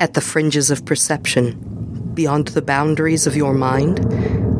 At 0.00 0.14
the 0.14 0.22
fringes 0.22 0.70
of 0.70 0.86
perception, 0.86 2.12
beyond 2.14 2.48
the 2.48 2.62
boundaries 2.62 3.26
of 3.26 3.36
your 3.36 3.52
mind, 3.52 4.00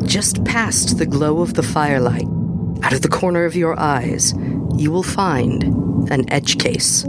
just 0.07 0.45
past 0.45 0.99
the 0.99 1.05
glow 1.07 1.41
of 1.41 1.55
the 1.55 1.63
firelight, 1.63 2.27
out 2.83 2.93
of 2.93 3.01
the 3.01 3.09
corner 3.09 3.45
of 3.45 3.55
your 3.55 3.77
eyes, 3.79 4.35
you 4.77 4.91
will 4.91 5.01
find 5.01 5.63
an 6.11 6.31
edge 6.31 6.59
case. 6.59 7.05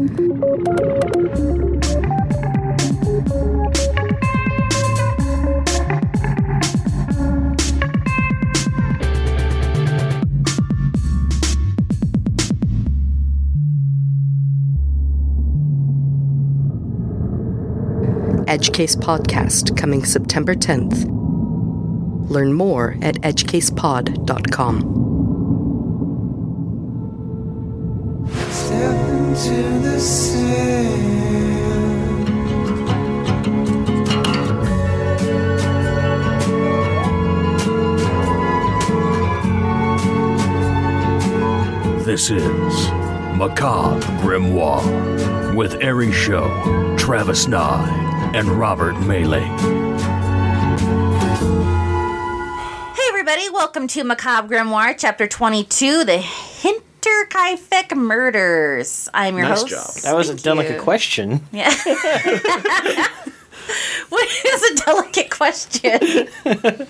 Edgecase 18.72 18.96
Podcast 18.96 19.76
coming 19.76 20.02
September 20.02 20.54
10th. 20.54 21.04
Learn 22.30 22.54
more 22.54 22.96
at 23.02 23.16
edgecasepod.com. 23.16 24.78
Step 28.50 29.10
into 29.10 29.78
the 29.80 30.00
sand. 30.00 31.12
This 42.06 42.30
is 42.30 42.88
Macabre 43.36 44.00
Grimoire 44.22 45.54
with 45.54 45.84
Ari 45.84 46.10
Show, 46.12 46.96
Travis 46.96 47.46
Nye, 47.46 48.21
and 48.34 48.48
Robert 48.48 48.94
Melee. 49.00 49.40
Hey, 52.94 53.08
everybody, 53.08 53.48
welcome 53.50 53.86
to 53.88 54.04
Macabre 54.04 54.54
Grimoire, 54.54 54.94
Chapter 54.96 55.26
22 55.26 56.04
The 56.04 56.18
Hinterkaifeck 56.18 57.94
Murders. 57.96 59.08
I'm 59.12 59.36
your 59.36 59.48
Nice 59.48 59.60
host. 59.62 59.70
job. 59.70 60.02
That 60.04 60.16
was 60.16 60.28
a 60.30 60.32
Thank 60.32 60.44
delicate 60.44 60.76
you. 60.76 60.82
question. 60.82 61.40
Yeah. 61.52 61.70
what 64.08 64.28
is 64.46 64.62
a 64.70 64.74
delicate 64.84 65.30
question? 65.30 66.28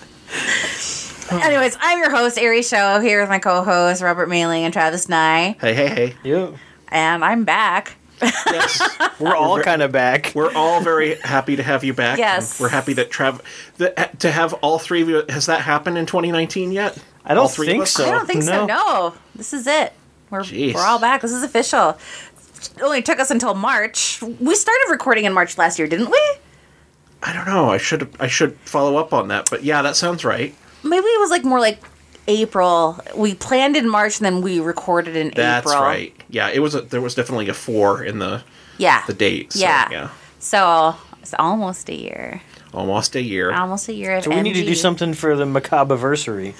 Anyways, 1.42 1.76
I'm 1.80 1.98
your 1.98 2.10
host, 2.10 2.38
Ari 2.38 2.62
Show, 2.62 3.00
here 3.00 3.20
with 3.20 3.30
my 3.30 3.38
co 3.38 3.64
host, 3.64 4.02
Robert 4.02 4.28
Mailing 4.28 4.64
and 4.64 4.72
Travis 4.72 5.08
Nye. 5.08 5.56
Hey, 5.60 5.74
hey, 5.74 5.88
hey. 5.88 6.14
Yeah. 6.22 6.52
And 6.88 7.24
I'm 7.24 7.44
back. 7.44 7.96
Yes. 8.22 8.80
We're 9.20 9.34
all 9.34 9.56
ver- 9.56 9.62
kind 9.62 9.82
of 9.82 9.92
back. 9.92 10.32
We're 10.34 10.52
all 10.54 10.80
very 10.80 11.16
happy 11.16 11.56
to 11.56 11.62
have 11.62 11.84
you 11.84 11.92
back. 11.94 12.18
Yes. 12.18 12.60
We're 12.60 12.68
happy 12.68 12.92
that 12.94 13.10
Trav 13.10 13.40
that 13.78 14.18
to 14.20 14.30
have 14.30 14.52
all 14.54 14.78
three 14.78 15.02
of 15.02 15.08
you 15.08 15.24
has 15.28 15.46
that 15.46 15.60
happened 15.62 15.98
in 15.98 16.06
2019 16.06 16.72
yet? 16.72 16.98
I 17.24 17.34
don't 17.34 17.50
three 17.50 17.66
think 17.66 17.86
so. 17.86 18.04
I 18.04 18.10
don't 18.10 18.26
think 18.26 18.42
so. 18.42 18.66
No. 18.66 18.74
No, 18.74 19.14
this 19.34 19.52
is 19.52 19.66
it. 19.66 19.92
We're, 20.30 20.40
Jeez. 20.40 20.74
we're 20.74 20.84
all 20.86 20.98
back. 20.98 21.20
This 21.20 21.32
is 21.32 21.42
official. 21.42 21.90
It 22.76 22.82
only 22.82 23.02
took 23.02 23.18
us 23.18 23.30
until 23.30 23.54
March. 23.54 24.22
We 24.22 24.54
started 24.54 24.86
recording 24.90 25.24
in 25.24 25.32
March 25.32 25.58
last 25.58 25.78
year, 25.78 25.88
didn't 25.88 26.10
we? 26.10 26.20
I 27.22 27.32
don't 27.32 27.46
know. 27.46 27.70
I 27.70 27.78
should 27.78 28.08
I 28.18 28.26
should 28.26 28.56
follow 28.60 28.96
up 28.96 29.12
on 29.12 29.28
that, 29.28 29.48
but 29.50 29.62
yeah, 29.62 29.82
that 29.82 29.94
sounds 29.96 30.24
right. 30.24 30.54
Maybe 30.82 31.06
it 31.06 31.20
was 31.20 31.30
like 31.30 31.44
more 31.44 31.60
like 31.60 31.80
April. 32.28 33.00
We 33.16 33.34
planned 33.34 33.76
in 33.76 33.88
March 33.88 34.18
and 34.18 34.24
then 34.24 34.40
we 34.42 34.60
recorded 34.60 35.16
in 35.16 35.32
That's 35.34 35.66
April. 35.66 35.74
That's 35.82 35.82
right. 35.82 36.14
Yeah, 36.30 36.48
it 36.50 36.60
was 36.60 36.74
a, 36.74 36.82
there 36.82 37.00
was 37.00 37.14
definitely 37.14 37.48
a 37.48 37.54
4 37.54 38.04
in 38.04 38.18
the 38.18 38.42
Yeah. 38.78 39.02
the 39.06 39.14
date. 39.14 39.52
So, 39.54 39.60
yeah. 39.60 39.88
yeah. 39.90 40.10
So 40.38 40.94
it's 41.20 41.34
almost 41.38 41.88
a 41.88 41.94
year. 41.94 42.40
Almost 42.74 43.16
a 43.16 43.22
year. 43.22 43.52
Almost 43.52 43.88
a 43.88 43.92
year 43.94 44.16
of 44.16 44.24
So 44.24 44.30
we 44.30 44.40
need 44.40 44.54
to 44.54 44.64
do 44.64 44.74
something 44.74 45.14
for 45.14 45.36
the 45.36 45.44
macabre 45.46 45.94
anniversary. 45.94 46.54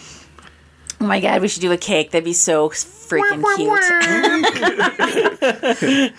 Oh 1.00 1.04
my 1.06 1.19
god, 1.20 1.41
we 1.42 1.48
should 1.48 1.62
do 1.62 1.72
a 1.72 1.76
cake. 1.76 2.12
That'd 2.12 2.24
be 2.24 2.32
so 2.32 2.69
freaking 2.70 3.42
cute. 3.56 3.82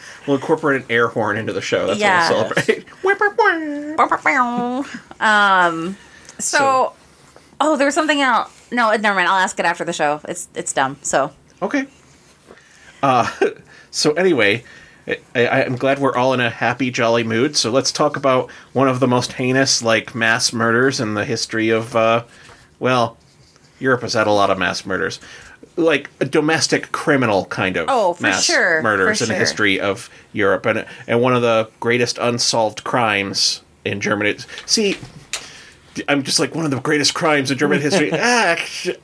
We'll 0.28 0.36
incorporate 0.36 0.82
an 0.82 0.88
air 0.90 1.08
horn 1.08 1.38
into 1.38 1.54
the 1.54 1.62
show. 1.62 1.88
That's 1.88 2.00
Yeah. 2.02 2.30
what 2.32 2.54
we'll 2.54 2.54
celebrate. 2.66 2.86
Um. 5.22 5.98
So, 6.40 6.58
So- 6.58 6.94
oh, 7.62 7.78
there 7.78 7.86
was 7.86 7.96
something 7.96 8.20
else. 8.22 8.53
No, 8.74 8.92
never 8.96 9.16
mind. 9.16 9.28
I'll 9.30 9.40
ask 9.40 9.58
it 9.60 9.66
after 9.66 9.86
the 9.86 9.94
show. 9.94 10.20
It's 10.28 10.50
it's 10.56 10.74
dumb. 10.74 10.98
So 11.02 11.32
Okay. 11.64 11.86
Uh, 13.02 13.30
so 13.92 14.12
anyway, 14.14 14.64
I, 15.08 15.18
I, 15.36 15.64
I'm 15.66 15.76
glad 15.76 16.00
we're 16.00 16.16
all 16.16 16.34
in 16.34 16.40
a 16.42 16.50
happy, 16.50 16.92
jolly 16.92 17.24
mood. 17.24 17.56
So 17.56 17.72
let's 17.72 17.92
talk 17.92 18.18
about 18.18 18.52
one 18.74 18.88
of 18.90 19.00
the 19.00 19.08
most 19.08 19.34
heinous, 19.34 19.82
like, 19.82 20.14
mass 20.14 20.52
murders 20.54 21.00
in 21.00 21.14
the 21.14 21.26
history 21.26 21.70
of, 21.70 21.96
uh, 21.96 22.26
well, 22.80 23.18
Europe 23.80 24.02
has 24.02 24.14
had 24.14 24.28
a 24.28 24.32
lot 24.32 24.50
of 24.50 24.58
mass 24.58 24.86
murders. 24.86 25.20
Like 25.76 26.10
a 26.20 26.26
domestic 26.26 26.92
criminal 26.92 27.46
kind 27.46 27.78
of 27.78 27.86
Oh, 27.90 28.14
for 28.14 28.24
mass 28.24 28.44
sure, 28.44 28.82
murders 28.84 29.20
for 29.20 29.24
in 29.24 29.30
the 29.30 29.36
history 29.36 29.80
of 29.80 30.08
Europe, 30.32 30.68
and 30.68 30.86
and 31.08 31.20
one 31.20 31.34
of 31.34 31.42
the 31.42 31.68
greatest 31.80 32.20
unsolved 32.20 32.84
crimes 32.84 33.64
in 33.84 34.00
Germany. 34.00 34.38
See, 34.68 34.98
I'm 36.08 36.24
just 36.24 36.40
like 36.40 36.56
one 36.56 36.66
of 36.66 36.72
the 36.72 36.80
greatest 36.80 37.14
crimes 37.14 37.52
in 37.52 37.58
German 37.58 37.80
history. 37.82 38.10
ah, 38.14 38.56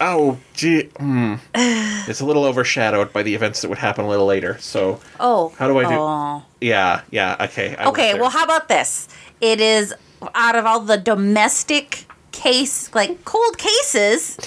oh, 0.01 0.37
gee, 0.53 0.83
hmm. 0.97 1.35
it's 1.55 2.19
a 2.19 2.25
little 2.25 2.45
overshadowed 2.45 3.13
by 3.13 3.23
the 3.23 3.35
events 3.35 3.61
that 3.61 3.69
would 3.69 3.77
happen 3.77 4.05
a 4.05 4.09
little 4.09 4.25
later. 4.25 4.57
So, 4.59 4.99
oh, 5.19 5.53
How 5.57 5.67
do 5.67 5.77
I 5.79 5.83
do- 5.83 5.95
oh. 5.99 6.43
yeah, 6.61 7.01
yeah, 7.11 7.35
okay. 7.41 7.75
I 7.75 7.85
Okay, 7.89 8.13
well, 8.19 8.29
how 8.29 8.43
about 8.43 8.67
this? 8.69 9.07
It 9.41 9.61
is 9.61 9.93
out 10.35 10.55
of 10.55 10.65
all 10.65 10.79
the 10.81 10.97
domestic 10.97 12.05
case, 12.31 12.93
like 12.95 13.23
cold 13.25 13.57
cases. 13.57 14.37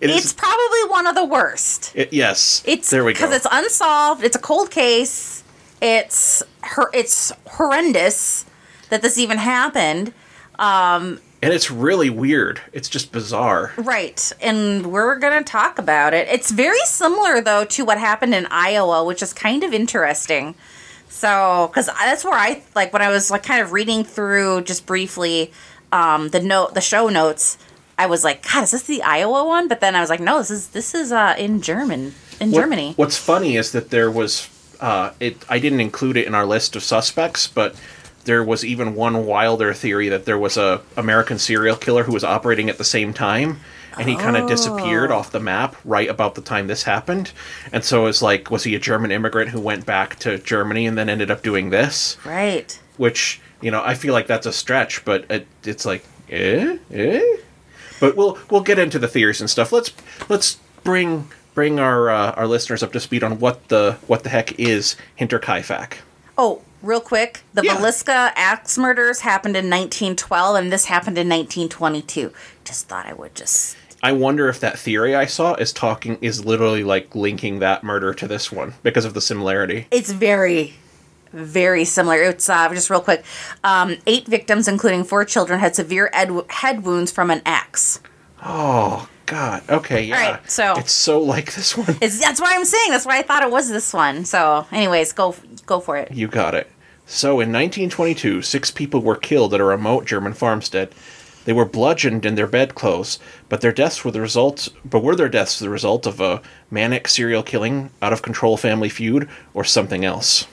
It 0.00 0.10
is- 0.10 0.24
it's 0.24 0.32
probably 0.32 0.84
one 0.88 1.06
of 1.06 1.14
the 1.14 1.24
worst. 1.24 1.92
It- 1.94 2.12
yes, 2.12 2.62
It's 2.66 2.90
there 2.90 3.04
we 3.04 3.12
go. 3.12 3.18
because 3.20 3.34
it's 3.36 3.46
unsolved. 3.50 4.24
It's 4.24 4.36
a 4.36 4.40
cold 4.40 4.70
case. 4.70 5.44
It's 5.80 6.42
her. 6.62 6.90
It's 6.92 7.32
horrendous 7.46 8.44
that 8.90 9.02
this 9.02 9.18
even 9.18 9.38
happened. 9.38 10.12
And 11.42 11.52
it's 11.52 11.70
really 11.70 12.08
weird. 12.08 12.60
It's 12.72 12.88
just 12.88 13.10
bizarre. 13.12 13.72
Right, 13.76 14.32
and 14.40 14.86
we're 14.86 15.18
gonna 15.18 15.42
talk 15.42 15.78
about 15.78 16.14
it. 16.14 16.28
It's 16.28 16.50
very 16.50 16.78
similar 16.84 17.40
though 17.40 17.64
to 17.64 17.84
what 17.84 17.98
happened 17.98 18.34
in 18.34 18.46
Iowa, 18.46 19.04
which 19.04 19.22
is 19.22 19.32
kind 19.32 19.64
of 19.64 19.74
interesting. 19.74 20.54
So, 21.08 21.68
because 21.70 21.86
that's 21.86 22.24
where 22.24 22.34
I 22.34 22.62
like 22.74 22.92
when 22.92 23.02
I 23.02 23.08
was 23.08 23.30
like 23.30 23.42
kind 23.42 23.60
of 23.60 23.72
reading 23.72 24.02
through 24.04 24.62
just 24.62 24.86
briefly 24.86 25.52
um, 25.92 26.28
the 26.30 26.40
note, 26.40 26.74
the 26.74 26.80
show 26.80 27.08
notes. 27.08 27.58
I 27.98 28.06
was 28.06 28.24
like, 28.24 28.50
God, 28.50 28.64
is 28.64 28.70
this 28.70 28.84
the 28.84 29.02
Iowa 29.02 29.44
one? 29.44 29.68
But 29.68 29.80
then 29.80 29.94
I 29.94 30.00
was 30.00 30.08
like, 30.08 30.20
No, 30.20 30.38
this 30.38 30.50
is 30.50 30.68
this 30.68 30.94
is 30.94 31.12
uh, 31.12 31.34
in 31.38 31.60
German, 31.60 32.14
in 32.40 32.50
What- 32.50 32.60
Germany. 32.62 32.94
What's 32.96 33.18
funny 33.18 33.56
is 33.56 33.72
that 33.72 33.90
there 33.90 34.10
was 34.10 34.48
uh, 34.80 35.12
it. 35.20 35.44
I 35.48 35.58
didn't 35.58 35.80
include 35.80 36.16
it 36.16 36.26
in 36.26 36.34
our 36.34 36.46
list 36.46 36.74
of 36.76 36.82
suspects, 36.82 37.46
but 37.46 37.76
there 38.24 38.42
was 38.44 38.64
even 38.64 38.94
one 38.94 39.26
wilder 39.26 39.72
theory 39.74 40.08
that 40.08 40.24
there 40.24 40.38
was 40.38 40.56
a 40.56 40.80
American 40.96 41.38
serial 41.38 41.76
killer 41.76 42.04
who 42.04 42.12
was 42.12 42.24
operating 42.24 42.68
at 42.70 42.78
the 42.78 42.84
same 42.84 43.12
time, 43.12 43.60
and 43.98 44.08
he 44.08 44.16
kind 44.16 44.36
of 44.36 44.48
disappeared 44.48 45.10
Oh. 45.10 45.16
off 45.16 45.30
the 45.32 45.40
map 45.40 45.76
right 45.84 46.08
about 46.08 46.34
the 46.34 46.40
time 46.40 46.66
this 46.66 46.84
happened. 46.84 47.32
And 47.72 47.84
so 47.84 48.06
it's 48.06 48.22
like, 48.22 48.50
was 48.50 48.64
he 48.64 48.74
a 48.74 48.78
German 48.78 49.10
immigrant 49.10 49.50
who 49.50 49.60
went 49.60 49.84
back 49.86 50.18
to 50.20 50.38
Germany 50.38 50.86
and 50.86 50.96
then 50.96 51.08
ended 51.08 51.30
up 51.30 51.42
doing 51.42 51.70
this? 51.70 52.16
Right. 52.24 52.78
Which 52.96 53.40
you 53.60 53.70
know, 53.70 53.82
I 53.84 53.94
feel 53.94 54.12
like 54.12 54.26
that's 54.26 54.46
a 54.46 54.52
stretch, 54.52 55.04
but 55.04 55.24
it, 55.30 55.46
it's 55.64 55.84
like, 55.86 56.04
eh, 56.30 56.78
eh. 56.92 57.36
But 58.00 58.16
we'll 58.16 58.36
we'll 58.50 58.62
get 58.62 58.78
into 58.78 58.98
the 58.98 59.06
theories 59.08 59.40
and 59.40 59.48
stuff. 59.48 59.70
Let's 59.72 59.92
let's 60.28 60.58
bring 60.82 61.28
bring 61.54 61.78
our 61.78 62.10
uh, 62.10 62.32
our 62.32 62.46
listeners 62.48 62.82
up 62.82 62.92
to 62.92 63.00
speed 63.00 63.22
on 63.22 63.38
what 63.38 63.68
the 63.68 63.98
what 64.08 64.24
the 64.24 64.30
heck 64.30 64.58
is 64.58 64.96
Hinterkaifeck. 65.20 65.94
Oh, 66.36 66.62
real 66.82 67.00
quick, 67.00 67.42
the 67.54 67.62
Yeah. 67.64 67.76
Villisca 67.76 68.32
axe 68.36 68.76
murders 68.78 69.20
happened 69.20 69.56
in 69.56 69.70
1912, 69.70 70.56
and 70.56 70.72
this 70.72 70.86
happened 70.86 71.18
in 71.18 71.28
1922. 71.28 72.32
Just 72.64 72.88
thought 72.88 73.06
I 73.06 73.12
would 73.12 73.34
just. 73.34 73.76
I 74.02 74.12
wonder 74.12 74.48
if 74.48 74.58
that 74.60 74.78
theory 74.78 75.14
I 75.14 75.26
saw 75.26 75.54
is 75.54 75.72
talking 75.72 76.18
is 76.20 76.44
literally 76.44 76.82
like 76.82 77.14
linking 77.14 77.60
that 77.60 77.84
murder 77.84 78.12
to 78.14 78.26
this 78.26 78.50
one 78.50 78.74
because 78.82 79.04
of 79.04 79.14
the 79.14 79.20
similarity. 79.20 79.86
It's 79.92 80.10
very, 80.10 80.74
very 81.32 81.84
similar. 81.84 82.20
It's 82.22 82.48
uh, 82.48 82.68
just 82.70 82.90
real 82.90 83.00
quick. 83.00 83.24
Um, 83.62 83.96
eight 84.06 84.26
victims, 84.26 84.66
including 84.66 85.04
four 85.04 85.24
children, 85.24 85.60
had 85.60 85.76
severe 85.76 86.10
ed- 86.12 86.32
head 86.48 86.84
wounds 86.84 87.12
from 87.12 87.30
an 87.30 87.42
axe. 87.46 88.00
Oh 88.44 89.08
God. 89.32 89.62
Okay. 89.68 90.02
Yeah. 90.04 90.32
right, 90.32 90.50
so- 90.50 90.74
it's 90.76 90.92
so 90.92 91.20
like 91.20 91.54
this 91.54 91.76
one. 91.76 91.96
That's 92.00 92.40
why 92.40 92.54
I'm 92.54 92.64
saying. 92.64 92.90
That's 92.90 93.06
why 93.06 93.18
I 93.18 93.22
thought 93.22 93.42
it 93.42 93.50
was 93.50 93.68
this 93.68 93.92
one. 93.92 94.24
So, 94.24 94.66
anyways, 94.70 95.12
go 95.12 95.34
go 95.66 95.80
for 95.80 95.96
it. 95.96 96.12
You 96.12 96.28
got 96.28 96.54
it. 96.54 96.70
So 97.06 97.40
in 97.40 97.52
1922, 97.52 98.42
six 98.42 98.70
people 98.70 99.00
were 99.00 99.16
killed 99.16 99.52
at 99.54 99.60
a 99.60 99.64
remote 99.64 100.06
German 100.06 100.34
farmstead. 100.34 100.94
They 101.44 101.52
were 101.52 101.64
bludgeoned 101.64 102.24
in 102.24 102.36
their 102.36 102.46
bedclothes, 102.46 103.18
but 103.48 103.60
their 103.60 103.72
deaths 103.72 104.04
were 104.04 104.12
the 104.12 104.20
result. 104.20 104.68
But 104.84 105.02
were 105.02 105.16
their 105.16 105.28
deaths 105.28 105.58
the 105.58 105.68
result 105.68 106.06
of 106.06 106.20
a 106.20 106.40
manic 106.70 107.08
serial 107.08 107.42
killing, 107.42 107.90
out 108.00 108.12
of 108.12 108.22
control 108.22 108.56
family 108.56 108.88
feud, 108.88 109.28
or 109.52 109.64
something 109.64 110.04
else? 110.04 110.46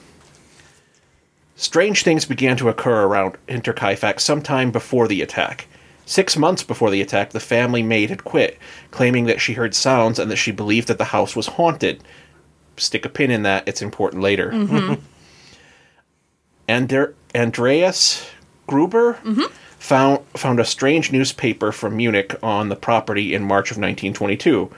Strange 1.54 2.02
things 2.02 2.24
began 2.24 2.56
to 2.56 2.68
occur 2.68 3.04
around 3.04 3.36
Hinterkaifeck 3.46 4.18
sometime 4.18 4.70
before 4.70 5.06
the 5.06 5.22
attack. 5.22 5.66
Six 6.10 6.36
months 6.36 6.64
before 6.64 6.90
the 6.90 7.00
attack, 7.00 7.30
the 7.30 7.38
family 7.38 7.84
maid 7.84 8.10
had 8.10 8.24
quit, 8.24 8.58
claiming 8.90 9.26
that 9.26 9.40
she 9.40 9.52
heard 9.52 9.76
sounds 9.76 10.18
and 10.18 10.28
that 10.28 10.38
she 10.38 10.50
believed 10.50 10.88
that 10.88 10.98
the 10.98 11.04
house 11.04 11.36
was 11.36 11.46
haunted. 11.46 12.02
Stick 12.76 13.06
a 13.06 13.08
pin 13.08 13.30
in 13.30 13.44
that, 13.44 13.68
it's 13.68 13.80
important 13.80 14.20
later. 14.20 14.50
Mm-hmm. 14.50 14.94
Ander- 16.68 17.14
Andreas 17.32 18.28
Gruber 18.66 19.20
mm-hmm. 19.22 19.52
found 19.78 20.26
found 20.34 20.58
a 20.58 20.64
strange 20.64 21.12
newspaper 21.12 21.70
from 21.70 21.96
Munich 21.96 22.34
on 22.42 22.70
the 22.70 22.76
property 22.76 23.32
in 23.32 23.44
March 23.44 23.70
of 23.70 23.76
1922, 23.76 24.68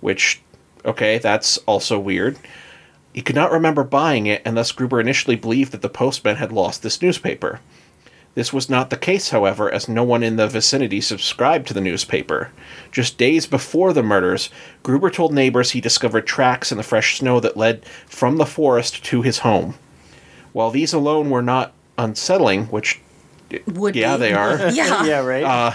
which 0.00 0.40
okay, 0.86 1.18
that's 1.18 1.58
also 1.66 1.98
weird. 1.98 2.38
He 3.12 3.20
could 3.20 3.36
not 3.36 3.52
remember 3.52 3.84
buying 3.84 4.26
it, 4.26 4.40
and 4.46 4.56
thus 4.56 4.72
Gruber 4.72 5.02
initially 5.02 5.36
believed 5.36 5.72
that 5.72 5.82
the 5.82 5.90
postman 5.90 6.36
had 6.36 6.50
lost 6.50 6.82
this 6.82 7.02
newspaper. 7.02 7.60
This 8.38 8.52
was 8.52 8.70
not 8.70 8.90
the 8.90 8.96
case, 8.96 9.30
however, 9.30 9.68
as 9.68 9.88
no 9.88 10.04
one 10.04 10.22
in 10.22 10.36
the 10.36 10.46
vicinity 10.46 11.00
subscribed 11.00 11.66
to 11.66 11.74
the 11.74 11.80
newspaper. 11.80 12.52
Just 12.92 13.18
days 13.18 13.48
before 13.48 13.92
the 13.92 14.00
murders, 14.00 14.48
Gruber 14.84 15.10
told 15.10 15.34
neighbors 15.34 15.72
he 15.72 15.80
discovered 15.80 16.24
tracks 16.24 16.70
in 16.70 16.78
the 16.78 16.84
fresh 16.84 17.18
snow 17.18 17.40
that 17.40 17.56
led 17.56 17.84
from 18.06 18.36
the 18.36 18.46
forest 18.46 19.04
to 19.06 19.22
his 19.22 19.40
home. 19.40 19.74
While 20.52 20.70
these 20.70 20.92
alone 20.92 21.30
were 21.30 21.42
not 21.42 21.72
unsettling, 21.98 22.66
which 22.66 23.00
Would 23.66 23.96
yeah, 23.96 24.16
be. 24.16 24.20
they 24.20 24.34
are. 24.34 24.56
Yeah. 24.70 25.04
yeah, 25.04 25.18
right. 25.18 25.42
Uh, 25.42 25.72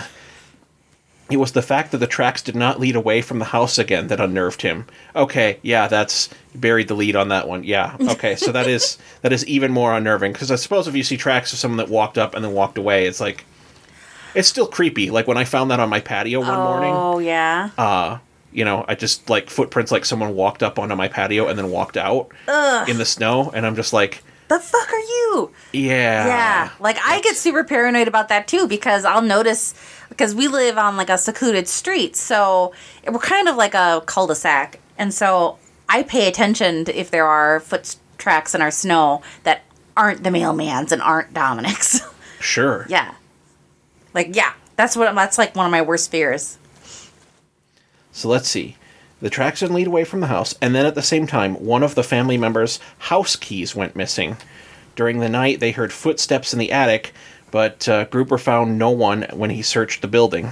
It 1.31 1.37
was 1.37 1.53
the 1.53 1.61
fact 1.61 1.91
that 1.91 1.99
the 1.99 2.07
tracks 2.07 2.41
did 2.41 2.55
not 2.55 2.79
lead 2.79 2.95
away 2.95 3.21
from 3.21 3.39
the 3.39 3.45
house 3.45 3.79
again 3.79 4.07
that 4.07 4.19
unnerved 4.19 4.61
him. 4.61 4.85
Okay, 5.15 5.57
yeah, 5.61 5.87
that's 5.87 6.29
buried 6.53 6.89
the 6.89 6.95
lead 6.95 7.15
on 7.15 7.29
that 7.29 7.47
one. 7.47 7.63
Yeah, 7.63 7.95
okay, 8.01 8.35
so 8.35 8.51
that 8.51 8.67
is 8.67 8.97
that 9.21 9.31
is 9.33 9.45
even 9.47 9.71
more 9.71 9.93
unnerving 9.95 10.33
because 10.33 10.51
I 10.51 10.55
suppose 10.57 10.87
if 10.87 10.95
you 10.95 11.03
see 11.03 11.17
tracks 11.17 11.53
of 11.53 11.59
someone 11.59 11.77
that 11.77 11.89
walked 11.89 12.17
up 12.17 12.35
and 12.35 12.43
then 12.43 12.53
walked 12.53 12.77
away, 12.77 13.05
it's 13.07 13.21
like 13.21 13.45
it's 14.35 14.47
still 14.47 14.67
creepy. 14.67 15.09
Like 15.11 15.27
when 15.27 15.37
I 15.37 15.45
found 15.45 15.71
that 15.71 15.79
on 15.79 15.89
my 15.89 16.01
patio 16.01 16.41
one 16.41 16.59
morning, 16.59 16.93
Oh 16.93 17.19
yeah. 17.19 17.69
Uh 17.77 18.17
you 18.51 18.65
know, 18.65 18.85
I 18.87 18.93
just 18.95 19.29
like 19.31 19.49
footprints 19.49 19.91
like 19.91 20.05
someone 20.05 20.35
walked 20.35 20.61
up 20.61 20.77
onto 20.77 20.95
my 20.95 21.07
patio 21.07 21.47
and 21.47 21.57
then 21.57 21.71
walked 21.71 21.97
out 21.97 22.29
in 22.87 22.97
the 22.99 23.05
snow, 23.05 23.49
and 23.51 23.65
I'm 23.65 23.75
just 23.75 23.93
like, 23.93 24.21
the 24.47 24.59
fuck 24.59 24.91
are 24.91 24.99
you? 24.99 25.51
yeah, 25.71 26.27
Yeah, 26.27 26.69
like 26.79 26.97
I 27.03 27.19
get 27.21 27.35
super 27.35 27.63
paranoid 27.63 28.07
about 28.07 28.27
that 28.29 28.47
too 28.47 28.67
because 28.67 29.05
I'll 29.05 29.23
notice 29.23 29.73
because 30.13 30.35
we 30.35 30.47
live 30.47 30.77
on 30.77 30.95
like 30.95 31.09
a 31.09 31.17
secluded 31.17 31.67
street, 31.67 32.15
so 32.15 32.71
we're 33.07 33.19
kind 33.19 33.47
of 33.47 33.55
like 33.55 33.73
a 33.73 34.03
cul-de-sac, 34.05 34.79
and 34.97 35.13
so 35.13 35.57
I 35.89 36.03
pay 36.03 36.27
attention 36.27 36.85
to 36.85 36.97
if 36.97 37.09
there 37.09 37.25
are 37.25 37.59
foot 37.59 37.95
tracks 38.17 38.53
in 38.53 38.61
our 38.61 38.71
snow 38.71 39.21
that 39.43 39.63
aren't 39.97 40.23
the 40.23 40.31
mailman's 40.31 40.91
and 40.91 41.01
aren't 41.01 41.33
Dominic's. 41.33 42.01
sure, 42.39 42.85
yeah, 42.89 43.15
like 44.13 44.35
yeah, 44.35 44.53
that's 44.75 44.95
what 44.95 45.13
that's 45.15 45.37
like 45.37 45.55
one 45.55 45.65
of 45.65 45.71
my 45.71 45.81
worst 45.81 46.11
fears. 46.11 46.57
So 48.11 48.29
let's 48.29 48.47
see. 48.47 48.77
The 49.19 49.29
tracks 49.29 49.61
didn't 49.61 49.75
lead 49.75 49.87
away 49.87 50.03
from 50.03 50.19
the 50.19 50.27
house, 50.27 50.53
and 50.61 50.75
then 50.75 50.85
at 50.85 50.95
the 50.95 51.01
same 51.01 51.25
time, 51.25 51.55
one 51.55 51.81
of 51.81 51.95
the 51.95 52.03
family 52.03 52.37
members' 52.37 52.79
house 52.99 53.35
keys 53.35 53.75
went 53.75 53.95
missing. 53.95 54.37
During 54.95 55.19
the 55.19 55.29
night, 55.29 55.59
they 55.59 55.71
heard 55.71 55.91
footsteps 55.91 56.53
in 56.53 56.59
the 56.59 56.71
attic, 56.71 57.13
but 57.53 57.87
uh, 57.87 58.05
Gruber 58.05 58.39
found 58.39 58.79
no 58.79 58.89
one 58.89 59.27
when 59.31 59.51
he 59.51 59.61
searched 59.61 60.01
the 60.01 60.07
building. 60.07 60.49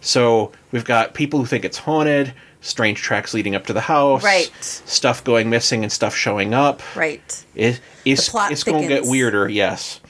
So 0.00 0.50
we've 0.72 0.84
got 0.84 1.14
people 1.14 1.38
who 1.38 1.46
think 1.46 1.64
it's 1.64 1.78
haunted, 1.78 2.34
strange 2.60 3.00
tracks 3.00 3.32
leading 3.32 3.54
up 3.54 3.64
to 3.66 3.72
the 3.72 3.82
house, 3.82 4.24
Right. 4.24 4.50
Stuff 4.60 5.22
going 5.22 5.48
missing 5.48 5.84
and 5.84 5.92
stuff 5.92 6.16
showing 6.16 6.52
up. 6.52 6.82
Right. 6.96 7.44
It, 7.54 7.80
it's 8.04 8.28
it's 8.34 8.64
going 8.64 8.82
to 8.82 8.88
get 8.88 9.04
weirder, 9.04 9.48
yes. 9.48 10.00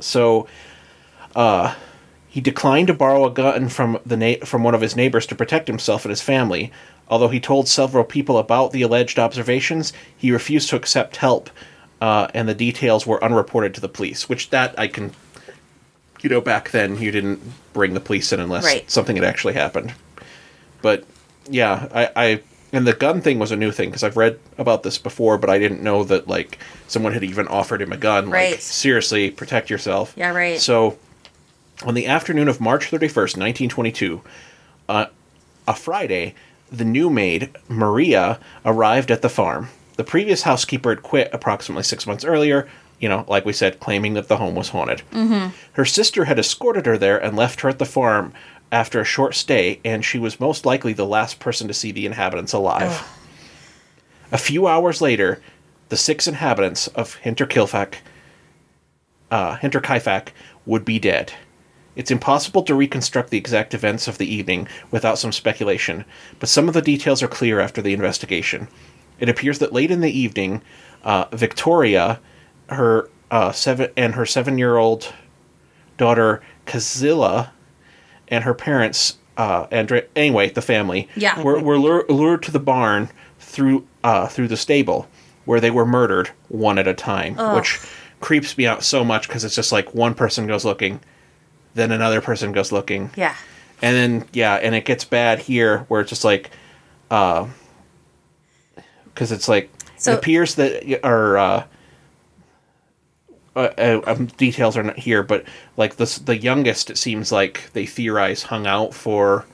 So, 0.00 0.48
uh, 1.36 1.76
he 2.26 2.40
declined 2.40 2.88
to 2.88 2.94
borrow 2.94 3.24
a 3.24 3.30
gun 3.30 3.68
from 3.68 4.00
the 4.04 4.16
na- 4.16 4.44
from 4.44 4.64
one 4.64 4.74
of 4.74 4.80
his 4.80 4.96
neighbors 4.96 5.26
to 5.26 5.36
protect 5.36 5.68
himself 5.68 6.04
and 6.04 6.10
his 6.10 6.22
family. 6.22 6.72
Although 7.06 7.28
he 7.28 7.38
told 7.38 7.68
several 7.68 8.02
people 8.02 8.36
about 8.36 8.72
the 8.72 8.82
alleged 8.82 9.20
observations, 9.20 9.92
he 10.16 10.32
refused 10.32 10.70
to 10.70 10.76
accept 10.76 11.18
help, 11.18 11.50
uh, 12.00 12.28
and 12.34 12.48
the 12.48 12.54
details 12.54 13.06
were 13.06 13.22
unreported 13.22 13.74
to 13.74 13.80
the 13.80 13.88
police. 13.88 14.28
Which 14.28 14.50
that 14.50 14.78
I 14.78 14.86
can, 14.88 15.12
you 16.22 16.30
know, 16.30 16.40
back 16.40 16.70
then 16.70 16.98
you 17.00 17.10
didn't 17.10 17.40
bring 17.72 17.94
the 17.94 18.00
police 18.00 18.32
in 18.32 18.40
unless 18.40 18.64
Right. 18.64 18.90
something 18.90 19.16
had 19.16 19.24
actually 19.24 19.54
happened. 19.54 19.94
But 20.82 21.04
yeah, 21.48 21.88
I, 21.94 22.10
I 22.16 22.42
and 22.72 22.86
the 22.86 22.92
gun 22.92 23.20
thing 23.20 23.38
was 23.38 23.50
a 23.50 23.56
new 23.56 23.72
thing 23.72 23.88
because 23.90 24.02
I've 24.04 24.16
read 24.16 24.38
about 24.56 24.82
this 24.82 24.96
before, 24.96 25.36
but 25.38 25.50
I 25.50 25.58
didn't 25.58 25.82
know 25.82 26.04
that 26.04 26.28
like 26.28 26.58
someone 26.88 27.12
had 27.12 27.24
even 27.24 27.48
offered 27.48 27.82
him 27.82 27.92
a 27.92 27.96
gun. 27.96 28.30
Like 28.30 28.60
seriously, 28.60 29.30
protect 29.30 29.70
yourself. 29.70 30.14
Yeah, 30.16 30.30
right. 30.32 30.58
So, 30.60 30.98
on 31.84 31.94
the 31.94 32.06
afternoon 32.06 32.48
of 32.48 32.60
March 32.60 32.86
thirty 32.86 33.08
first, 33.08 33.36
nineteen 33.36 33.68
twenty 33.68 33.90
two, 33.92 34.22
uh, 34.88 35.06
a 35.66 35.74
Friday, 35.74 36.34
the 36.70 36.84
new 36.84 37.10
maid 37.10 37.50
Maria 37.68 38.38
arrived 38.64 39.10
at 39.10 39.22
the 39.22 39.28
farm. 39.28 39.68
The 40.00 40.04
previous 40.04 40.44
housekeeper 40.44 40.88
had 40.88 41.02
quit 41.02 41.28
approximately 41.30 41.82
six 41.82 42.06
months 42.06 42.24
earlier. 42.24 42.66
You 43.00 43.10
know, 43.10 43.26
like 43.28 43.44
we 43.44 43.52
said, 43.52 43.80
claiming 43.80 44.14
that 44.14 44.28
the 44.28 44.38
home 44.38 44.54
was 44.54 44.70
haunted. 44.70 45.02
Mm-hmm. 45.12 45.50
Her 45.74 45.84
sister 45.84 46.24
had 46.24 46.38
escorted 46.38 46.86
her 46.86 46.96
there 46.96 47.22
and 47.22 47.36
left 47.36 47.60
her 47.60 47.68
at 47.68 47.78
the 47.78 47.84
farm 47.84 48.32
after 48.72 48.98
a 49.02 49.04
short 49.04 49.34
stay, 49.34 49.78
and 49.84 50.02
she 50.02 50.18
was 50.18 50.40
most 50.40 50.64
likely 50.64 50.94
the 50.94 51.04
last 51.04 51.38
person 51.38 51.68
to 51.68 51.74
see 51.74 51.92
the 51.92 52.06
inhabitants 52.06 52.54
alive. 52.54 53.06
A 54.32 54.38
few 54.38 54.66
hours 54.66 55.02
later, 55.02 55.42
the 55.90 55.98
six 55.98 56.26
inhabitants 56.26 56.86
of 56.88 57.18
Hinterkilfach, 57.22 57.96
uh, 59.30 59.58
Hinterkaifeck 59.58 60.28
would 60.64 60.86
be 60.86 60.98
dead. 60.98 61.34
It's 61.94 62.10
impossible 62.10 62.62
to 62.62 62.74
reconstruct 62.74 63.28
the 63.28 63.36
exact 63.36 63.74
events 63.74 64.08
of 64.08 64.16
the 64.16 64.34
evening 64.34 64.66
without 64.90 65.18
some 65.18 65.32
speculation, 65.32 66.06
but 66.38 66.48
some 66.48 66.68
of 66.68 66.74
the 66.74 66.80
details 66.80 67.22
are 67.22 67.28
clear 67.28 67.60
after 67.60 67.82
the 67.82 67.92
investigation. 67.92 68.68
It 69.20 69.28
appears 69.28 69.58
that 69.60 69.72
late 69.72 69.90
in 69.90 70.00
the 70.00 70.10
evening, 70.10 70.62
uh, 71.04 71.26
Victoria, 71.32 72.20
her 72.68 73.08
uh, 73.30 73.52
seven 73.52 73.90
and 73.96 74.14
her 74.14 74.26
seven-year-old 74.26 75.12
daughter 75.98 76.42
Kazilla, 76.66 77.50
and 78.28 78.44
her 78.44 78.54
parents, 78.54 79.18
uh, 79.36 79.66
Andre, 79.70 80.06
anyway, 80.16 80.50
the 80.50 80.62
family, 80.62 81.08
Yeah. 81.16 81.40
were, 81.42 81.60
were 81.60 81.78
lure, 81.78 82.04
lured 82.08 82.42
to 82.44 82.50
the 82.50 82.58
barn 82.60 83.10
through 83.38 83.86
uh, 84.02 84.26
through 84.28 84.48
the 84.48 84.56
stable, 84.56 85.06
where 85.44 85.60
they 85.60 85.70
were 85.70 85.84
murdered 85.86 86.30
one 86.48 86.78
at 86.78 86.88
a 86.88 86.94
time, 86.94 87.34
which 87.54 87.78
creeps 88.20 88.56
me 88.56 88.66
out 88.66 88.82
so 88.82 89.04
much 89.04 89.28
because 89.28 89.44
it's 89.44 89.54
just 89.54 89.72
like 89.72 89.94
one 89.94 90.14
person 90.14 90.46
goes 90.46 90.64
looking, 90.64 91.00
then 91.74 91.92
another 91.92 92.20
person 92.22 92.52
goes 92.52 92.72
looking, 92.72 93.10
Yeah. 93.16 93.34
and 93.82 93.94
then 93.96 94.28
yeah, 94.32 94.54
and 94.54 94.74
it 94.74 94.84
gets 94.86 95.04
bad 95.04 95.40
here 95.40 95.80
where 95.88 96.00
it's 96.00 96.08
just 96.10 96.24
like, 96.24 96.50
because 99.20 99.32
it's 99.32 99.48
like 99.50 99.68
So- 99.98 100.12
it 100.12 100.14
appears 100.18 100.54
that 100.54 101.04
or 101.04 101.36
uh, 101.36 101.64
uh, 103.54 103.58
uh, 103.76 104.00
um, 104.06 104.26
details 104.38 104.78
are 104.78 104.82
not 104.82 104.98
here, 104.98 105.22
but 105.22 105.44
like 105.76 105.96
the 105.96 106.20
the 106.24 106.38
youngest, 106.38 106.88
it 106.88 106.96
seems 106.96 107.30
like 107.30 107.70
they 107.74 107.84
theorize 107.84 108.44
hung 108.44 108.66
out 108.66 108.94
for 108.94 109.44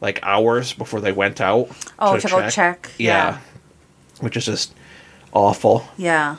like 0.00 0.18
hours 0.24 0.72
before 0.72 1.00
they 1.00 1.12
went 1.12 1.40
out. 1.40 1.68
Oh, 2.00 2.18
to 2.18 2.26
go 2.26 2.48
check. 2.50 2.90
Yeah. 2.98 3.38
which 4.18 4.36
is 4.36 4.46
just 4.46 4.74
awful. 5.32 5.86
Yeah. 5.96 6.36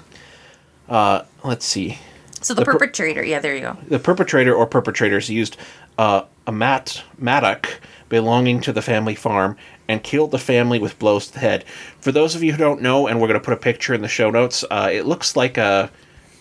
Let's 0.89 1.65
see. 1.65 1.97
So 2.41 2.53
the, 2.53 2.61
The 2.61 2.65
per- 2.65 2.71
perpetrator, 2.73 3.23
yeah, 3.23 3.39
there 3.39 3.55
you 3.55 3.61
go. 3.61 3.77
the 3.87 3.99
perpetrator 3.99 4.53
or 4.53 4.67
perpetrators 4.67 5.29
used 5.29 5.55
uh, 5.97 6.23
a 6.45 6.51
mat 6.51 7.03
mattock 7.17 7.79
belonging 8.09 8.59
to 8.61 8.73
the 8.73 8.81
family 8.81 9.15
farm 9.15 9.55
and 9.87 10.03
killed 10.03 10.31
the 10.31 10.39
family 10.39 10.79
with 10.79 10.97
blows 10.99 11.27
to 11.27 11.33
the 11.33 11.39
head. 11.39 11.63
For 11.99 12.11
those 12.11 12.35
of 12.35 12.43
you 12.43 12.51
who 12.53 12.57
don't 12.57 12.81
know, 12.81 13.07
and 13.07 13.19
we're 13.21 13.27
going 13.27 13.39
to 13.39 13.43
put 13.45 13.53
a 13.53 13.57
picture 13.57 13.93
in 13.93 14.01
the 14.01 14.07
show 14.07 14.29
notes, 14.31 14.63
uh, 14.71 14.89
it 14.91 15.05
looks 15.05 15.35
like 15.35 15.57
a 15.57 15.91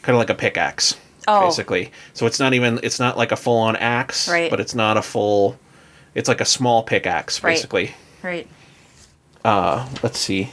kind 0.02 0.14
of 0.14 0.18
like 0.18 0.30
a 0.30 0.34
pickaxe, 0.34 0.96
Oh. 1.26 1.46
basically. 1.46 1.90
So 2.12 2.26
it's 2.26 2.38
not 2.40 2.54
even 2.54 2.80
it's 2.82 2.98
not 3.00 3.16
like 3.16 3.32
a 3.32 3.36
full 3.36 3.58
on 3.58 3.76
axe, 3.76 4.28
Right. 4.28 4.50
but 4.50 4.60
it's 4.60 4.74
not 4.74 4.96
a 4.96 5.02
full. 5.02 5.58
It's 6.14 6.28
like 6.28 6.40
a 6.40 6.44
small 6.44 6.82
pickaxe, 6.82 7.40
basically. 7.40 7.94
Right. 8.22 8.46
Right. 9.44 9.86
let's 10.02 10.18
see. 10.18 10.50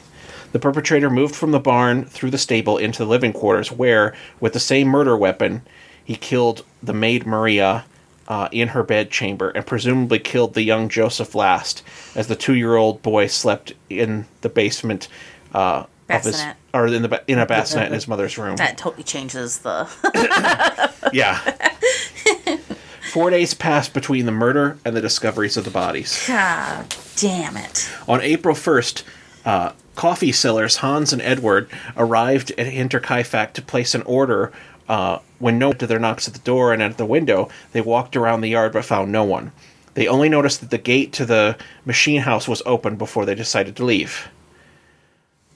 The 0.52 0.60
perpetrator 0.60 1.10
moved 1.10 1.36
from 1.36 1.52
the 1.52 1.60
barn 1.60 2.04
through 2.06 2.32
the 2.32 2.38
stable 2.38 2.78
into 2.78 3.00
the 3.00 3.10
living 3.10 3.32
quarters, 3.32 3.72
where, 3.72 4.14
with 4.42 4.52
the 4.54 4.60
same 4.60 4.88
murder 4.90 5.16
weapon, 5.16 5.62
he 6.04 6.16
killed 6.16 6.66
the 6.84 6.94
maid 6.94 7.26
Maria 7.26 7.86
uh, 8.32 8.48
in 8.54 8.70
her 8.70 8.82
bed 8.82 9.12
chamber 9.12 9.50
and 9.50 9.66
presumably 9.66 10.18
killed 10.18 10.54
the 10.54 10.64
young 10.64 10.88
Joseph 10.88 11.36
last, 11.36 11.84
as 12.16 12.28
the 12.28 12.36
two-year-old 12.38 13.02
boy 13.02 13.28
slept 13.28 13.74
in 13.90 14.26
the 14.40 14.48
basement 14.48 15.10
uh, 15.54 15.84
of 16.10 16.24
his 16.24 16.42
or 16.74 16.88
in 16.88 17.02
the 17.02 17.24
in 17.28 17.40
a 17.40 17.46
bassinet 17.46 17.88
in 17.88 17.94
his 17.94 18.08
mother's 18.08 18.38
room. 18.38 18.56
That 18.56 18.78
totally 18.78 19.04
changes 19.04 19.60
the. 19.60 19.90
Yeah. 21.14 21.40
Four 23.12 23.32
days 23.32 23.54
passed 23.54 23.94
between 23.94 24.26
the 24.26 24.32
murder 24.32 24.78
and 24.86 24.96
the 24.96 25.02
discoveries 25.02 25.58
of 25.58 25.66
the 25.66 25.72
bodies. 25.72 26.24
God 26.26 26.96
damn 27.18 27.58
it. 27.58 27.92
On 28.08 28.22
April 28.22 28.56
1st, 28.56 29.04
uh, 29.44 29.74
coffee 29.96 30.32
sellers 30.32 30.78
Hans 30.78 31.12
and 31.12 31.22
Edward 31.22 31.70
arrived 31.98 32.52
at 32.52 32.68
Hinterkaifeck 32.68 33.52
to 33.54 33.62
place 33.62 33.94
an 33.94 34.04
order 34.04 34.54
Uh, 34.92 35.20
when 35.40 35.58
no 35.58 35.70
one 35.70 35.78
to 35.78 35.88
their 35.88 36.00
knocks 36.00 36.28
at 36.28 36.34
the 36.34 36.40
door 36.42 36.74
and 36.74 36.84
at 36.84 36.98
the 36.98 37.06
window, 37.06 37.48
they 37.72 37.80
walked 37.80 38.18
around 38.18 38.42
the 38.42 38.50
yard 38.50 38.74
but 38.74 38.84
found 38.84 39.10
no 39.10 39.24
one. 39.24 39.54
They 39.94 40.06
only 40.06 40.28
noticed 40.28 40.60
that 40.60 40.70
the 40.70 40.78
gate 40.78 41.14
to 41.14 41.26
the 41.26 41.56
machine 41.86 42.20
house 42.20 42.46
was 42.46 42.62
open 42.66 42.98
before 42.98 43.26
they 43.26 43.34
decided 43.34 43.78
to 43.78 43.86
leave. 43.86 44.28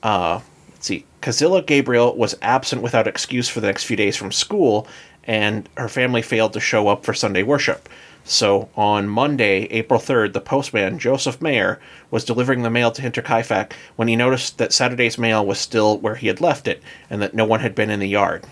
Uh, 0.01 0.39
let's 0.69 0.87
see. 0.87 1.03
Kazilla 1.21 1.65
Gabriel 1.65 2.15
was 2.15 2.37
absent 2.41 2.81
without 2.81 3.07
excuse 3.07 3.49
for 3.49 3.59
the 3.59 3.67
next 3.67 3.83
few 3.83 3.97
days 3.97 4.15
from 4.15 4.31
school, 4.31 4.87
and 5.25 5.67
her 5.75 5.89
family 5.89 6.21
failed 6.21 6.53
to 6.53 6.61
show 6.61 6.87
up 6.87 7.03
for 7.03 7.13
Sunday 7.13 7.43
worship. 7.43 7.89
So 8.23 8.69
on 8.77 9.09
Monday, 9.09 9.63
April 9.65 9.99
3rd, 9.99 10.31
the 10.31 10.39
postman, 10.39 10.97
Joseph 10.97 11.41
Mayer, 11.41 11.81
was 12.09 12.23
delivering 12.23 12.63
the 12.63 12.69
mail 12.69 12.89
to 12.91 13.01
Hinterkaifeck 13.01 13.73
when 13.97 14.07
he 14.07 14.15
noticed 14.15 14.59
that 14.59 14.71
Saturday's 14.71 15.17
mail 15.17 15.45
was 15.45 15.59
still 15.59 15.97
where 15.97 16.15
he 16.15 16.27
had 16.27 16.39
left 16.39 16.69
it 16.69 16.81
and 17.09 17.21
that 17.21 17.33
no 17.33 17.43
one 17.43 17.59
had 17.59 17.75
been 17.75 17.89
in 17.89 17.99
the 17.99 18.07
yard. 18.07 18.45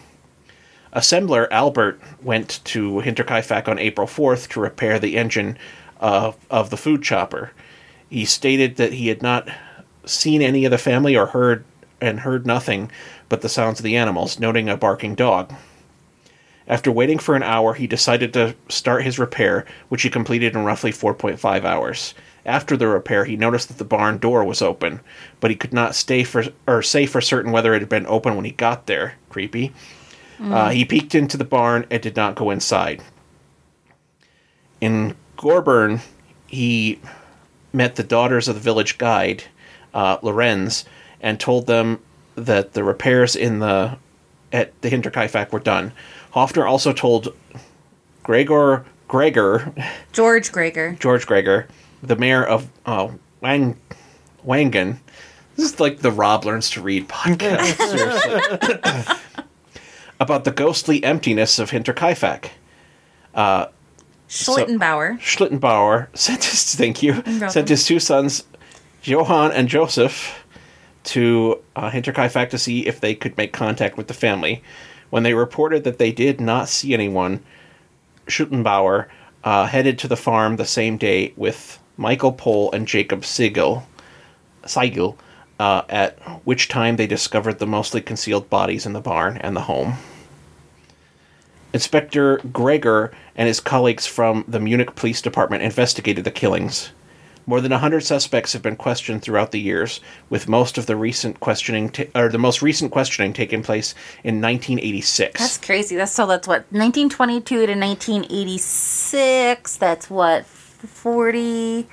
Assembler 0.93 1.47
Albert 1.49 1.99
went 2.21 2.59
to 2.65 3.01
Hinterkaifeck 3.01 3.67
on 3.67 3.79
April 3.79 4.05
4th 4.05 4.47
to 4.49 4.59
repair 4.59 4.99
the 4.99 5.17
engine 5.17 5.57
uh, 5.99 6.33
of 6.51 6.69
the 6.69 6.77
food 6.77 7.01
chopper. 7.01 7.51
He 8.09 8.25
stated 8.25 8.75
that 8.75 8.93
he 8.93 9.07
had 9.07 9.23
not 9.23 9.49
seen 10.05 10.41
any 10.43 10.65
of 10.65 10.71
the 10.71 10.77
family 10.77 11.15
or 11.15 11.27
heard 11.27 11.63
and 11.99 12.19
heard 12.19 12.45
nothing 12.45 12.91
but 13.27 13.41
the 13.41 13.49
sounds 13.49 13.79
of 13.79 13.83
the 13.83 13.95
animals, 13.95 14.39
noting 14.39 14.69
a 14.69 14.77
barking 14.77 15.15
dog. 15.15 15.53
After 16.67 16.91
waiting 16.91 17.17
for 17.17 17.35
an 17.35 17.43
hour, 17.43 17.73
he 17.73 17.87
decided 17.87 18.31
to 18.33 18.55
start 18.69 19.03
his 19.03 19.17
repair, 19.17 19.65
which 19.89 20.03
he 20.03 20.09
completed 20.09 20.53
in 20.53 20.63
roughly 20.63 20.91
4.5 20.91 21.63
hours. 21.65 22.13
After 22.45 22.77
the 22.77 22.87
repair, 22.87 23.25
he 23.25 23.35
noticed 23.35 23.69
that 23.69 23.77
the 23.79 23.83
barn 23.83 24.19
door 24.19 24.43
was 24.43 24.61
open, 24.61 24.99
but 25.39 25.49
he 25.49 25.57
could 25.57 25.73
not 25.73 25.95
stay 25.95 26.23
for 26.23 26.45
or 26.67 26.83
say 26.83 27.05
for 27.05 27.19
certain 27.19 27.51
whether 27.51 27.73
it 27.73 27.81
had 27.81 27.89
been 27.89 28.05
open 28.05 28.35
when 28.35 28.45
he 28.45 28.51
got 28.51 28.85
there. 28.85 29.15
Creepy. 29.29 29.73
Uh, 30.41 30.69
he 30.69 30.85
peeked 30.85 31.15
into 31.15 31.37
the 31.37 31.45
barn 31.45 31.85
and 31.89 32.01
did 32.01 32.15
not 32.15 32.35
go 32.35 32.49
inside. 32.49 33.01
In 34.81 35.15
Gorburn, 35.37 36.01
he 36.47 36.99
met 37.71 37.95
the 37.95 38.03
daughters 38.03 38.47
of 38.47 38.55
the 38.55 38.61
village 38.61 38.97
guide, 38.97 39.43
uh, 39.93 40.17
Lorenz, 40.21 40.85
and 41.21 41.39
told 41.39 41.67
them 41.67 41.99
that 42.35 42.73
the 42.73 42.83
repairs 42.83 43.35
in 43.35 43.59
the 43.59 43.97
at 44.51 44.79
the 44.81 44.89
Hinterkaifeck 44.89 45.51
were 45.51 45.59
done. 45.59 45.91
Hofner 46.33 46.67
also 46.67 46.93
told 46.93 47.35
Gregor 48.21 48.85
Gregor 49.07 49.73
George 50.11 50.51
Gregor. 50.51 50.95
George 50.99 51.25
Gregor, 51.25 51.67
the 52.01 52.15
mayor 52.15 52.43
of 52.43 52.67
uh, 52.85 53.09
Wang 53.41 53.77
Wangen. 54.45 54.97
This 55.55 55.71
is 55.71 55.79
like 55.79 55.99
the 55.99 56.11
Rob 56.11 56.45
learns 56.45 56.69
to 56.71 56.81
read 56.81 57.07
podcast. 57.07 57.77
About 60.23 60.45
the 60.45 60.51
ghostly 60.51 61.03
emptiness 61.03 61.59
of 61.59 61.71
Hinterkaifeck. 61.71 62.51
Schlittenbauer. 64.29 65.19
Schlittenbauer 65.19 66.07
sent 66.17 66.45
his 66.45 66.75
thank 66.75 67.03
you 67.03 67.21
sent 67.49 67.67
his 67.67 67.85
two 67.85 67.99
sons, 67.99 68.45
Johann 69.03 69.51
and 69.51 69.67
Joseph, 69.67 70.45
to 71.03 71.59
uh, 71.75 71.91
Hinterkaifeck 71.91 72.49
to 72.51 72.57
see 72.57 72.87
if 72.87 73.01
they 73.01 73.15
could 73.15 73.35
make 73.35 73.51
contact 73.51 73.97
with 73.97 74.07
the 74.07 74.13
family. 74.13 74.63
When 75.09 75.23
they 75.23 75.33
reported 75.33 75.83
that 75.83 75.97
they 75.97 76.13
did 76.13 76.39
not 76.39 76.69
see 76.69 76.93
anyone, 76.93 77.43
Schlittenbauer 78.27 79.07
uh, 79.43 79.65
headed 79.65 79.99
to 79.99 80.07
the 80.07 80.15
farm 80.15 80.55
the 80.55 80.63
same 80.63 80.95
day 80.95 81.33
with 81.35 81.79
Michael 81.97 82.31
Pohl 82.31 82.71
and 82.71 82.87
Jacob 82.87 83.25
Siegel 83.25 83.85
uh, 85.59 85.81
at 85.89 86.17
which 86.45 86.67
time 86.67 86.95
they 86.95 87.07
discovered 87.07 87.59
the 87.59 87.67
mostly 87.67 88.01
concealed 88.01 88.49
bodies 88.49 88.85
in 88.85 88.93
the 88.93 89.01
barn 89.01 89.37
and 89.37 89.55
the 89.55 89.61
home. 89.61 89.95
Inspector 91.73 92.37
Greger 92.51 93.11
and 93.35 93.47
his 93.47 93.59
colleagues 93.59 94.05
from 94.05 94.45
the 94.47 94.59
Munich 94.59 94.95
Police 94.95 95.21
Department 95.21 95.63
investigated 95.63 96.23
the 96.23 96.31
killings. 96.31 96.91
More 97.45 97.59
than 97.59 97.71
100 97.71 98.01
suspects 98.05 98.53
have 98.53 98.61
been 98.61 98.77
questioned 98.77 99.21
throughout 99.21 99.51
the 99.51 99.59
years, 99.59 99.99
with 100.29 100.47
most 100.47 100.77
of 100.77 100.85
the 100.85 100.95
recent 100.95 101.41
questioning 101.41 101.89
ta- 101.89 102.03
or 102.15 102.29
the 102.29 102.37
most 102.37 102.61
recent 102.61 102.91
questioning 102.91 103.33
taking 103.33 103.63
place 103.63 103.93
in 104.23 104.39
1986. 104.39 105.41
That's 105.41 105.57
crazy. 105.57 105.97
That's 105.97 106.13
so 106.13 106.25
that's 106.25 106.47
what 106.47 106.59
1922 106.71 107.65
to 107.65 107.75
1986. 107.75 109.75
That's 109.77 110.09
what 110.09 110.45
40 110.45 111.87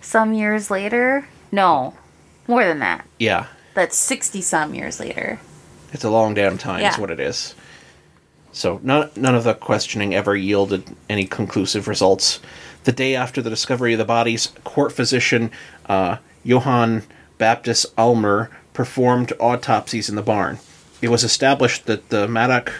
some 0.00 0.32
years 0.32 0.70
later. 0.70 1.28
No, 1.52 1.94
more 2.46 2.64
than 2.64 2.78
that. 2.78 3.04
yeah, 3.18 3.46
That's 3.74 3.96
60 3.98 4.40
some 4.40 4.74
years 4.74 4.98
later. 5.00 5.40
it's 5.92 6.04
a 6.04 6.10
long 6.10 6.32
damn 6.34 6.56
time. 6.56 6.84
Is 6.84 6.96
what 6.98 7.10
it 7.10 7.20
is. 7.20 7.54
So 8.52 8.80
none 8.82 9.10
none 9.16 9.34
of 9.34 9.44
the 9.44 9.54
questioning 9.54 10.14
ever 10.14 10.34
yielded 10.36 10.84
any 11.08 11.26
conclusive 11.26 11.88
results. 11.88 12.40
The 12.84 12.92
day 12.92 13.14
after 13.14 13.42
the 13.42 13.50
discovery 13.50 13.92
of 13.92 13.98
the 13.98 14.04
bodies, 14.04 14.52
court 14.64 14.92
physician 14.92 15.50
uh, 15.86 16.16
Johann 16.42 17.02
Baptist 17.38 17.86
Ulmer 17.96 18.50
performed 18.72 19.32
autopsies 19.38 20.08
in 20.08 20.16
the 20.16 20.22
barn. 20.22 20.58
It 21.02 21.08
was 21.08 21.24
established 21.24 21.86
that 21.86 22.08
the 22.08 22.26
mattock 22.28 22.72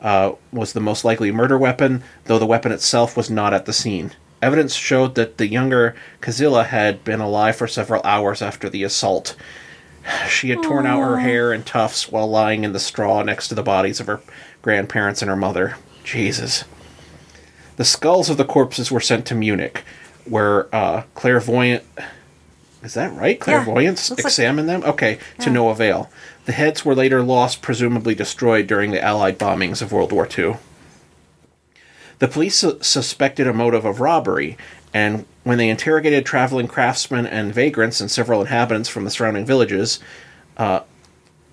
uh, 0.00 0.32
was 0.52 0.72
the 0.72 0.80
most 0.80 1.04
likely 1.04 1.30
murder 1.30 1.58
weapon, 1.58 2.02
though 2.24 2.38
the 2.38 2.46
weapon 2.46 2.72
itself 2.72 3.16
was 3.16 3.30
not 3.30 3.52
at 3.52 3.66
the 3.66 3.72
scene. 3.72 4.12
Evidence 4.42 4.74
showed 4.74 5.14
that 5.16 5.36
the 5.36 5.46
younger 5.46 5.94
Kazilla 6.20 6.66
had 6.66 7.04
been 7.04 7.20
alive 7.20 7.56
for 7.56 7.66
several 7.66 8.02
hours 8.04 8.40
after 8.40 8.68
the 8.68 8.82
assault. 8.82 9.36
She 10.28 10.48
had 10.48 10.62
torn 10.62 10.86
out 10.86 11.02
her 11.02 11.18
hair 11.18 11.52
in 11.52 11.62
tufts 11.62 12.10
while 12.10 12.28
lying 12.28 12.64
in 12.64 12.72
the 12.72 12.80
straw 12.80 13.22
next 13.22 13.48
to 13.48 13.54
the 13.54 13.62
bodies 13.62 14.00
of 14.00 14.06
her 14.06 14.22
grandparents 14.62 15.22
and 15.22 15.28
her 15.28 15.36
mother. 15.36 15.76
Jesus. 16.04 16.64
The 17.76 17.84
skulls 17.84 18.28
of 18.28 18.36
the 18.36 18.44
corpses 18.44 18.90
were 18.90 19.00
sent 19.00 19.26
to 19.26 19.34
Munich, 19.34 19.84
where 20.24 20.74
uh, 20.74 21.04
clairvoyant. 21.14 21.84
Is 22.82 22.94
that 22.94 23.12
right? 23.12 23.38
Clairvoyants 23.38 24.10
like- 24.10 24.20
examined 24.20 24.68
them? 24.68 24.82
Okay, 24.84 25.18
to 25.40 25.50
no 25.50 25.68
avail. 25.68 26.10
The 26.46 26.52
heads 26.52 26.84
were 26.84 26.94
later 26.94 27.22
lost, 27.22 27.62
presumably 27.62 28.14
destroyed 28.14 28.66
during 28.66 28.90
the 28.90 29.02
Allied 29.02 29.38
bombings 29.38 29.82
of 29.82 29.92
World 29.92 30.12
War 30.12 30.26
II. 30.26 30.56
The 32.18 32.28
police 32.28 32.56
su- 32.56 32.78
suspected 32.80 33.46
a 33.46 33.52
motive 33.52 33.84
of 33.84 34.00
robbery, 34.00 34.56
and 34.92 35.24
when 35.44 35.58
they 35.58 35.68
interrogated 35.68 36.26
traveling 36.26 36.68
craftsmen 36.68 37.26
and 37.26 37.54
vagrants 37.54 38.00
and 38.00 38.10
several 38.10 38.40
inhabitants 38.40 38.88
from 38.88 39.04
the 39.04 39.10
surrounding 39.10 39.46
villages, 39.46 40.00
uh, 40.56 40.80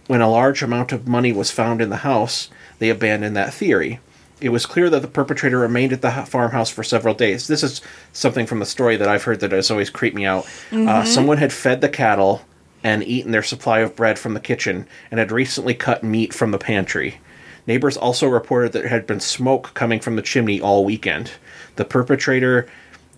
when 0.08 0.22
a 0.22 0.30
large 0.30 0.64
amount 0.64 0.92
of 0.92 1.08
money 1.08 1.32
was 1.32 1.52
found 1.52 1.82
in 1.82 1.90
the 1.90 1.98
house, 1.98 2.50
they 2.80 2.90
abandoned 2.90 3.36
that 3.36 3.54
theory. 3.54 4.00
It 4.40 4.50
was 4.50 4.66
clear 4.66 4.90
that 4.90 5.02
the 5.02 5.08
perpetrator 5.08 5.58
remained 5.58 5.94
at 5.94 6.02
the 6.02 6.12
farmhouse 6.12 6.70
for 6.70 6.84
several 6.84 7.14
days. 7.16 7.48
This 7.48 7.64
is 7.64 7.82
something 8.14 8.46
from 8.46 8.60
the 8.60 8.66
story 8.66 8.96
that 8.96 9.08
I've 9.08 9.24
heard 9.24 9.40
that 9.40 9.52
has 9.52 9.72
always 9.72 9.90
creeped 9.90 10.16
me 10.16 10.26
out. 10.26 10.48
Uh, 10.72 11.04
someone 11.04 11.38
had 11.38 11.52
fed 11.52 11.82
the 11.82 11.90
cattle 11.90 12.44
and 12.84 13.04
eaten 13.04 13.32
their 13.32 13.44
supply 13.44 13.80
of 13.80 13.96
bread 13.96 14.20
from 14.20 14.36
the 14.36 14.40
kitchen 14.40 14.88
and 15.10 15.20
had 15.20 15.32
recently 15.32 15.74
cut 15.74 16.04
meat 16.04 16.34
from 16.34 16.52
the 16.52 16.60
pantry. 16.60 17.20
Neighbors 17.66 17.98
also 17.98 18.28
reported 18.28 18.72
that 18.72 18.80
there 18.80 18.90
had 18.90 19.08
been 19.08 19.20
smoke 19.20 19.72
coming 19.74 20.00
from 20.00 20.16
the 20.16 20.22
chimney 20.22 20.62
all 20.62 20.86
weekend. 20.86 21.32
The 21.76 21.84
perpetrator 21.84 22.68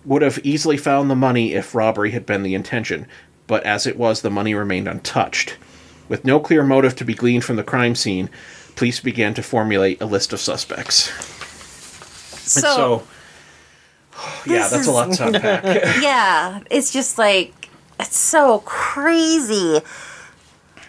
would 0.04 0.22
have 0.22 0.40
easily 0.42 0.78
found 0.78 1.10
the 1.10 1.14
money 1.14 1.52
if 1.52 1.74
robbery 1.74 2.10
had 2.12 2.24
been 2.24 2.42
the 2.42 2.54
intention, 2.54 3.06
but 3.46 3.62
as 3.64 3.86
it 3.86 3.98
was, 3.98 4.22
the 4.22 4.30
money 4.30 4.54
remained 4.54 4.88
untouched. 4.88 5.56
With 6.10 6.24
no 6.24 6.40
clear 6.40 6.64
motive 6.64 6.96
to 6.96 7.04
be 7.04 7.14
gleaned 7.14 7.44
from 7.44 7.54
the 7.54 7.62
crime 7.62 7.94
scene, 7.94 8.28
police 8.74 8.98
began 8.98 9.32
to 9.34 9.44
formulate 9.44 10.02
a 10.02 10.06
list 10.06 10.32
of 10.32 10.40
suspects. 10.40 11.04
So, 12.42 12.60
so, 12.60 13.02
yeah, 14.44 14.66
this 14.66 14.70
that's 14.72 14.86
a 14.88 14.90
lot 14.90 15.12
to 15.12 15.26
unpack. 15.28 15.64
yeah, 16.02 16.62
it's 16.68 16.92
just 16.92 17.16
like 17.16 17.68
it's 18.00 18.18
so 18.18 18.58
crazy. 18.66 19.80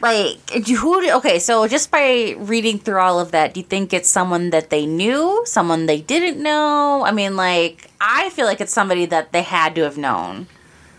Like 0.01 0.49
who? 0.49 1.11
Okay, 1.11 1.37
so 1.37 1.67
just 1.67 1.91
by 1.91 2.33
reading 2.39 2.79
through 2.79 2.97
all 2.97 3.19
of 3.19 3.29
that, 3.29 3.53
do 3.53 3.59
you 3.59 3.65
think 3.65 3.93
it's 3.93 4.09
someone 4.09 4.49
that 4.49 4.71
they 4.71 4.87
knew, 4.87 5.43
someone 5.45 5.85
they 5.85 6.01
didn't 6.01 6.41
know? 6.41 7.05
I 7.05 7.11
mean, 7.11 7.35
like 7.35 7.91
I 8.01 8.31
feel 8.31 8.47
like 8.47 8.59
it's 8.59 8.73
somebody 8.73 9.05
that 9.05 9.33
they 9.33 9.43
had 9.43 9.75
to 9.75 9.83
have 9.83 9.99
known. 9.99 10.47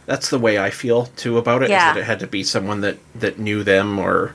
That's 0.06 0.30
the 0.30 0.38
way 0.38 0.58
I 0.58 0.70
feel 0.70 1.06
too 1.16 1.38
about 1.38 1.62
it. 1.62 1.70
Yeah. 1.70 1.92
that 1.94 2.00
it 2.00 2.04
had 2.04 2.20
to 2.20 2.26
be 2.26 2.42
someone 2.42 2.80
that 2.82 2.98
that 3.14 3.38
knew 3.38 3.62
them 3.62 3.98
or 3.98 4.34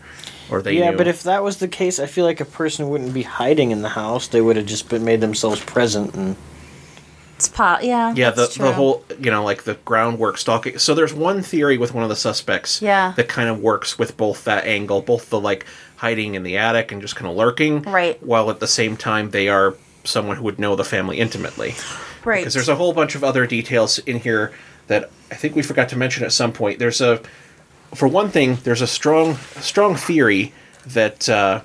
or 0.49 0.61
they 0.61 0.73
yeah, 0.79 0.91
knew. 0.91 0.97
but 0.97 1.07
if 1.07 1.23
that 1.23 1.43
was 1.43 1.57
the 1.57 1.67
case, 1.67 1.99
I 1.99 2.05
feel 2.05 2.23
like 2.25 2.39
a 2.39 2.45
person 2.45 2.89
wouldn't 2.89 3.13
be 3.13 3.23
hiding 3.23 3.71
in 3.71 3.81
the 3.81 3.89
house. 3.89 4.27
They 4.27 4.39
would 4.41 4.55
have 4.55 4.65
just 4.65 4.87
been 4.89 5.03
made 5.03 5.19
themselves 5.19 5.59
present 5.61 6.15
and 6.15 6.37
It's 7.35 7.49
po- 7.49 7.79
yeah, 7.81 8.13
Yeah, 8.15 8.29
the, 8.31 8.41
that's 8.43 8.55
the 8.55 8.71
whole, 8.71 9.03
you 9.19 9.29
know, 9.29 9.43
like 9.43 9.63
the 9.63 9.75
groundwork 9.85 10.37
stalking. 10.37 10.79
So 10.79 10.95
there's 10.95 11.13
one 11.13 11.41
theory 11.41 11.77
with 11.77 11.93
one 11.93 12.01
of 12.03 12.09
the 12.09 12.15
suspects 12.15 12.81
Yeah. 12.81 13.11
that 13.17 13.27
kind 13.27 13.49
of 13.49 13.59
works 13.59 13.99
with 13.99 14.15
both 14.15 14.45
that 14.45 14.65
angle, 14.65 15.01
both 15.01 15.29
the 15.29 15.39
like 15.39 15.65
hiding 15.97 16.35
in 16.35 16.43
the 16.43 16.55
attic 16.57 16.91
and 16.93 17.01
just 17.01 17.15
kind 17.17 17.29
of 17.29 17.35
lurking. 17.35 17.81
Right. 17.81 18.17
While 18.23 18.49
at 18.49 18.59
the 18.61 18.67
same 18.67 18.95
time, 18.95 19.31
they 19.31 19.49
are 19.49 19.75
someone 20.05 20.37
who 20.37 20.43
would 20.45 20.59
know 20.59 20.75
the 20.77 20.85
family 20.85 21.17
intimately. 21.19 21.75
right? 22.23 22.39
Because 22.39 22.53
there's 22.53 22.69
a 22.69 22.75
whole 22.75 22.93
bunch 22.93 23.15
of 23.15 23.23
other 23.23 23.45
details 23.45 23.99
in 23.99 24.19
here 24.21 24.53
that 24.87 25.09
I 25.31 25.35
think 25.35 25.55
we 25.55 25.61
forgot 25.61 25.89
to 25.89 25.97
mention 25.97 26.23
at 26.23 26.31
some 26.31 26.51
point. 26.53 26.79
There's 26.79 27.01
a, 27.01 27.21
for 27.93 28.07
one 28.07 28.29
thing, 28.29 28.55
there's 28.63 28.81
a 28.81 28.87
strong, 28.87 29.35
strong 29.59 29.95
theory 29.95 30.53
that 30.85 31.27
uh, 31.29 31.61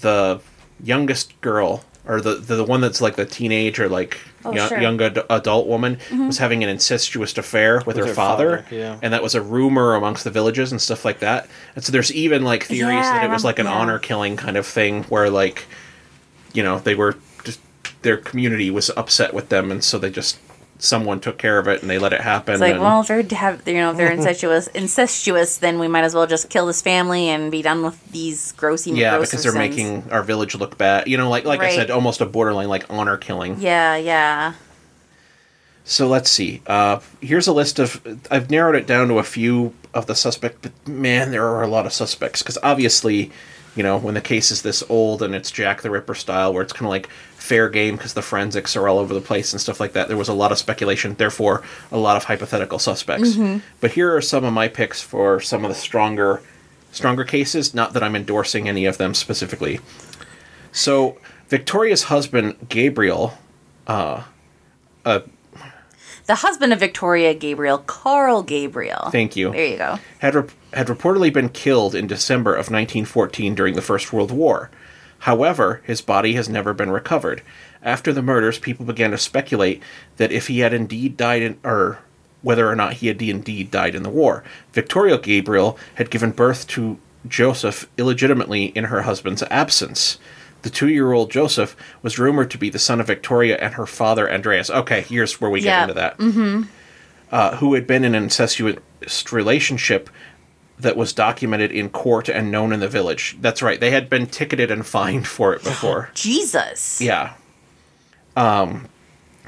the 0.00 0.40
youngest 0.82 1.40
girl 1.40 1.84
or 2.04 2.20
the, 2.20 2.34
the 2.34 2.56
the 2.56 2.64
one 2.64 2.80
that's 2.80 3.00
like 3.00 3.14
the 3.16 3.24
teenage 3.24 3.78
or 3.78 3.88
like 3.88 4.18
Oh, 4.44 4.52
young, 4.52 4.68
sure. 4.70 4.80
young 4.80 5.00
ad- 5.00 5.24
adult 5.30 5.68
woman 5.68 5.98
was 6.10 6.38
having 6.38 6.64
an 6.64 6.68
incestuous 6.68 7.38
affair 7.38 7.80
with, 7.86 7.96
her, 7.96 8.06
her 8.06 8.12
father, 8.12 8.62
father, 8.64 8.76
yeah. 8.76 8.98
and 9.00 9.12
that 9.14 9.22
was 9.22 9.36
a 9.36 9.40
rumor 9.40 9.94
amongst 9.94 10.24
the 10.24 10.32
villages 10.32 10.72
and 10.72 10.82
stuff 10.82 11.04
like 11.04 11.20
that. 11.20 11.46
And 11.76 11.84
so 11.84 11.92
there's 11.92 12.12
even 12.12 12.42
like 12.42 12.64
theories 12.64 12.94
Yeah, 12.94 13.12
that 13.12 13.22
I 13.22 13.26
it 13.26 13.30
was 13.30 13.44
like 13.44 13.60
an 13.60 13.66
yeah. 13.66 13.72
honor 13.72 14.00
killing 14.00 14.36
kind 14.36 14.56
of 14.56 14.66
thing 14.66 15.04
where 15.04 15.30
like 15.30 15.66
you 16.52 16.64
know 16.64 16.80
they 16.80 16.96
were 16.96 17.14
just 17.44 17.60
their 18.02 18.16
community 18.16 18.68
was 18.68 18.90
upset 18.96 19.32
with 19.32 19.48
them, 19.48 19.70
and 19.70 19.84
so 19.84 19.96
they 19.96 20.10
just 20.10 20.40
someone 20.82 21.20
took 21.20 21.38
care 21.38 21.58
of 21.60 21.68
it 21.68 21.80
and 21.80 21.88
they 21.88 21.96
let 21.98 22.12
it 22.12 22.20
happen. 22.20 22.54
It's 22.54 22.60
like, 22.60 22.72
and- 22.74 22.82
well, 22.82 23.00
if 23.00 23.06
they're 23.06 23.22
have 23.38 23.66
you 23.66 23.74
know 23.74 23.92
if 23.92 23.96
they're 23.96 24.10
incestuous, 24.18 24.66
incestuous, 24.68 25.58
then 25.58 25.78
we 25.78 25.86
might 25.88 26.04
as 26.04 26.14
well 26.14 26.26
just 26.26 26.50
kill 26.50 26.66
this 26.66 26.82
family 26.82 27.28
and 27.28 27.50
be 27.52 27.62
done 27.62 27.82
with 27.82 28.04
these 28.10 28.52
grossy. 28.54 28.96
yeah, 28.96 29.16
because 29.16 29.30
they're 29.42 29.52
sins. 29.52 29.54
making 29.54 30.10
our 30.10 30.22
village 30.22 30.54
look 30.56 30.76
bad. 30.76 31.06
You 31.06 31.16
know, 31.16 31.30
like 31.30 31.44
like 31.44 31.60
I 31.60 31.74
said, 31.74 31.90
almost 31.90 32.20
a 32.20 32.26
borderline 32.26 32.68
like 32.68 32.84
honor 32.90 33.16
killing. 33.16 33.60
Yeah, 33.60 33.96
yeah. 33.96 34.54
So 35.84 36.06
let's 36.08 36.30
see. 36.30 36.62
Uh, 36.66 37.00
here's 37.20 37.46
a 37.46 37.52
list 37.52 37.78
of. 37.78 38.00
I've 38.30 38.50
narrowed 38.50 38.76
it 38.76 38.86
down 38.86 39.08
to 39.08 39.18
a 39.18 39.24
few 39.24 39.74
of 39.94 40.06
the 40.06 40.14
suspects, 40.14 40.58
but 40.62 40.88
man, 40.88 41.30
there 41.30 41.46
are 41.46 41.62
a 41.62 41.68
lot 41.68 41.86
of 41.86 41.92
suspects 41.92 42.42
because 42.42 42.58
obviously, 42.62 43.30
you 43.76 43.82
know, 43.82 43.98
when 43.98 44.14
the 44.14 44.20
case 44.20 44.50
is 44.50 44.62
this 44.62 44.82
old 44.88 45.22
and 45.22 45.34
it's 45.34 45.50
Jack 45.50 45.82
the 45.82 45.90
Ripper 45.90 46.14
style, 46.14 46.52
where 46.52 46.62
it's 46.62 46.72
kind 46.72 46.86
of 46.86 46.90
like 46.90 47.08
fair 47.42 47.68
game 47.68 47.96
because 47.96 48.14
the 48.14 48.22
forensics 48.22 48.76
are 48.76 48.88
all 48.88 48.98
over 48.98 49.12
the 49.12 49.20
place 49.20 49.52
and 49.52 49.60
stuff 49.60 49.80
like 49.80 49.92
that. 49.92 50.06
There 50.06 50.16
was 50.16 50.28
a 50.28 50.32
lot 50.32 50.52
of 50.52 50.58
speculation, 50.58 51.14
therefore, 51.14 51.62
a 51.90 51.98
lot 51.98 52.16
of 52.16 52.24
hypothetical 52.24 52.78
suspects. 52.78 53.30
Mm-hmm. 53.30 53.58
But 53.80 53.92
here 53.92 54.14
are 54.14 54.22
some 54.22 54.44
of 54.44 54.52
my 54.52 54.68
picks 54.68 55.02
for 55.02 55.40
some 55.40 55.64
of 55.64 55.68
the 55.68 55.74
stronger, 55.74 56.40
stronger 56.92 57.24
cases. 57.24 57.74
Not 57.74 57.94
that 57.94 58.02
I'm 58.02 58.14
endorsing 58.14 58.68
any 58.68 58.86
of 58.86 58.96
them 58.96 59.12
specifically. 59.12 59.80
So 60.70 61.18
Victoria's 61.48 62.04
husband 62.04 62.68
Gabriel. 62.68 63.34
Uh, 63.86 64.22
uh, 65.04 65.20
the 66.26 66.36
husband 66.36 66.72
of 66.72 66.78
Victoria 66.78 67.34
Gabriel, 67.34 67.78
Carl 67.78 68.44
Gabriel. 68.44 69.10
Thank 69.10 69.34
you. 69.34 69.50
There 69.50 69.66
you 69.66 69.76
go. 69.76 69.98
had 70.20 70.36
rep- 70.36 70.50
had 70.72 70.86
reportedly 70.86 71.32
been 71.32 71.48
killed 71.48 71.96
in 71.96 72.06
December 72.06 72.52
of 72.52 72.70
1914 72.70 73.56
during 73.56 73.74
the 73.74 73.82
First 73.82 74.12
World 74.12 74.30
War. 74.30 74.70
However, 75.22 75.80
his 75.84 76.00
body 76.00 76.32
has 76.34 76.48
never 76.48 76.74
been 76.74 76.90
recovered. 76.90 77.42
After 77.80 78.12
the 78.12 78.22
murders, 78.22 78.58
people 78.58 78.84
began 78.84 79.12
to 79.12 79.18
speculate 79.18 79.80
that 80.16 80.32
if 80.32 80.48
he 80.48 80.60
had 80.60 80.74
indeed 80.74 81.16
died 81.16 81.42
in, 81.42 81.58
or 81.62 82.00
whether 82.42 82.68
or 82.68 82.74
not 82.74 82.94
he 82.94 83.06
had 83.06 83.22
indeed 83.22 83.70
died 83.70 83.94
in 83.94 84.02
the 84.02 84.10
war. 84.10 84.42
Victoria 84.72 85.18
Gabriel 85.18 85.78
had 85.94 86.10
given 86.10 86.32
birth 86.32 86.66
to 86.68 86.98
Joseph 87.28 87.88
illegitimately 87.96 88.66
in 88.66 88.84
her 88.84 89.02
husband's 89.02 89.44
absence. 89.44 90.18
The 90.62 90.70
two-year-old 90.70 91.30
Joseph 91.30 91.76
was 92.02 92.18
rumored 92.18 92.50
to 92.50 92.58
be 92.58 92.68
the 92.68 92.80
son 92.80 93.00
of 93.00 93.06
Victoria 93.06 93.56
and 93.58 93.74
her 93.74 93.86
father 93.86 94.28
Andreas. 94.28 94.70
Okay, 94.70 95.02
here's 95.02 95.40
where 95.40 95.50
we 95.50 95.60
get 95.60 95.82
into 95.82 95.94
that 95.94 96.16
uh, 97.30 97.56
who 97.56 97.74
had 97.74 97.86
been 97.86 98.04
in 98.04 98.16
an 98.16 98.24
incestuous 98.24 99.32
relationship 99.32 100.10
that 100.82 100.96
was 100.96 101.12
documented 101.12 101.72
in 101.72 101.88
court 101.88 102.28
and 102.28 102.50
known 102.50 102.72
in 102.72 102.80
the 102.80 102.88
village. 102.88 103.36
That's 103.40 103.62
right. 103.62 103.80
They 103.80 103.90
had 103.90 104.10
been 104.10 104.26
ticketed 104.26 104.70
and 104.70 104.86
fined 104.86 105.26
for 105.26 105.54
it 105.54 105.64
before. 105.64 106.10
Jesus. 106.14 107.00
yeah. 107.00 107.34
Um, 108.36 108.88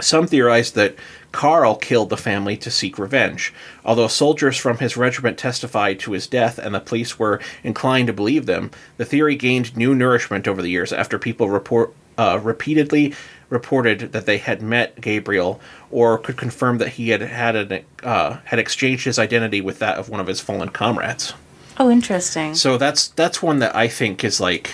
some 0.00 0.26
theorized 0.26 0.74
that 0.74 0.96
Carl 1.32 1.76
killed 1.76 2.10
the 2.10 2.16
family 2.16 2.56
to 2.58 2.70
seek 2.70 2.98
revenge. 2.98 3.52
Although 3.84 4.08
soldiers 4.08 4.56
from 4.56 4.78
his 4.78 4.96
regiment 4.96 5.38
testified 5.38 5.98
to 6.00 6.12
his 6.12 6.26
death 6.26 6.58
and 6.58 6.74
the 6.74 6.80
police 6.80 7.18
were 7.18 7.40
inclined 7.62 8.08
to 8.08 8.12
believe 8.12 8.46
them, 8.46 8.70
the 8.96 9.04
theory 9.04 9.36
gained 9.36 9.76
new 9.76 9.94
nourishment 9.94 10.46
over 10.46 10.62
the 10.62 10.68
years 10.68 10.92
after 10.92 11.18
people 11.18 11.48
report 11.48 11.94
uh, 12.16 12.38
repeatedly 12.42 13.14
reported 13.50 14.12
that 14.12 14.26
they 14.26 14.38
had 14.38 14.62
met 14.62 15.00
Gabriel 15.00 15.60
or 15.90 16.18
could 16.18 16.36
confirm 16.36 16.78
that 16.78 16.88
he 16.90 17.10
had 17.10 17.20
had 17.20 17.56
an, 17.56 17.84
uh, 18.02 18.38
had 18.44 18.58
exchanged 18.58 19.04
his 19.04 19.18
identity 19.18 19.60
with 19.60 19.78
that 19.80 19.96
of 19.98 20.08
one 20.08 20.20
of 20.20 20.26
his 20.26 20.40
fallen 20.40 20.68
comrades. 20.70 21.34
Oh, 21.78 21.90
interesting. 21.90 22.54
So 22.54 22.78
that's 22.78 23.08
that's 23.08 23.42
one 23.42 23.58
that 23.58 23.74
I 23.74 23.88
think 23.88 24.22
is 24.24 24.40
like 24.40 24.70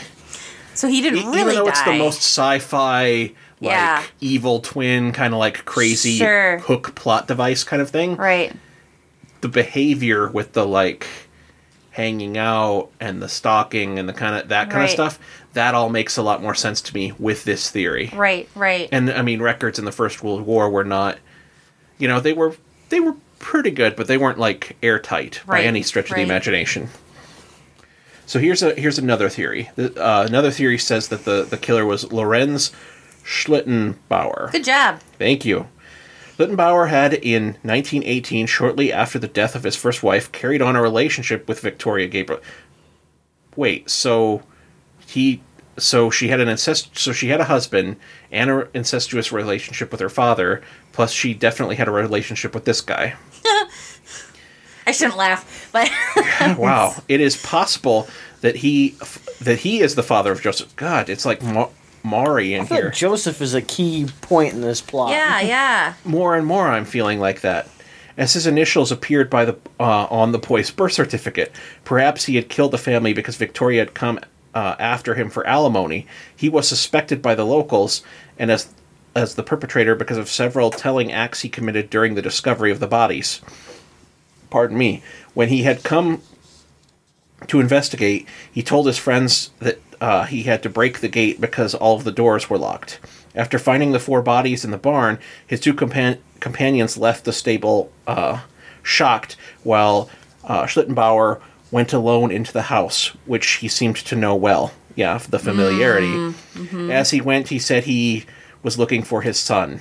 So 0.74 0.88
he 0.88 1.00
didn't 1.00 1.20
E- 1.20 1.26
really 1.26 1.40
even 1.40 1.54
though 1.54 1.64
die. 1.64 1.70
it's 1.70 1.82
the 1.82 1.98
most 1.98 2.18
sci-fi 2.18 3.04
like 3.12 3.32
Yeah. 3.60 4.02
evil 4.20 4.60
twin 4.60 5.12
kind 5.12 5.34
of 5.34 5.40
like 5.40 5.64
crazy 5.64 6.16
Sure. 6.18 6.58
hook 6.60 6.94
plot 6.94 7.26
device 7.28 7.64
kind 7.64 7.82
of 7.82 7.90
thing 7.90 8.16
right. 8.16 8.52
the 9.42 9.48
behavior 9.48 10.28
with 10.28 10.52
the 10.52 10.66
like 10.66 11.06
hanging 11.92 12.38
out 12.38 12.88
and 13.00 13.20
the 13.20 13.28
stalking 13.28 13.98
and 13.98 14.08
the 14.08 14.12
kind 14.12 14.36
of 14.36 14.48
that 14.48 14.70
kind 14.70 14.84
of 14.84 14.90
stuff 14.90 15.18
that 15.54 15.74
all 15.74 15.88
makes 15.88 16.16
a 16.16 16.22
lot 16.22 16.40
more 16.40 16.54
sense 16.54 16.80
to 16.80 16.94
me 16.94 17.12
with 17.18 17.42
this 17.44 17.68
theory 17.70 18.10
Right. 18.14 18.48
Right. 18.54 18.88
and 18.92 19.10
i 19.10 19.22
mean 19.22 19.42
records 19.42 19.78
in 19.78 19.84
the 19.84 19.92
first 19.92 20.22
world 20.22 20.42
war 20.42 20.70
were 20.70 20.84
not 20.84 21.18
you 21.98 22.06
know 22.06 22.20
they 22.20 22.32
were 22.32 22.54
they 22.90 23.00
were 23.00 23.16
pretty 23.40 23.70
good 23.72 23.96
but 23.96 24.06
they 24.06 24.16
weren't 24.18 24.38
like 24.38 24.76
airtight 24.82 25.40
by 25.46 25.62
any 25.62 25.82
stretch 25.82 26.06
of 26.06 26.12
right. 26.12 26.18
the 26.18 26.22
imagination 26.22 26.88
so 28.26 28.38
here's 28.38 28.62
a 28.62 28.72
here's 28.74 28.98
another 28.98 29.28
theory 29.28 29.68
The- 29.74 30.00
uh, 30.00 30.24
another 30.28 30.52
theory 30.52 30.78
says 30.78 31.08
that 31.08 31.24
the 31.24 31.42
the 31.42 31.56
killer 31.56 31.84
was 31.84 32.12
lorenz 32.12 32.70
schlittenbauer 33.24 34.52
Good 34.52 34.64
job. 34.64 35.00
Thank 35.18 35.44
you. 35.44 35.66
Littenbauer 36.40 36.88
had, 36.88 37.12
in 37.12 37.58
1918, 37.62 38.46
shortly 38.46 38.90
after 38.90 39.18
the 39.18 39.28
death 39.28 39.54
of 39.54 39.62
his 39.62 39.76
first 39.76 40.02
wife, 40.02 40.32
carried 40.32 40.62
on 40.62 40.74
a 40.74 40.80
relationship 40.80 41.46
with 41.46 41.60
Victoria 41.60 42.08
Gabriel. 42.08 42.40
Wait, 43.56 43.90
so 43.90 44.42
he, 45.06 45.42
so 45.76 46.08
she 46.08 46.28
had 46.28 46.40
an 46.40 46.48
incest, 46.48 46.96
so 46.96 47.12
she 47.12 47.28
had 47.28 47.42
a 47.42 47.44
husband 47.44 47.96
and 48.32 48.48
an 48.48 48.68
incestuous 48.72 49.30
relationship 49.30 49.92
with 49.92 50.00
her 50.00 50.08
father. 50.08 50.62
Plus, 50.92 51.12
she 51.12 51.34
definitely 51.34 51.76
had 51.76 51.88
a 51.88 51.92
relationship 51.92 52.54
with 52.54 52.64
this 52.64 52.80
guy. 52.80 53.16
I 54.86 54.92
shouldn't 54.92 55.18
laugh, 55.18 55.68
but 55.72 55.90
wow, 56.58 56.94
it 57.06 57.20
is 57.20 57.36
possible 57.36 58.08
that 58.40 58.56
he, 58.56 58.96
that 59.42 59.58
he 59.58 59.82
is 59.82 59.94
the 59.94 60.02
father 60.02 60.32
of 60.32 60.40
Joseph. 60.40 60.74
God, 60.76 61.10
it's 61.10 61.26
like 61.26 61.42
Ma- 62.02 62.10
Maury 62.10 62.54
in 62.54 62.62
I 62.62 62.64
feel 62.64 62.76
here. 62.76 62.84
like 62.86 62.94
Joseph 62.94 63.40
is 63.40 63.54
a 63.54 63.62
key 63.62 64.06
point 64.22 64.54
in 64.54 64.60
this 64.60 64.80
plot. 64.80 65.10
yeah, 65.10 65.40
yeah. 65.54 65.94
more 66.04 66.36
and 66.36 66.46
more 66.46 66.68
I'm 66.68 66.84
feeling 66.84 67.20
like 67.20 67.40
that. 67.42 67.68
As 68.16 68.34
his 68.34 68.46
initials 68.46 68.92
appeared 68.92 69.30
by 69.30 69.44
the 69.46 69.56
uh, 69.78 70.06
on 70.10 70.32
the 70.32 70.38
boy's 70.38 70.70
birth 70.70 70.92
certificate, 70.92 71.52
perhaps 71.84 72.24
he 72.24 72.36
had 72.36 72.48
killed 72.48 72.72
the 72.72 72.78
family 72.78 73.12
because 73.12 73.36
Victoria 73.36 73.80
had 73.80 73.94
come 73.94 74.20
uh, 74.54 74.76
after 74.78 75.14
him 75.14 75.30
for 75.30 75.46
alimony. 75.46 76.06
He 76.36 76.48
was 76.48 76.68
suspected 76.68 77.22
by 77.22 77.34
the 77.34 77.46
locals, 77.46 78.02
and 78.38 78.50
as 78.50 78.74
as 79.14 79.34
the 79.36 79.42
perpetrator 79.42 79.94
because 79.94 80.18
of 80.18 80.28
several 80.28 80.70
telling 80.70 81.10
acts 81.12 81.40
he 81.40 81.48
committed 81.48 81.88
during 81.90 82.14
the 82.14 82.22
discovery 82.22 82.70
of 82.70 82.78
the 82.80 82.86
bodies. 82.86 83.40
Pardon 84.50 84.76
me. 84.76 85.02
When 85.34 85.48
he 85.48 85.62
had 85.62 85.82
come 85.82 86.22
to 87.46 87.60
investigate, 87.60 88.26
he 88.52 88.62
told 88.62 88.86
his 88.86 88.98
friends 88.98 89.50
that 89.60 89.78
uh, 90.00 90.24
he 90.24 90.44
had 90.44 90.62
to 90.62 90.68
break 90.68 91.00
the 91.00 91.08
gate 91.08 91.40
because 91.40 91.74
all 91.74 91.96
of 91.96 92.04
the 92.04 92.12
doors 92.12 92.48
were 92.48 92.58
locked. 92.58 93.00
After 93.34 93.58
finding 93.58 93.92
the 93.92 94.00
four 94.00 94.22
bodies 94.22 94.64
in 94.64 94.70
the 94.70 94.78
barn, 94.78 95.18
his 95.46 95.60
two 95.60 95.74
compan- 95.74 96.18
companions 96.40 96.96
left 96.96 97.24
the 97.24 97.32
stable 97.32 97.92
uh, 98.06 98.40
shocked, 98.82 99.36
while 99.62 100.10
uh, 100.44 100.64
Schlittenbauer 100.64 101.40
went 101.70 101.92
alone 101.92 102.30
into 102.32 102.52
the 102.52 102.62
house, 102.62 103.08
which 103.26 103.46
he 103.52 103.68
seemed 103.68 103.96
to 103.96 104.16
know 104.16 104.34
well. 104.34 104.72
Yeah, 104.96 105.18
the 105.18 105.38
familiarity. 105.38 106.34
As 106.90 107.10
he 107.10 107.20
went, 107.20 107.48
he 107.48 107.58
said 107.60 107.84
he 107.84 108.24
was 108.62 108.78
looking 108.78 109.02
for 109.02 109.22
his 109.22 109.38
son. 109.38 109.80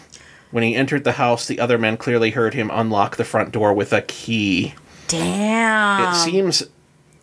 When 0.51 0.63
he 0.63 0.75
entered 0.75 1.03
the 1.03 1.13
house, 1.13 1.47
the 1.47 1.59
other 1.59 1.77
men 1.77 1.97
clearly 1.97 2.31
heard 2.31 2.53
him 2.53 2.69
unlock 2.71 3.15
the 3.15 3.25
front 3.25 3.51
door 3.51 3.73
with 3.73 3.91
a 3.91 4.01
key. 4.03 4.75
Damn. 5.07 6.11
It 6.11 6.15
seems 6.15 6.63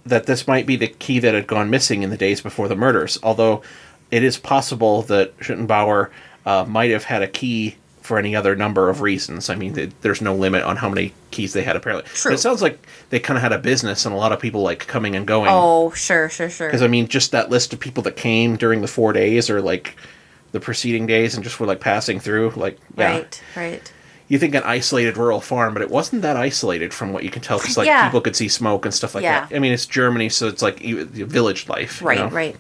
that 0.06 0.26
this 0.26 0.46
might 0.46 0.66
be 0.66 0.76
the 0.76 0.88
key 0.88 1.18
that 1.18 1.34
had 1.34 1.46
gone 1.46 1.70
missing 1.70 2.02
in 2.02 2.10
the 2.10 2.16
days 2.16 2.40
before 2.40 2.68
the 2.68 2.76
murders, 2.76 3.18
although 3.22 3.62
it 4.10 4.22
is 4.22 4.38
possible 4.38 5.02
that 5.02 5.36
Schlittenbauer 5.38 6.10
uh, 6.44 6.64
might 6.64 6.90
have 6.90 7.04
had 7.04 7.22
a 7.22 7.28
key 7.28 7.76
for 8.02 8.18
any 8.18 8.36
other 8.36 8.54
number 8.54 8.88
of 8.88 9.00
reasons. 9.00 9.50
I 9.50 9.56
mean, 9.56 9.74
th- 9.74 9.90
there's 10.02 10.20
no 10.20 10.34
limit 10.34 10.62
on 10.62 10.76
how 10.76 10.88
many 10.88 11.12
keys 11.32 11.52
they 11.52 11.64
had 11.64 11.74
apparently. 11.74 12.08
True. 12.14 12.30
But 12.30 12.34
it 12.36 12.40
sounds 12.40 12.62
like 12.62 12.78
they 13.10 13.18
kind 13.18 13.36
of 13.36 13.42
had 13.42 13.52
a 13.52 13.58
business 13.58 14.06
and 14.06 14.14
a 14.14 14.18
lot 14.18 14.30
of 14.30 14.38
people 14.38 14.62
like 14.62 14.86
coming 14.86 15.16
and 15.16 15.26
going. 15.26 15.50
Oh, 15.50 15.90
sure, 15.90 16.28
sure, 16.28 16.48
sure. 16.48 16.68
Because 16.68 16.82
I 16.82 16.86
mean, 16.86 17.08
just 17.08 17.32
that 17.32 17.50
list 17.50 17.72
of 17.72 17.80
people 17.80 18.04
that 18.04 18.16
came 18.16 18.56
during 18.56 18.80
the 18.80 18.86
four 18.86 19.12
days 19.12 19.50
or 19.50 19.60
like 19.60 19.96
the 20.52 20.60
preceding 20.60 21.06
days 21.06 21.34
and 21.34 21.42
just 21.42 21.58
were 21.58 21.66
like 21.66 21.80
passing 21.80 22.20
through, 22.20 22.50
like 22.50 22.78
yeah. 22.96 23.12
Right, 23.12 23.42
right. 23.56 23.92
You 24.28 24.38
think 24.38 24.54
an 24.54 24.62
isolated 24.64 25.16
rural 25.16 25.40
farm, 25.40 25.72
but 25.72 25.82
it 25.82 25.90
wasn't 25.90 26.22
that 26.22 26.36
isolated 26.36 26.92
from 26.92 27.12
what 27.12 27.22
you 27.22 27.30
can 27.30 27.42
tell. 27.42 27.58
Because 27.58 27.76
like 27.76 27.86
Yeah. 27.86 28.04
people 28.06 28.20
could 28.20 28.34
see 28.36 28.48
smoke 28.48 28.84
and 28.84 28.92
stuff 28.92 29.14
like 29.14 29.22
Yeah. 29.22 29.46
that. 29.46 29.54
I 29.56 29.60
mean, 29.60 29.72
it's 29.72 29.86
Germany, 29.86 30.28
so 30.28 30.48
it's 30.48 30.62
like 30.62 30.80
village 30.80 31.68
life. 31.68 32.00
you 32.00 32.06
Right, 32.08 32.18
know? 32.18 32.28
right. 32.28 32.56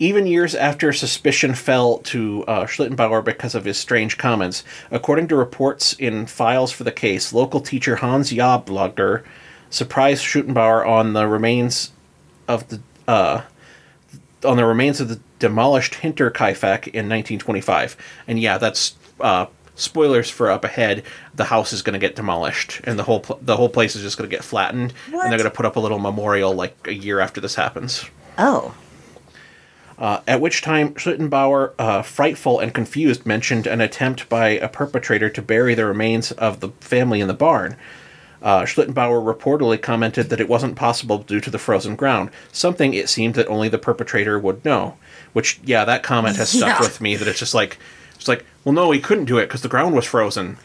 Even 0.00 0.26
years 0.26 0.54
after 0.56 0.92
suspicion 0.92 1.54
fell 1.54 1.98
to 1.98 2.44
uh, 2.48 2.64
Schlittenbauer 2.64 3.22
because 3.24 3.54
of 3.54 3.64
his 3.64 3.76
strange 3.78 4.18
comments, 4.18 4.64
according 4.90 5.28
to 5.28 5.36
reports 5.36 5.92
in 5.92 6.26
files 6.26 6.72
for 6.72 6.82
the 6.82 6.90
case, 6.90 7.32
local 7.32 7.60
teacher 7.60 7.96
Hans 7.96 8.32
Jablogger 8.32 9.22
surprised 9.70 10.24
Schlittenbauer 10.24 10.84
on 10.86 11.12
the 11.12 11.28
remains 11.28 11.92
of 12.48 12.66
the 12.68 12.80
uh, 13.06 13.42
on 14.44 14.56
the 14.56 14.64
remains 14.64 15.00
of 15.00 15.08
the 15.08 15.20
demolished 15.38 15.94
Hinterkaifeck 15.94 16.88
in 16.88 17.08
1925. 17.08 17.96
And 18.26 18.40
yeah, 18.40 18.58
that's 18.58 18.96
uh, 19.20 19.46
spoilers 19.76 20.30
for 20.30 20.50
up 20.50 20.64
ahead. 20.64 21.02
The 21.34 21.44
house 21.44 21.72
is 21.72 21.82
going 21.82 21.94
to 21.94 21.98
get 21.98 22.16
demolished, 22.16 22.80
and 22.84 22.98
the 22.98 23.02
whole 23.04 23.20
pl- 23.20 23.38
the 23.42 23.56
whole 23.56 23.68
place 23.68 23.96
is 23.96 24.02
just 24.02 24.16
going 24.18 24.28
to 24.28 24.34
get 24.36 24.44
flattened, 24.44 24.92
What? 25.10 25.24
and 25.24 25.32
they're 25.32 25.38
going 25.38 25.50
to 25.50 25.56
put 25.56 25.66
up 25.66 25.76
a 25.76 25.80
little 25.80 25.98
memorial 25.98 26.52
like 26.54 26.76
a 26.86 26.94
year 26.94 27.20
after 27.20 27.40
this 27.40 27.54
happens. 27.54 28.04
Oh. 28.38 28.74
Uh, 29.96 30.20
at 30.26 30.40
which 30.40 30.60
time 30.60 30.92
Schlittenbauer, 30.94 31.72
uh, 31.78 32.02
frightful 32.02 32.58
and 32.58 32.74
confused, 32.74 33.24
mentioned 33.24 33.66
an 33.68 33.80
attempt 33.80 34.28
by 34.28 34.48
a 34.48 34.68
perpetrator 34.68 35.30
to 35.30 35.40
bury 35.40 35.74
the 35.74 35.84
remains 35.86 36.32
of 36.32 36.58
the 36.60 36.70
family 36.80 37.20
in 37.20 37.28
the 37.28 37.34
barn. 37.34 37.76
Uh, 38.42 38.62
Schlittenbauer 38.62 39.22
reportedly 39.24 39.80
commented 39.80 40.30
that 40.30 40.40
it 40.40 40.48
wasn't 40.48 40.74
possible 40.76 41.18
due 41.18 41.40
to 41.40 41.48
the 41.48 41.58
frozen 41.60 41.94
ground, 41.94 42.30
something 42.52 42.92
it 42.92 43.08
seemed 43.08 43.36
that 43.36 43.46
only 43.46 43.68
the 43.68 43.78
perpetrator 43.78 44.36
would 44.38 44.64
know. 44.64 44.96
Which, 45.32 45.60
yeah, 45.64 45.84
that 45.84 46.02
comment 46.02 46.36
has 46.36 46.50
stuck 46.50 46.68
Yeah. 46.68 46.80
with 46.80 47.00
me. 47.00 47.14
That 47.16 47.28
it's 47.28 47.38
just 47.38 47.54
like, 47.54 47.78
it's 48.24 48.28
like, 48.28 48.46
well, 48.64 48.72
no, 48.72 48.90
he 48.90 49.00
couldn't 49.00 49.26
do 49.26 49.36
it 49.36 49.46
because 49.48 49.60
the 49.60 49.68
ground 49.68 49.94
was 49.94 50.06
frozen. 50.06 50.56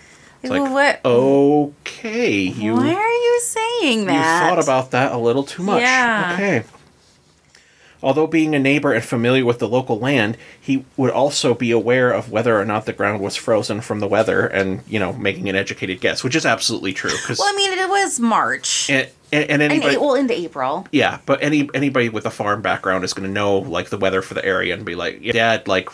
It's 0.41 0.49
like, 0.49 0.71
What- 0.71 1.01
okay, 1.03 2.33
you 2.33 2.75
Why 2.75 2.93
are 2.93 3.11
you 3.11 3.39
saying 3.41 4.05
that? 4.05 4.13
you 4.15 4.49
thought 4.49 4.63
about 4.63 4.91
that 4.91 5.11
a 5.11 5.17
little 5.17 5.43
too 5.43 5.61
much. 5.61 5.81
Yeah. 5.81 6.31
Okay. 6.35 6.63
Although 8.01 8.27
being 8.27 8.55
a 8.55 8.59
neighbor 8.59 8.93
and 8.93 9.03
familiar 9.03 9.43
with 9.43 9.59
the 9.59 9.67
local 9.67 9.99
land, 9.99 10.37
he 10.61 10.85
would 10.95 11.11
also 11.11 11.53
be 11.53 11.71
aware 11.71 12.11
of 12.13 12.31
whether 12.31 12.57
or 12.57 12.63
not 12.63 12.85
the 12.85 12.93
ground 12.93 13.19
was 13.21 13.35
frozen 13.35 13.81
from 13.81 13.99
the 13.99 14.07
weather 14.07 14.47
and, 14.47 14.81
you 14.87 14.97
know, 14.99 15.11
making 15.11 15.49
an 15.49 15.57
educated 15.57 15.99
guess, 15.99 16.23
which 16.23 16.33
is 16.37 16.45
absolutely 16.45 16.93
true. 16.93 17.11
Cause, 17.25 17.37
Well, 17.39 17.53
I 17.53 17.57
mean, 17.57 17.77
it 17.77 17.89
was 17.89 18.17
March. 18.21 18.89
and, 18.89 19.09
and, 19.33 19.43
and 19.49 19.61
and 19.61 19.73
anybody, 19.73 19.95
it, 19.95 20.01
well, 20.01 20.15
into 20.15 20.33
April. 20.33 20.87
yeah, 20.93 21.19
but 21.25 21.43
any 21.43 21.69
anybody 21.73 22.07
with 22.07 22.25
a 22.25 22.31
farm 22.31 22.61
background 22.61 23.03
is 23.03 23.11
going 23.13 23.27
to 23.27 23.33
know, 23.33 23.57
like, 23.57 23.89
the 23.89 23.97
weather 23.97 24.21
for 24.21 24.33
the 24.33 24.45
area 24.45 24.73
and 24.73 24.85
be 24.85 24.95
like, 24.95 25.19
yeah, 25.21 25.33
Dad, 25.33 25.67
like, 25.67 25.89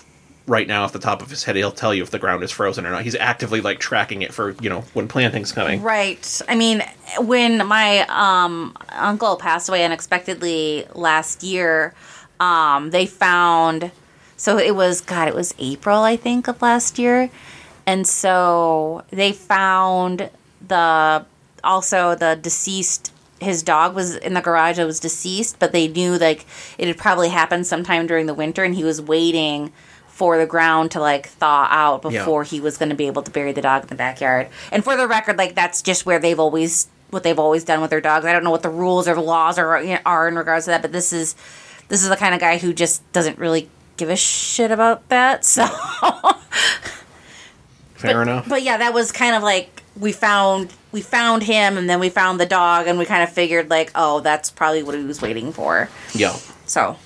right 0.47 0.67
now 0.67 0.83
off 0.83 0.93
the 0.93 0.99
top 0.99 1.21
of 1.21 1.29
his 1.29 1.43
head, 1.43 1.55
he'll 1.55 1.71
tell 1.71 1.93
you 1.93 2.03
if 2.03 2.11
the 2.11 2.19
ground 2.19 2.43
is 2.43 2.51
frozen 2.51 2.85
or 2.85 2.91
not. 2.91 3.03
He's 3.03 3.15
actively, 3.15 3.61
like, 3.61 3.79
tracking 3.79 4.21
it 4.21 4.33
for, 4.33 4.55
you 4.61 4.69
know, 4.69 4.81
when 4.93 5.07
planting's 5.07 5.51
coming. 5.51 5.81
Right. 5.81 6.41
I 6.47 6.55
mean, 6.55 6.83
when 7.19 7.65
my 7.65 8.05
um, 8.09 8.75
uncle 8.91 9.37
passed 9.37 9.69
away 9.69 9.83
unexpectedly 9.83 10.85
last 10.93 11.43
year, 11.43 11.93
um, 12.39 12.91
they 12.91 13.05
found. 13.05 13.91
So 14.37 14.57
it 14.57 14.75
was 14.75 14.99
God. 14.99 15.29
It 15.29 15.33
was 15.33 15.55
April, 15.57 15.99
I 15.99 16.17
think, 16.17 16.49
of 16.49 16.61
last 16.61 16.99
year, 16.99 17.29
and 17.85 18.05
so 18.05 19.05
they 19.09 19.31
found 19.31 20.29
the 20.67 21.25
also 21.63 22.15
the 22.15 22.37
deceased. 22.41 23.13
His 23.39 23.63
dog 23.63 23.95
was 23.95 24.17
in 24.17 24.33
the 24.33 24.41
garage. 24.41 24.77
It 24.77 24.83
was 24.83 24.99
deceased, 24.99 25.57
but 25.57 25.71
they 25.71 25.87
knew 25.87 26.17
like 26.17 26.45
it 26.77 26.89
had 26.89 26.97
probably 26.97 27.29
happened 27.29 27.65
sometime 27.65 28.07
during 28.07 28.25
the 28.25 28.33
winter, 28.33 28.65
and 28.65 28.75
he 28.75 28.83
was 28.83 29.01
waiting 29.01 29.71
for 30.15 30.37
the 30.37 30.45
ground 30.45 30.91
to 30.91 30.99
like 31.01 31.27
thaw 31.27 31.67
out 31.69 32.01
Yeah. 32.05 32.19
before 32.19 32.43
he 32.45 32.61
was 32.61 32.77
going 32.77 32.87
to 32.89 32.95
be 32.95 33.07
able 33.07 33.21
to 33.23 33.29
bury 33.31 33.51
the 33.51 33.61
dog 33.61 33.81
in 33.83 33.87
the 33.89 33.95
backyard. 33.95 34.47
And 34.71 34.81
for 34.81 34.95
the 34.95 35.07
record, 35.07 35.37
like 35.37 35.55
that's 35.55 35.81
just 35.81 36.05
where 36.05 36.19
they've 36.19 36.39
always 36.39 36.87
what 37.09 37.23
they've 37.23 37.37
always 37.37 37.63
done 37.65 37.81
with 37.81 37.89
their 37.89 37.99
dogs. 38.01 38.25
I 38.25 38.31
don't 38.33 38.43
know 38.45 38.51
what 38.51 38.63
the 38.63 38.69
rules 38.69 39.07
or 39.09 39.13
the 39.15 39.21
laws 39.21 39.57
are 39.59 39.75
are 40.05 40.27
in 40.29 40.35
regards 40.37 40.65
to 40.65 40.71
that, 40.71 40.81
but 40.81 40.93
this 40.93 41.11
is 41.11 41.35
this 41.89 42.01
is 42.01 42.07
the 42.09 42.15
kind 42.15 42.33
of 42.33 42.39
guy 42.39 42.57
who 42.57 42.71
just 42.73 43.03
doesn't 43.11 43.37
really 43.37 43.69
give 43.97 44.09
a 44.09 44.15
shit 44.15 44.71
about 44.71 45.07
that. 45.09 45.43
So, 45.55 45.65
Fair 47.95 48.21
enough. 48.21 48.47
but 48.47 48.61
yeah, 48.61 48.77
that 48.77 48.93
was 48.93 49.11
kind 49.11 49.35
of 49.35 49.43
like 49.43 49.81
we 49.97 50.11
found 50.11 50.71
we 50.91 51.01
found 51.01 51.43
him, 51.43 51.77
and 51.77 51.89
then 51.89 51.99
we 51.99 52.09
found 52.09 52.39
the 52.39 52.45
dog, 52.45 52.87
and 52.87 52.97
we 52.97 53.05
kind 53.05 53.23
of 53.23 53.29
figured 53.31 53.69
like, 53.69 53.91
oh, 53.95 54.19
that's 54.21 54.49
probably 54.51 54.83
what 54.83 54.95
he 54.95 55.03
was 55.03 55.21
waiting 55.21 55.51
for. 55.51 55.89
yeah. 56.13 56.35
So 56.65 56.97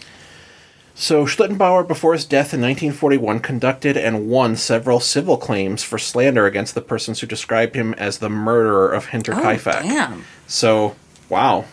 So 0.99 1.25
Schlittenbauer, 1.25 1.87
before 1.87 2.11
his 2.11 2.25
death 2.25 2.53
in 2.53 2.59
1941, 2.59 3.39
conducted 3.39 3.95
and 3.95 4.27
won 4.27 4.57
several 4.57 4.99
civil 4.99 5.37
claims 5.37 5.81
for 5.81 5.97
slander 5.97 6.45
against 6.45 6.75
the 6.75 6.81
persons 6.81 7.21
who 7.21 7.25
described 7.25 7.73
him 7.73 7.93
as 7.93 8.17
the 8.17 8.27
murderer 8.27 8.91
of 8.91 9.05
oh, 9.05 9.17
Hinterkaifeck. 9.17 9.83
damn. 9.83 10.25
So, 10.45 10.97
wow. 11.29 11.63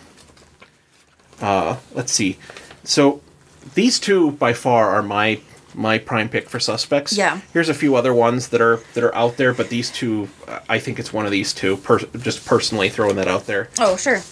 Uh, 1.41 1.79
let's 1.93 2.13
see. 2.13 2.39
So, 2.85 3.21
these 3.75 3.99
two 3.99 4.31
by 4.31 4.53
far 4.53 4.91
are 4.91 5.03
my 5.03 5.41
my 5.75 5.99
prime 5.99 6.29
pick 6.29 6.49
for 6.49 6.61
suspects. 6.61 7.19
Yeah. 7.19 7.41
Here's 7.53 7.69
a 7.69 7.75
few 7.75 7.97
other 7.97 8.15
ones 8.15 8.49
that 8.51 8.61
are 8.61 8.79
that 8.95 9.03
are 9.03 9.15
out 9.17 9.39
there, 9.39 9.53
but 9.53 9.71
these 9.71 9.91
two, 9.91 10.29
uh, 10.47 10.61
I 10.69 10.79
think 10.79 11.01
it's 11.01 11.13
one 11.13 11.27
of 11.27 11.33
these 11.33 11.53
two. 11.53 11.79
Per- 11.79 11.99
just 11.99 12.47
personally 12.47 12.91
throwing 12.91 13.17
that 13.17 13.27
out 13.27 13.47
there. 13.47 13.71
Oh, 13.81 13.97
sure. 13.97 14.23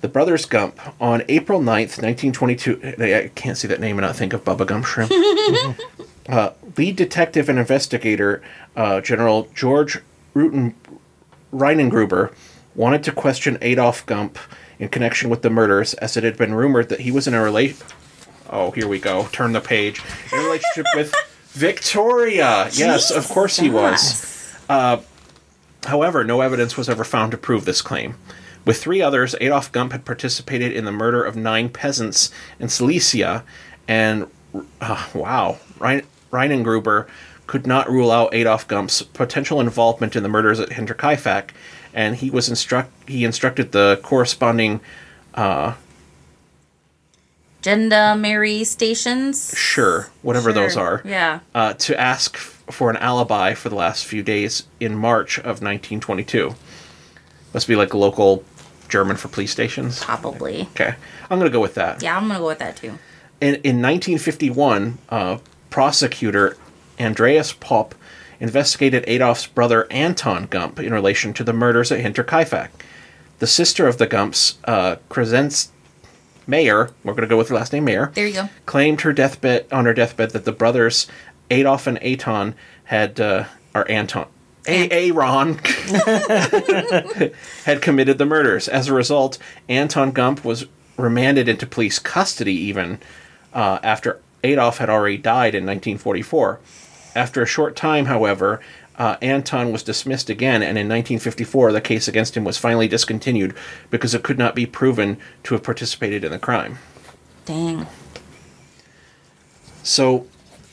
The 0.00 0.08
Brothers 0.08 0.44
Gump 0.44 0.78
on 1.00 1.22
April 1.28 1.60
9th, 1.60 2.00
1922. 2.02 2.94
I 2.98 3.30
can't 3.34 3.56
see 3.56 3.68
that 3.68 3.80
name 3.80 3.98
and 3.98 4.06
not 4.06 4.16
think 4.16 4.32
of 4.32 4.44
Bubba 4.44 4.66
Gump 4.66 4.84
Shrimp. 4.84 5.10
uh, 6.28 6.50
lead 6.76 6.96
detective 6.96 7.48
and 7.48 7.58
investigator 7.58 8.42
uh, 8.76 9.00
General 9.00 9.48
George 9.54 10.00
Ruten, 10.34 10.74
Reinengruber 11.52 12.34
wanted 12.74 13.02
to 13.04 13.12
question 13.12 13.56
Adolf 13.62 14.04
Gump 14.06 14.38
in 14.78 14.88
connection 14.88 15.30
with 15.30 15.42
the 15.42 15.50
murders, 15.50 15.94
as 15.94 16.16
it 16.16 16.24
had 16.24 16.36
been 16.36 16.54
rumored 16.54 16.90
that 16.90 17.00
he 17.00 17.10
was 17.10 17.26
in 17.26 17.32
a 17.32 17.42
relate. 17.42 17.82
Oh, 18.50 18.70
here 18.72 18.86
we 18.86 18.98
go. 18.98 19.26
Turn 19.32 19.52
the 19.52 19.60
page. 19.60 20.02
In 20.32 20.38
a 20.38 20.42
relationship 20.42 20.86
with 20.94 21.14
Victoria. 21.48 22.68
Yes, 22.72 23.10
of 23.10 23.26
course 23.28 23.56
he 23.56 23.70
was. 23.70 24.54
However, 25.86 26.24
no 26.24 26.40
evidence 26.40 26.76
was 26.76 26.88
ever 26.88 27.04
found 27.04 27.30
to 27.32 27.38
prove 27.38 27.64
this 27.64 27.80
claim. 27.80 28.16
With 28.66 28.78
three 28.82 29.00
others, 29.00 29.34
Adolf 29.40 29.70
Gump 29.72 29.92
had 29.92 30.04
participated 30.04 30.72
in 30.72 30.84
the 30.84 30.92
murder 30.92 31.22
of 31.22 31.36
nine 31.36 31.68
peasants 31.68 32.30
in 32.58 32.68
Silesia, 32.68 33.44
and 33.86 34.26
uh, 34.80 35.06
wow, 35.14 35.58
Rein- 35.78 36.04
Reinengruber 36.32 37.06
could 37.46 37.64
not 37.64 37.88
rule 37.88 38.10
out 38.10 38.34
Adolf 38.34 38.66
Gump's 38.66 39.02
potential 39.02 39.60
involvement 39.60 40.16
in 40.16 40.24
the 40.24 40.28
murders 40.28 40.58
at 40.58 40.70
Hinterkaifeck, 40.70 41.50
and 41.94 42.16
he 42.16 42.28
was 42.28 42.48
instruct 42.48 42.90
he 43.08 43.24
instructed 43.24 43.70
the 43.70 44.00
corresponding 44.02 44.80
Gendarmerie 47.64 48.64
stations. 48.64 49.54
sure 49.56 50.08
whatever 50.22 50.52
those 50.52 50.76
are 50.76 51.02
Yeah. 51.04 51.40
uh, 51.54 51.72
to 51.74 51.98
ask 52.00 52.34
f- 52.36 52.62
for 52.70 52.90
an 52.90 52.96
alibi 52.96 53.54
for 53.54 53.68
the 53.68 53.74
last 53.76 54.04
few 54.06 54.22
days 54.24 54.64
in 54.80 54.96
March 54.96 55.38
of 55.38 55.62
1922. 55.62 56.54
Must 57.54 57.66
be 57.68 57.76
like 57.76 57.94
local 57.94 58.44
German 58.88 59.16
for 59.16 59.28
police 59.28 59.50
stations. 59.52 60.02
Probably. 60.02 60.62
Okay, 60.72 60.94
I'm 61.30 61.38
gonna 61.38 61.50
go 61.50 61.60
with 61.60 61.74
that. 61.74 62.02
Yeah, 62.02 62.16
I'm 62.16 62.28
gonna 62.28 62.40
go 62.40 62.46
with 62.46 62.58
that 62.60 62.76
too. 62.76 62.98
In, 63.40 63.54
in 63.56 63.82
1951, 63.82 64.98
uh, 65.10 65.38
prosecutor 65.70 66.56
Andreas 66.98 67.52
Popp 67.52 67.94
investigated 68.40 69.04
Adolf's 69.06 69.46
brother 69.46 69.86
Anton 69.90 70.46
Gump 70.46 70.78
in 70.78 70.92
relation 70.92 71.32
to 71.34 71.44
the 71.44 71.52
murders 71.52 71.92
at 71.92 72.00
Hinterkaifeck. 72.02 72.68
The 73.38 73.46
sister 73.46 73.86
of 73.86 73.98
the 73.98 74.06
Gumps, 74.06 74.56
uh, 74.64 74.96
Crescens 75.10 75.68
Mayer, 76.46 76.90
we're 77.04 77.12
going 77.12 77.22
to 77.22 77.26
go 77.28 77.36
with 77.36 77.48
the 77.48 77.54
last 77.54 77.72
name 77.72 77.84
Mayer, 77.84 78.10
There 78.14 78.26
you 78.26 78.32
go. 78.34 78.48
claimed 78.66 79.02
her 79.02 79.12
deathbed 79.12 79.66
on 79.72 79.84
her 79.84 79.92
deathbed 79.94 80.30
that 80.30 80.44
the 80.44 80.52
brothers 80.52 81.06
Adolf 81.50 81.86
and 81.86 81.98
Aton 82.02 82.54
had, 82.84 83.20
uh, 83.20 83.44
or 83.74 83.90
Anton, 83.90 84.26
Aaron 84.66 85.58
had 87.64 87.82
committed 87.82 88.18
the 88.18 88.26
murders. 88.26 88.68
As 88.68 88.88
a 88.88 88.94
result, 88.94 89.38
Anton 89.68 90.12
Gump 90.12 90.44
was 90.44 90.66
remanded 90.96 91.48
into 91.48 91.66
police 91.66 91.98
custody 91.98 92.54
even 92.54 92.98
uh, 93.52 93.78
after 93.82 94.20
Adolf 94.44 94.78
had 94.78 94.90
already 94.90 95.18
died 95.18 95.54
in 95.54 95.64
1944. 95.64 96.60
After 97.14 97.42
a 97.42 97.46
short 97.46 97.76
time, 97.76 98.06
however, 98.06 98.60
uh, 98.98 99.16
Anton 99.20 99.72
was 99.72 99.82
dismissed 99.82 100.30
again, 100.30 100.62
and 100.62 100.78
in 100.78 100.88
1954, 100.88 101.72
the 101.72 101.80
case 101.80 102.08
against 102.08 102.36
him 102.36 102.44
was 102.44 102.58
finally 102.58 102.88
discontinued 102.88 103.54
because 103.90 104.14
it 104.14 104.22
could 104.22 104.38
not 104.38 104.54
be 104.54 104.66
proven 104.66 105.18
to 105.44 105.54
have 105.54 105.62
participated 105.62 106.24
in 106.24 106.30
the 106.30 106.38
crime. 106.38 106.78
Dang. 107.44 107.86
So, 109.82 110.26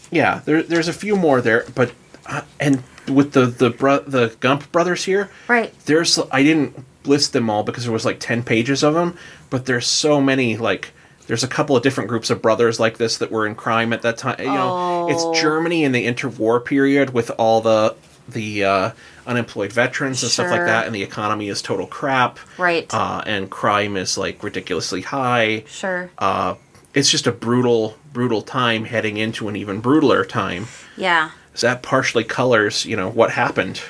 yeah, 0.10 0.42
there, 0.46 0.64
there's 0.64 0.88
a 0.88 0.94
few 0.94 1.16
more 1.16 1.42
there, 1.42 1.66
but 1.76 1.92
uh, 2.26 2.42
and 2.60 2.84
with 3.12 3.34
the 3.34 3.46
the 3.46 3.70
bro- 3.70 4.00
the 4.00 4.36
Gump 4.40 4.72
brothers 4.72 5.04
here, 5.06 5.30
Right. 5.48 5.74
there's 5.86 6.20
I 6.32 6.44
didn't 6.44 6.86
list 7.06 7.34
them 7.34 7.50
all 7.50 7.64
because 7.64 7.84
there 7.84 7.92
was 7.92 8.06
like 8.06 8.18
10 8.22 8.44
pages 8.44 8.82
of 8.82 8.94
them 8.94 9.18
but 9.50 9.66
there's 9.66 9.86
so 9.86 10.22
many 10.22 10.56
like 10.56 10.94
there's 11.28 11.44
a 11.44 11.50
couple 11.50 11.76
of 11.76 11.84
different 11.84 12.08
groups 12.10 12.30
of 12.30 12.42
brothers 12.42 12.80
like 12.80 12.98
this 12.98 13.18
that 13.18 13.30
were 13.30 13.46
in 13.46 13.56
crime 13.56 13.92
at 13.92 14.02
that 14.04 14.18
time 14.18 14.38
you 14.40 14.46
know 14.46 14.70
Oh. 14.72 15.08
it's 15.32 15.42
germany 15.42 15.84
in 15.84 15.92
the 15.92 16.08
interwar 16.08 16.64
period 16.64 17.10
with 17.14 17.30
all 17.38 17.60
the 17.60 17.94
the 18.30 18.64
uh, 18.64 18.92
unemployed 19.28 19.74
veterans 19.74 20.24
and 20.24 20.32
stuff 20.32 20.50
like 20.50 20.62
that 20.66 20.86
and 20.86 20.96
the 20.96 21.04
economy 21.04 21.50
is 21.50 21.62
total 21.62 21.88
crap 21.88 22.40
Right. 22.58 22.88
uh, 22.94 23.22
and 23.26 23.50
crime 23.52 23.98
is 23.98 24.18
like 24.18 24.42
ridiculously 24.42 25.02
high 25.02 25.66
Sure. 25.68 26.10
uh, 26.20 26.56
it's 26.94 27.10
just 27.12 27.28
a 27.28 27.34
brutal 27.34 27.98
brutal 28.14 28.42
time 28.42 28.86
heading 28.86 29.18
into 29.18 29.50
an 29.50 29.58
even 29.58 29.82
brutaler 29.82 30.26
time 30.26 30.68
yeah. 30.96 31.32
So 31.54 31.68
that 31.68 31.82
partially 31.84 32.24
colors 32.24 32.86
you 32.86 32.96
know 32.96 33.10
what 33.10 33.32
happened 33.32 33.82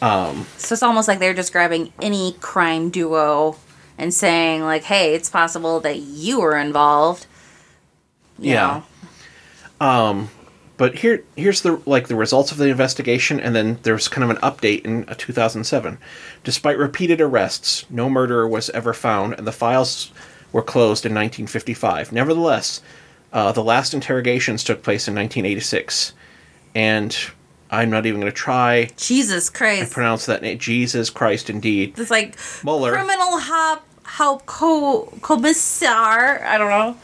um, 0.00 0.46
So 0.56 0.74
it's 0.74 0.82
almost 0.82 1.08
like 1.08 1.18
they're 1.18 1.34
just 1.34 1.52
grabbing 1.52 1.92
any 2.00 2.36
crime 2.40 2.88
duo 2.90 3.56
and 3.98 4.14
saying 4.14 4.62
like, 4.62 4.84
"Hey, 4.84 5.12
it's 5.14 5.28
possible 5.28 5.80
that 5.80 5.98
you 5.98 6.40
were 6.40 6.56
involved." 6.56 7.26
you 8.38 8.52
Yeah. 8.54 8.82
know. 9.80 10.28
But 10.76 10.98
here, 10.98 11.24
here's 11.34 11.62
the 11.62 11.80
like 11.86 12.06
the 12.06 12.14
results 12.14 12.52
of 12.52 12.58
the 12.58 12.68
investigation, 12.68 13.40
and 13.40 13.56
then 13.56 13.78
there's 13.82 14.06
kind 14.06 14.22
of 14.22 14.30
an 14.30 14.36
update 14.36 14.82
in 14.84 15.04
uh, 15.08 15.14
2007. 15.18 15.98
Despite 16.44 16.78
repeated 16.78 17.20
arrests, 17.20 17.84
no 17.90 18.08
murderer 18.08 18.46
was 18.46 18.70
ever 18.70 18.94
found, 18.94 19.34
and 19.36 19.44
the 19.48 19.50
files 19.52 20.12
were 20.52 20.62
closed 20.62 21.04
in 21.04 21.10
1955. 21.12 22.12
Nevertheless, 22.12 22.80
uh, 23.32 23.50
the 23.50 23.64
last 23.64 23.92
interrogations 23.92 24.62
took 24.62 24.84
place 24.84 25.08
in 25.08 25.14
1986, 25.16 26.12
and 26.74 27.16
I'm 27.70 27.90
not 27.90 28.06
even 28.06 28.20
going 28.20 28.32
to 28.32 28.36
try 28.36 28.90
Jesus 28.96 29.50
Christ. 29.50 29.90
I 29.90 29.94
pronounce 29.94 30.26
that 30.26 30.42
name. 30.42 30.58
Jesus 30.58 31.10
Christ, 31.10 31.50
indeed. 31.50 31.98
It's 31.98 32.10
like 32.10 32.36
Mueller. 32.64 32.92
criminal 32.92 33.38
hop 33.38 33.84
help 34.04 34.46
co 34.46 35.12
commissar. 35.22 36.42
I 36.44 36.56
don't 36.58 36.70
know. 36.70 36.96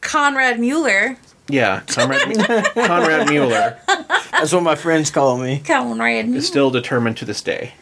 Conrad 0.00 0.58
Mueller. 0.60 1.16
Yeah, 1.48 1.80
Conrad, 1.86 2.20
Conrad 2.74 3.28
Mueller. 3.28 3.78
That's 4.32 4.52
what 4.52 4.62
my 4.62 4.74
friends 4.74 5.10
call 5.10 5.38
me. 5.38 5.60
Conrad 5.64 6.26
Mueller. 6.26 6.38
is 6.38 6.46
still 6.46 6.70
determined 6.70 7.16
to 7.18 7.24
this 7.24 7.40
day. 7.42 7.74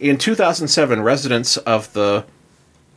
In 0.00 0.18
2007, 0.18 1.02
residents 1.02 1.56
of 1.58 1.92
the 1.92 2.24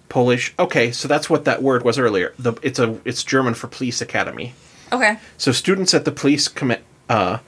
Polish 0.10 0.54
okay, 0.60 0.92
so 0.92 1.08
that's 1.08 1.30
what 1.30 1.46
that 1.46 1.62
word 1.62 1.84
was 1.84 1.98
earlier. 2.00 2.34
The 2.40 2.54
it's 2.62 2.80
a 2.80 3.00
it's 3.06 3.24
German 3.24 3.54
for 3.56 3.68
police 3.68 4.02
academy. 4.02 4.54
Okay. 4.94 5.18
So 5.38 5.52
students 5.52 5.94
at 5.94 6.06
the 6.06 6.12
police 6.12 6.48
commi- 6.48 6.82
uh, 7.10 7.40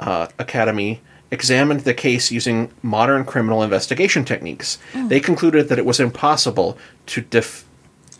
uh, 0.00 0.28
academy 0.38 1.00
examined 1.30 1.80
the 1.80 1.94
case 1.94 2.30
using 2.30 2.70
modern 2.82 3.24
criminal 3.24 3.62
investigation 3.62 4.24
techniques. 4.24 4.78
They 4.94 5.20
concluded 5.20 5.68
that 5.68 5.78
it 5.78 5.84
was 5.84 6.00
impossible 6.00 6.78
to 7.06 7.20
def- 7.20 7.64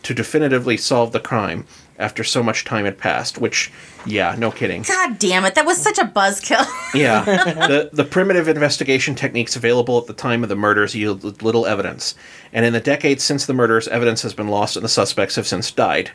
to 0.03 0.13
definitively 0.13 0.77
solve 0.77 1.13
the 1.13 1.19
crime 1.19 1.65
after 1.97 2.23
so 2.23 2.43
much 2.43 2.63
time 2.65 2.85
had 2.85 2.97
passed. 2.97 3.37
Which, 3.39 3.71
yeah, 4.05 4.35
no 4.37 4.51
kidding. 4.51 4.83
God 4.83 5.17
damn 5.17 5.45
it. 5.45 5.55
That 5.55 5.65
was 5.65 5.81
such 5.81 5.97
a 5.97 6.03
buzzkill. 6.03 6.65
Yeah, 6.93 7.23
the 7.67 7.89
the 7.91 8.03
primitive 8.03 8.47
investigation 8.47 9.15
techniques 9.15 9.55
available 9.55 9.97
at 9.97 10.05
the 10.05 10.13
time 10.13 10.43
of 10.43 10.49
the 10.49 10.55
murders 10.55 10.93
yielded 10.93 11.41
little 11.41 11.65
evidence, 11.65 12.15
and 12.53 12.65
in 12.65 12.73
the 12.73 12.79
decades 12.79 13.23
since 13.23 13.45
the 13.45 13.53
murders, 13.53 13.87
evidence 13.87 14.21
has 14.21 14.33
been 14.33 14.49
lost, 14.49 14.75
and 14.75 14.83
the 14.83 14.89
suspects 14.89 15.35
have 15.35 15.47
since 15.47 15.71
died. 15.71 16.11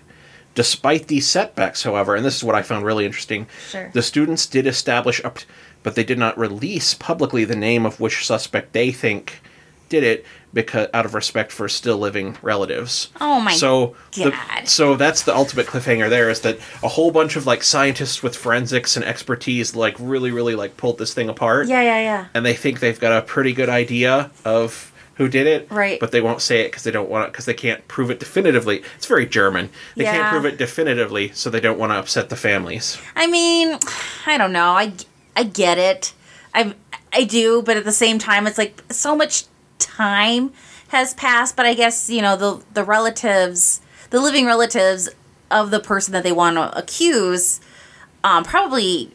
Despite 0.54 1.06
these 1.06 1.28
setbacks, 1.28 1.82
however, 1.84 2.16
and 2.16 2.24
this 2.24 2.36
is 2.36 2.44
what 2.44 2.54
I 2.56 2.62
found 2.62 2.84
really 2.84 3.06
interesting, 3.06 3.46
Sure. 3.70 3.90
the 3.94 4.02
students 4.02 4.46
did 4.46 4.66
establish, 4.66 5.20
a, 5.24 5.32
but 5.82 5.94
they 5.94 6.04
did 6.04 6.18
not 6.18 6.36
release 6.38 6.92
publicly 6.94 7.44
the 7.44 7.56
name 7.56 7.86
of 7.86 8.00
which 8.00 8.26
suspect 8.26 8.72
they 8.72 8.90
think 8.90 9.40
did 9.88 10.02
it 10.04 10.24
because 10.52 10.88
out 10.94 11.04
of 11.04 11.14
respect 11.14 11.50
for 11.52 11.68
still 11.68 11.96
living 11.98 12.36
relatives. 12.42 13.08
Oh 13.20 13.40
my 13.40 13.52
so 13.52 13.94
the- 14.14 14.30
God. 14.30 14.68
so 14.68 14.94
that's 14.96 15.22
the 15.22 15.34
ultimate 15.34 15.66
cliffhanger 15.66 16.08
there 16.10 16.28
is 16.30 16.40
that 16.40 16.58
a 16.82 16.88
whole 16.88 17.10
bunch 17.12 17.34
of 17.36 17.46
like 17.46 17.62
scientists 17.64 18.22
with 18.22 18.36
forensics 18.36 18.96
and 18.96 19.04
expertise 19.04 19.74
like 19.76 19.94
really 19.98 20.30
really 20.32 20.54
like 20.56 20.76
pulled 20.76 20.98
this 20.98 21.12
thing 21.14 21.28
apart 21.28 21.66
yeah, 21.68 21.82
yeah, 21.82 22.00
yeah. 22.00 22.26
and 22.34 22.44
they 22.46 22.54
think 22.54 22.78
they've 22.80 22.98
got 23.00 23.16
a 23.16 23.22
pretty 23.22 23.52
good 23.52 23.68
idea 23.68 24.30
of 24.44 24.89
who 25.20 25.28
did 25.28 25.46
it 25.46 25.70
Right. 25.70 26.00
but 26.00 26.12
they 26.12 26.22
won't 26.22 26.40
say 26.40 26.62
it 26.62 26.68
because 26.68 26.82
they 26.82 26.90
don't 26.90 27.10
want 27.10 27.26
it 27.26 27.32
because 27.32 27.44
they 27.44 27.52
can't 27.52 27.86
prove 27.88 28.10
it 28.10 28.18
definitively 28.18 28.82
it's 28.96 29.04
very 29.06 29.26
german 29.26 29.68
they 29.94 30.04
can't 30.04 30.30
prove 30.30 30.46
it 30.46 30.56
definitively 30.56 31.30
so 31.34 31.50
they 31.50 31.60
don't 31.60 31.78
want 31.78 31.92
to 31.92 31.96
upset 31.98 32.30
the 32.30 32.36
families 32.36 32.96
I 33.14 33.26
mean, 33.26 33.78
I 34.26 34.38
don't 34.38 34.52
know. 34.52 34.70
I, 34.72 34.94
I 35.36 35.42
get 35.44 35.76
it. 35.76 36.14
I 36.54 36.74
I 37.12 37.24
do, 37.24 37.60
but 37.62 37.76
at 37.76 37.84
the 37.84 37.92
same 37.92 38.18
time, 38.18 38.46
it's 38.46 38.56
like 38.56 38.82
so 38.90 39.14
much 39.14 39.44
time 39.78 40.52
has 40.88 41.12
passed. 41.14 41.54
But 41.54 41.66
I 41.66 41.74
guess 41.74 42.08
you 42.08 42.22
know 42.22 42.34
the 42.36 42.64
the 42.72 42.82
relatives, 42.84 43.80
the 44.08 44.20
living 44.20 44.46
relatives 44.46 45.10
of 45.50 45.70
the 45.70 45.80
person 45.80 46.12
that 46.14 46.22
they 46.22 46.32
want 46.32 46.56
to 46.56 46.76
accuse, 46.78 47.60
um, 48.24 48.42
probably 48.44 49.12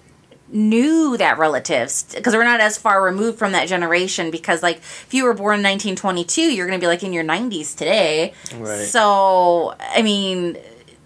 knew 0.56 1.18
that 1.18 1.38
relatives 1.38 2.04
because 2.16 2.34
we're 2.34 2.44
not 2.46 2.62
as 2.62 2.78
far 2.78 3.04
removed 3.04 3.38
from 3.38 3.52
that 3.52 3.68
generation 3.68 4.32
because 4.32 4.64
like 4.64 4.78
if 4.78 5.14
you 5.14 5.26
were 5.26 5.34
born 5.34 5.60
in 5.60 5.64
1922 5.64 6.42
you're 6.42 6.66
going 6.66 6.80
to 6.80 6.84
be 6.84 6.88
like 6.88 7.04
in 7.04 7.12
your 7.12 7.24
90s 7.26 7.76
today. 7.76 8.34
Right. 8.56 8.86
so 8.86 9.76
i 9.80 10.02
mean 10.02 10.58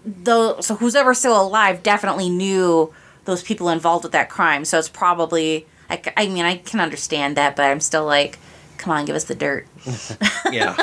though 0.06 0.60
so 0.60 0.76
who's 0.76 0.94
ever 0.94 1.14
still 1.14 1.40
alive 1.40 1.82
definitely 1.82 2.30
knew 2.30 2.94
those 3.24 3.42
people 3.42 3.68
involved 3.68 4.04
with 4.04 4.12
that 4.12 4.30
crime. 4.30 4.64
So 4.64 4.78
it's 4.78 4.88
probably 4.88 5.66
I, 5.90 6.00
I 6.16 6.28
mean 6.28 6.44
i 6.44 6.56
can 6.56 6.80
understand 6.80 7.36
that 7.36 7.56
but 7.56 7.64
i'm 7.64 7.80
still 7.80 8.06
like 8.06 8.38
come 8.78 8.92
on 8.92 9.04
give 9.04 9.16
us 9.16 9.24
the 9.24 9.34
dirt. 9.34 9.66
Yeah 10.52 10.76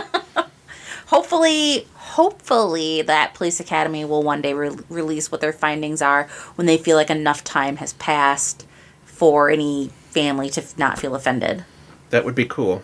hopefully 1.07 1.87
hopefully 1.95 3.01
that 3.01 3.33
police 3.33 3.59
academy 3.59 4.05
will 4.05 4.23
one 4.23 4.41
day 4.41 4.53
re- 4.53 4.77
release 4.89 5.31
what 5.31 5.41
their 5.41 5.53
findings 5.53 6.01
are 6.01 6.27
when 6.55 6.67
they 6.67 6.77
feel 6.77 6.95
like 6.95 7.09
enough 7.09 7.43
time 7.43 7.77
has 7.77 7.93
passed 7.93 8.65
for 9.05 9.49
any 9.49 9.89
family 10.09 10.49
to 10.49 10.61
f- 10.61 10.77
not 10.77 10.99
feel 10.99 11.15
offended. 11.15 11.65
That 12.11 12.23
would 12.23 12.35
be 12.35 12.45
cool. 12.45 12.83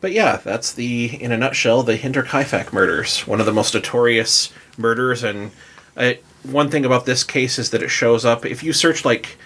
But 0.00 0.12
yeah 0.12 0.36
that's 0.36 0.72
the 0.72 1.22
in 1.22 1.32
a 1.32 1.36
nutshell 1.36 1.82
the 1.82 1.98
hinterkaifeck 1.98 2.72
murders. 2.72 3.26
One 3.26 3.40
of 3.40 3.46
the 3.46 3.52
most 3.52 3.74
notorious 3.74 4.52
murders 4.76 5.22
and 5.22 5.52
uh, 5.96 6.14
one 6.42 6.70
thing 6.70 6.84
about 6.84 7.06
this 7.06 7.22
case 7.22 7.58
is 7.58 7.70
that 7.70 7.82
it 7.82 7.90
shows 7.90 8.24
up 8.24 8.46
if 8.46 8.62
you 8.62 8.72
search 8.72 9.04
like 9.04 9.36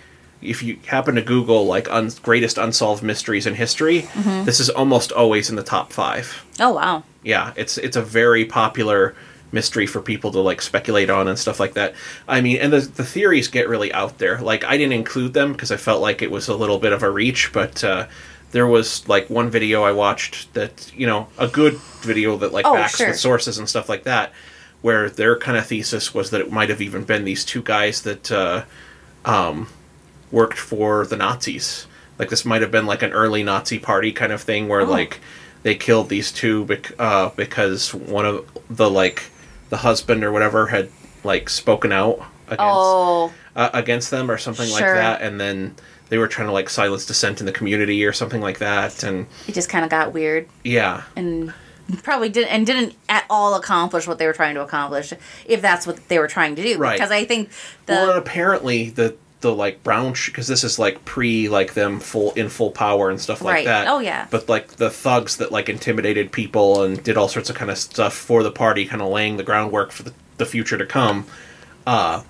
if 0.43 0.63
you 0.63 0.79
happen 0.87 1.15
to 1.15 1.23
google 1.23 1.67
like 1.67 1.91
un- 1.91 2.11
greatest 2.23 2.59
unsolved 2.59 3.03
mysteries 3.03 3.47
in 3.47 3.55
history 3.55 4.07
this 4.45 4.61
is 4.61 4.69
almost 4.71 5.13
always 5.13 5.51
in 5.51 5.57
the 5.57 5.63
top 5.63 5.93
five. 5.93 6.45
Oh 6.61 6.73
wow. 6.75 7.03
Yeah 7.23 7.53
it's 7.57 7.79
it's 7.79 7.97
a 7.97 8.03
very 8.03 8.45
popular 8.45 9.15
mystery 9.53 9.87
for 9.87 10.01
people 10.03 10.33
to 10.33 10.41
like 10.41 10.61
speculate 10.61 11.09
on 11.09 11.29
and 11.29 11.39
stuff 11.39 11.61
like 11.61 11.75
that. 11.75 11.95
I 12.29 12.41
mean 12.41 12.59
and 12.59 12.73
the, 12.73 12.81
the 12.81 13.05
theories 13.05 13.49
get 13.49 13.69
really 13.69 13.93
out 13.93 14.19
there. 14.19 14.39
Like 14.41 14.65
i 14.65 14.77
didn't 14.77 14.93
include 14.95 15.33
them 15.35 15.53
because 15.53 15.71
i 15.73 15.77
felt 15.77 16.01
like 16.03 16.21
it 16.23 16.31
was 16.31 16.49
a 16.49 16.55
little 16.57 16.79
bit 16.79 16.93
of 16.93 17.03
a 17.03 17.11
reach 17.11 17.53
but 17.53 17.83
uh, 17.85 18.07
there 18.53 18.67
was 18.67 19.09
like 19.09 19.29
one 19.29 19.51
video 19.51 19.83
i 19.83 19.91
watched 19.93 20.53
that 20.55 20.93
you 20.97 21.07
know 21.07 21.27
a 21.39 21.49
good 21.49 21.75
video 22.03 22.37
that 22.37 22.53
like 22.53 22.65
Oh, 22.67 22.75
backs 22.75 22.97
sure. 22.97 23.09
with 23.09 23.19
sources 23.19 23.59
and 23.59 23.69
stuff 23.69 23.89
like 23.89 24.05
that 24.05 24.33
where 24.83 25.11
their 25.11 25.37
kind 25.39 25.57
of 25.59 25.67
thesis 25.67 26.15
was 26.15 26.31
that 26.31 26.41
it 26.41 26.53
might 26.53 26.69
have 26.69 26.81
even 26.81 27.03
been 27.05 27.25
these 27.25 27.45
two 27.45 27.61
guys 27.63 28.03
that 28.03 28.31
uh, 28.31 28.65
um, 29.25 29.67
worked 30.37 30.59
for 30.59 31.07
the 31.07 31.17
nazis. 31.17 31.87
Like 32.19 32.29
this 32.29 32.45
might 32.45 32.61
have 32.61 32.71
been 32.71 32.85
like 32.85 33.03
an 33.03 33.13
early 33.13 33.43
nazi 33.43 33.79
party 33.79 34.13
kind 34.13 34.33
of 34.33 34.43
thing 34.43 34.69
where 34.69 34.83
Oh. 34.83 34.85
like 34.99 35.19
they 35.63 35.75
killed 35.75 36.11
these 36.11 36.31
two 36.31 36.67
bec- 36.67 36.93
uh, 36.99 37.31
because 37.37 37.95
one 37.95 38.27
of 38.27 38.47
the 38.69 38.91
like 38.91 39.31
the 39.71 39.79
husband 39.79 40.23
or 40.23 40.31
whatever 40.31 40.67
had 40.67 40.91
like 41.25 41.49
spoken 41.49 41.91
out 41.91 42.19
against 42.49 42.61
oh. 42.61 43.33
uh, 43.57 43.71
against 43.73 44.11
them 44.11 44.31
or 44.31 44.37
something 44.37 44.71
like 44.71 44.85
that. 44.85 45.23
And 45.23 45.41
then 45.41 45.75
they 46.11 46.19
were 46.19 46.29
trying 46.29 46.49
to 46.49 46.53
like 46.53 46.69
silence 46.69 47.07
dissent 47.07 47.41
in 47.41 47.47
the 47.47 47.53
community 47.53 48.05
or 48.05 48.13
something 48.13 48.43
like 48.43 48.59
that. 48.59 49.03
And 49.03 49.27
it 49.49 49.55
just 49.55 49.71
kind 49.71 49.85
of 49.85 49.91
got 49.91 50.13
weird. 50.13 50.47
Yeah. 50.65 51.03
And 51.17 51.55
probably 52.03 52.29
didn't 52.29 52.53
and 52.53 52.67
didn't 52.67 52.95
at 53.09 53.25
all 53.31 53.55
accomplish 53.55 54.07
what 54.07 54.19
they 54.19 54.27
were 54.27 54.35
trying 54.35 54.55
to 54.57 54.61
accomplish 54.61 55.15
if 55.47 55.63
that's 55.63 55.87
what 55.87 56.09
they 56.09 56.19
were 56.19 56.29
trying 56.29 56.57
to 56.57 56.63
do. 56.63 56.77
Right. 56.79 56.99
because 56.99 57.13
i 57.13 57.25
think 57.25 57.51
the 57.87 57.93
well 57.93 58.19
apparently 58.19 58.91
the 58.91 59.17
the 59.43 59.55
like 59.55 59.83
brown 59.85 60.15
because 60.27 60.47
this 60.49 60.65
is 60.65 60.79
like 60.79 61.05
pre 61.05 61.49
like 61.49 61.75
them 61.75 62.01
full 62.01 62.33
in 62.33 62.49
full 62.49 62.71
power 62.71 63.11
and 63.11 63.21
stuff 63.21 63.43
like 63.43 63.55
Right. 63.55 63.65
that 63.67 63.87
Oh, 63.87 63.99
yeah. 63.99 64.27
but 64.31 64.49
like 64.49 64.69
the 64.77 64.89
thugs 64.91 65.37
that 65.37 65.53
like 65.53 65.69
intimidated 65.69 66.33
people 66.33 66.83
and 66.83 67.03
did 67.03 67.17
all 67.19 67.29
sorts 67.29 67.51
of 67.51 67.57
kind 67.57 67.71
of 67.71 67.77
stuff 67.79 68.15
for 68.15 68.43
the 68.43 68.51
party 68.51 68.87
kind 68.87 69.03
of 69.03 69.09
laying 69.09 69.37
the 69.37 69.43
groundwork 69.43 69.93
for 69.93 70.05
the, 70.05 70.15
the 70.39 70.47
future 70.47 70.79
to 70.79 70.87
come 70.87 71.27
uh 71.87 72.23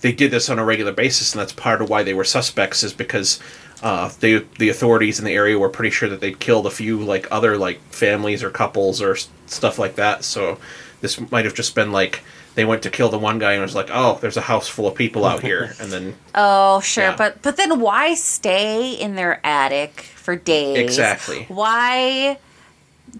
they 0.00 0.12
did 0.12 0.30
this 0.30 0.48
on 0.50 0.58
a 0.58 0.64
regular 0.64 0.92
basis 0.92 1.32
and 1.32 1.40
that's 1.40 1.52
part 1.52 1.82
of 1.82 1.88
why 1.90 2.02
they 2.02 2.14
were 2.14 2.24
suspects 2.24 2.82
is 2.84 2.92
because 2.92 3.40
uh, 3.82 4.10
they 4.20 4.38
the 4.58 4.68
authorities 4.68 5.18
in 5.18 5.24
the 5.24 5.32
area 5.32 5.58
were 5.58 5.68
pretty 5.68 5.90
sure 5.90 6.08
that 6.08 6.20
they'd 6.20 6.38
killed 6.38 6.66
a 6.66 6.70
few 6.70 6.98
like 7.00 7.26
other 7.30 7.58
like 7.58 7.80
families 7.90 8.42
or 8.42 8.48
couples 8.50 9.02
or 9.02 9.12
s- 9.14 9.28
stuff 9.46 9.78
like 9.78 9.96
that 9.96 10.24
so 10.24 10.58
this 11.00 11.20
might 11.32 11.44
have 11.44 11.54
just 11.54 11.74
been 11.74 11.90
like 11.92 12.22
they 12.54 12.64
went 12.64 12.82
to 12.82 12.90
kill 12.90 13.08
the 13.08 13.18
one 13.18 13.38
guy 13.38 13.52
and 13.52 13.62
was 13.62 13.74
like 13.74 13.90
oh 13.92 14.18
there's 14.20 14.36
a 14.36 14.42
house 14.42 14.68
full 14.68 14.86
of 14.86 14.94
people 14.94 15.24
out 15.24 15.42
here 15.42 15.74
and 15.80 15.90
then 15.92 16.14
oh 16.34 16.80
sure 16.80 17.04
Yeah. 17.04 17.16
but 17.16 17.42
but 17.42 17.56
then 17.56 17.80
why 17.80 18.14
stay 18.14 18.92
in 18.92 19.14
their 19.16 19.40
attic 19.44 20.02
for 20.16 20.36
days 20.36 20.78
Exactly. 20.78 21.44
why 21.48 22.38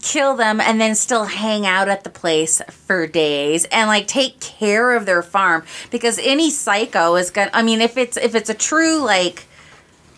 kill 0.01 0.35
them 0.35 0.59
and 0.59 0.81
then 0.81 0.93
still 0.93 1.23
hang 1.23 1.65
out 1.65 1.87
at 1.87 2.03
the 2.03 2.09
place 2.09 2.61
for 2.69 3.07
days 3.07 3.63
and 3.65 3.87
like 3.87 4.07
take 4.07 4.39
care 4.41 4.93
of 4.93 5.05
their 5.05 5.21
farm 5.23 5.63
because 5.89 6.19
any 6.19 6.49
psycho 6.49 7.15
is 7.15 7.31
gonna 7.31 7.49
i 7.53 7.61
mean 7.63 7.79
if 7.79 7.95
it's 7.97 8.17
if 8.17 8.35
it's 8.35 8.49
a 8.49 8.53
true 8.53 8.97
like 8.99 9.45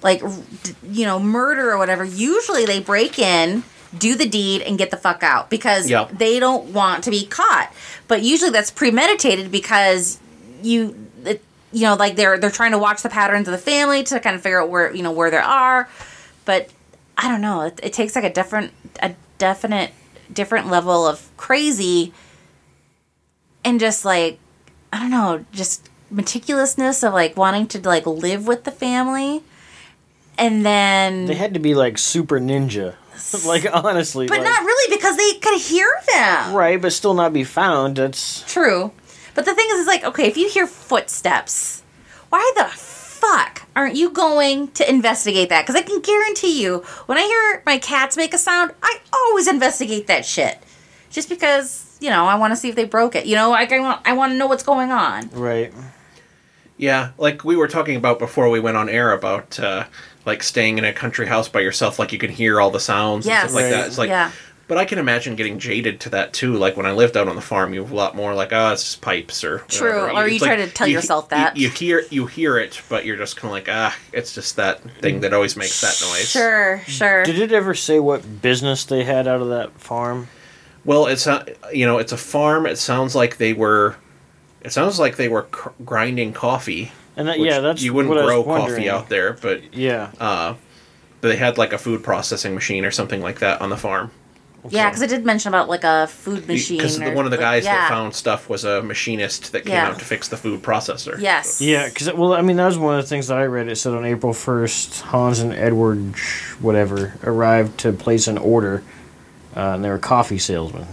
like 0.02 0.22
you 0.84 1.06
know 1.06 1.20
murder 1.20 1.72
or 1.72 1.78
whatever 1.78 2.04
usually 2.04 2.66
they 2.66 2.80
break 2.80 3.20
in 3.20 3.64
do 4.00 4.16
the 4.16 4.28
deed 4.28 4.62
and 4.62 4.78
get 4.78 4.92
the 4.92 4.98
fuck 4.98 5.24
out 5.24 5.50
because 5.50 5.90
Yep. 5.90 6.12
they 6.18 6.40
don't 6.40 6.74
want 6.74 7.04
to 7.06 7.12
be 7.12 7.26
caught 7.26 7.72
but 8.08 8.22
usually 8.22 8.52
that's 8.52 8.72
premeditated 8.72 9.52
because 9.52 10.20
you 10.62 10.96
it, 11.26 11.44
you 11.72 11.82
know 11.84 11.96
like 11.96 12.16
they're 12.16 12.38
they're 12.38 12.50
trying 12.52 12.72
to 12.72 12.78
watch 12.78 13.02
the 13.02 13.10
patterns 13.10 13.48
of 13.48 13.52
the 13.52 13.58
family 13.58 14.04
to 14.04 14.20
kind 14.20 14.36
of 14.36 14.42
figure 14.42 14.62
out 14.62 14.70
where 14.70 14.94
you 14.94 15.04
know 15.04 15.12
where 15.12 15.30
they 15.32 15.38
are 15.38 15.88
but 16.46 16.70
i 17.18 17.28
don't 17.28 17.42
know 17.42 17.62
it, 17.62 17.80
it 17.84 17.94
takes 17.94 18.16
like 18.16 18.24
a 18.24 18.34
different 18.34 18.72
a 19.02 19.14
definite 19.38 19.92
different 20.32 20.68
level 20.68 21.06
of 21.08 21.30
crazy 21.38 22.14
and 23.64 23.80
just 23.80 24.06
like 24.06 24.40
I 24.94 25.00
don't 25.00 25.12
know, 25.12 25.44
just 25.52 25.90
meticulousness 26.14 27.06
of 27.06 27.14
like 27.14 27.36
wanting 27.36 27.68
to 27.68 27.80
like 27.82 28.08
live 28.08 28.48
with 28.48 28.64
the 28.64 28.72
family. 28.72 29.44
And 30.38 30.66
then 30.66 31.26
They 31.26 31.36
had 31.36 31.54
to 31.56 31.60
be 31.60 31.76
like 31.76 31.98
super 31.98 32.40
ninja. 32.40 32.96
like 33.46 33.66
honestly. 33.72 34.28
But 34.28 34.40
like- 34.40 34.46
not 34.46 34.64
really 34.64 34.96
because 34.96 35.18
they 35.18 35.34
could 35.40 35.60
hear 35.60 35.88
them. 36.14 36.54
Right, 36.54 36.82
but 36.82 36.94
still 36.94 37.14
not 37.14 37.34
be 37.34 37.44
found. 37.44 37.98
That's 37.98 38.42
True. 38.52 38.92
But 39.36 39.46
the 39.46 39.54
thing 39.54 39.68
is, 39.72 39.80
is 39.82 39.88
like, 39.88 40.04
okay, 40.04 40.28
if 40.28 40.36
you 40.36 40.50
hear 40.50 40.66
footsteps, 40.66 41.84
why 42.30 42.52
the 42.58 42.66
fuck 42.66 43.64
aren't 43.76 43.96
you 43.96 44.10
going 44.10 44.70
to 44.70 44.90
investigate 44.90 45.50
that? 45.50 45.62
Because 45.62 45.76
I 45.76 45.84
can 45.84 46.02
guarantee 46.02 46.62
you, 46.62 46.80
when 47.06 47.18
I 47.18 47.22
hear 47.22 47.62
my 47.66 47.78
cats 47.78 48.18
make 48.18 48.34
a 48.34 48.38
sound, 48.40 48.72
I 48.82 48.98
always 49.14 49.48
investigate 49.48 50.08
that 50.08 50.26
shit. 50.26 50.58
Just 51.12 51.30
because, 51.30 51.98
you 52.02 52.10
know, 52.10 52.26
I 52.26 52.36
want 52.36 52.52
to 52.52 52.56
see 52.56 52.70
if 52.70 52.76
they 52.76 52.86
broke 52.86 53.16
it. 53.16 53.28
You 53.28 53.36
know, 53.36 53.52
like 53.52 53.72
I 53.72 53.80
want, 53.80 54.02
I 54.06 54.14
want 54.14 54.32
to 54.32 54.38
know 54.38 54.48
what's 54.48 54.64
going 54.64 54.92
on. 54.92 55.30
right. 55.30 55.72
Yeah, 56.80 57.12
like 57.18 57.44
we 57.44 57.56
were 57.56 57.68
talking 57.68 57.96
about 57.96 58.20
before 58.20 58.50
we 58.50 58.60
went 58.60 58.78
on 58.78 58.88
air 58.88 59.12
about 59.12 59.60
uh, 59.60 59.86
like 60.28 60.44
staying 60.44 60.78
in 60.78 60.86
a 60.86 60.94
country 60.94 61.26
house 61.26 61.50
by 61.50 61.62
yourself, 61.62 61.98
like 61.98 62.12
you 62.12 62.20
can 62.20 62.30
hear 62.30 62.62
all 62.62 62.70
the 62.70 62.80
sounds 62.80 63.26
and 63.26 63.36
stuff 63.40 63.54
like 63.56 63.64
Right. 63.64 63.70
that. 63.72 63.88
It's 63.88 63.98
like, 63.98 64.10
Yeah. 64.10 64.30
but 64.68 64.78
I 64.78 64.86
can 64.86 65.00
imagine 65.00 65.36
getting 65.38 65.58
jaded 65.58 66.00
to 66.02 66.10
that 66.10 66.34
too. 66.34 66.54
Like 66.56 66.76
when 66.78 66.86
I 66.86 66.92
lived 66.92 67.16
out 67.18 67.28
on 67.28 67.36
the 67.36 67.42
farm, 67.42 67.74
you 67.74 67.82
have 67.82 67.92
a 67.92 67.96
lot 67.96 68.16
more 68.16 68.34
like, 68.36 68.52
oh, 68.52 68.72
it's 68.74 68.84
just 68.84 69.02
pipes 69.02 69.44
or 69.44 69.60
True, 69.70 70.02
whatever. 70.02 70.20
or 70.20 70.28
you 70.28 70.36
It's 70.36 70.44
try 70.46 70.56
like- 70.58 70.68
to 70.68 70.74
tell 70.74 70.86
you- 70.88 70.96
yourself 70.96 71.26
you- 71.32 71.38
that. 71.38 71.58
you, 71.58 71.70
hear 71.70 72.04
you 72.12 72.26
hear 72.28 72.58
it, 72.60 72.82
but 72.90 73.06
you're 73.06 73.16
just 73.16 73.38
kind 73.38 73.46
of 73.50 73.54
like, 73.54 73.70
ah, 73.72 73.96
it's 74.12 74.36
just 74.36 74.58
that 74.58 74.82
thing 75.02 75.22
that 75.22 75.34
always 75.34 75.56
makes 75.56 75.80
that 75.82 76.00
noise. 76.06 76.30
Sure, 76.30 76.82
sure. 76.88 77.24
Did 77.24 77.40
it 77.40 77.52
ever 77.54 77.74
say 77.74 78.00
what 78.00 78.42
business 78.42 78.84
they 78.84 79.06
had 79.06 79.28
out 79.28 79.42
of 79.42 79.48
that 79.50 79.80
farm? 79.80 80.28
Well, 80.86 81.08
it's 81.08 81.26
not. 81.26 81.50
You 81.74 81.86
know, 81.86 81.98
it's 81.98 82.12
a 82.12 82.18
farm. 82.18 82.66
It 82.66 82.78
sounds 82.78 83.16
like 83.16 83.38
they 83.38 83.54
were. 83.54 83.96
It 84.62 84.72
sounds 84.74 85.00
like 85.00 85.16
they 85.18 85.28
were 85.30 85.44
cr- 85.44 85.70
grinding 85.86 86.34
coffee. 86.34 86.92
And 87.18 87.28
that, 87.28 87.40
which 87.40 87.50
yeah, 87.50 87.60
that's 87.60 87.82
you 87.82 87.94
wouldn't 87.94 88.14
what 88.14 88.20
I 88.22 88.26
was 88.38 88.46
grow 88.46 88.58
coffee 88.58 88.90
out 88.90 89.10
there, 89.10 89.34
but 89.34 89.74
Yeah. 89.74 90.12
uh, 90.20 90.54
but 91.20 91.28
they 91.30 91.36
had 91.36 91.58
like 91.58 91.74
a 91.74 91.78
food 91.78 92.04
processing 92.04 92.54
machine 92.54 92.86
or 92.86 92.92
something 92.92 93.22
like 93.22 93.40
that 93.40 93.60
on 93.60 93.70
the 93.70 93.78
farm. 93.78 94.12
yeah, 94.70 94.88
because 94.90 95.02
I 95.02 95.08
did 95.08 95.26
mention 95.26 95.50
about 95.50 95.68
like 95.70 95.84
a 95.84 96.08
food 96.08 96.48
machine. 96.48 96.78
Because 96.78 97.00
or, 97.02 97.12
one 97.14 97.26
of 97.26 97.32
the 97.32 97.38
like, 97.38 97.44
guys 97.46 97.66
yeah. 97.66 97.76
that 97.76 97.90
found 97.90 98.14
stuff 98.14 98.50
was 98.50 98.66
a 98.66 98.82
machinist 98.84 99.52
that 99.54 99.62
came 99.66 99.74
Yeah. 99.74 99.88
out 99.90 100.00
to 100.00 100.06
fix 100.06 100.28
the 100.28 100.38
food 100.38 100.62
processor. 100.62 101.20
Yes. 101.20 101.60
Yeah, 101.62 101.88
because 101.88 102.14
well, 102.14 102.34
I 102.34 102.42
mean, 102.42 102.58
that 102.58 102.66
was 102.68 102.78
one 102.78 102.98
of 103.00 103.04
the 103.04 103.10
things 103.10 103.28
that 103.28 103.38
I 103.38 103.46
read. 103.46 103.68
It 103.68 103.78
said 103.78 103.94
on 103.94 104.06
April 104.06 104.34
first, 104.34 105.02
Hans 105.02 105.40
and 105.40 105.54
Edward, 105.54 106.16
whatever, 106.60 107.14
arrived 107.24 107.80
to 107.80 107.94
place 107.94 108.28
an 108.28 108.38
order, 108.38 108.84
uh, 109.56 109.72
and 109.76 109.84
they 109.84 109.90
were 109.90 109.98
coffee 110.00 110.38
salesmen. 110.38 110.86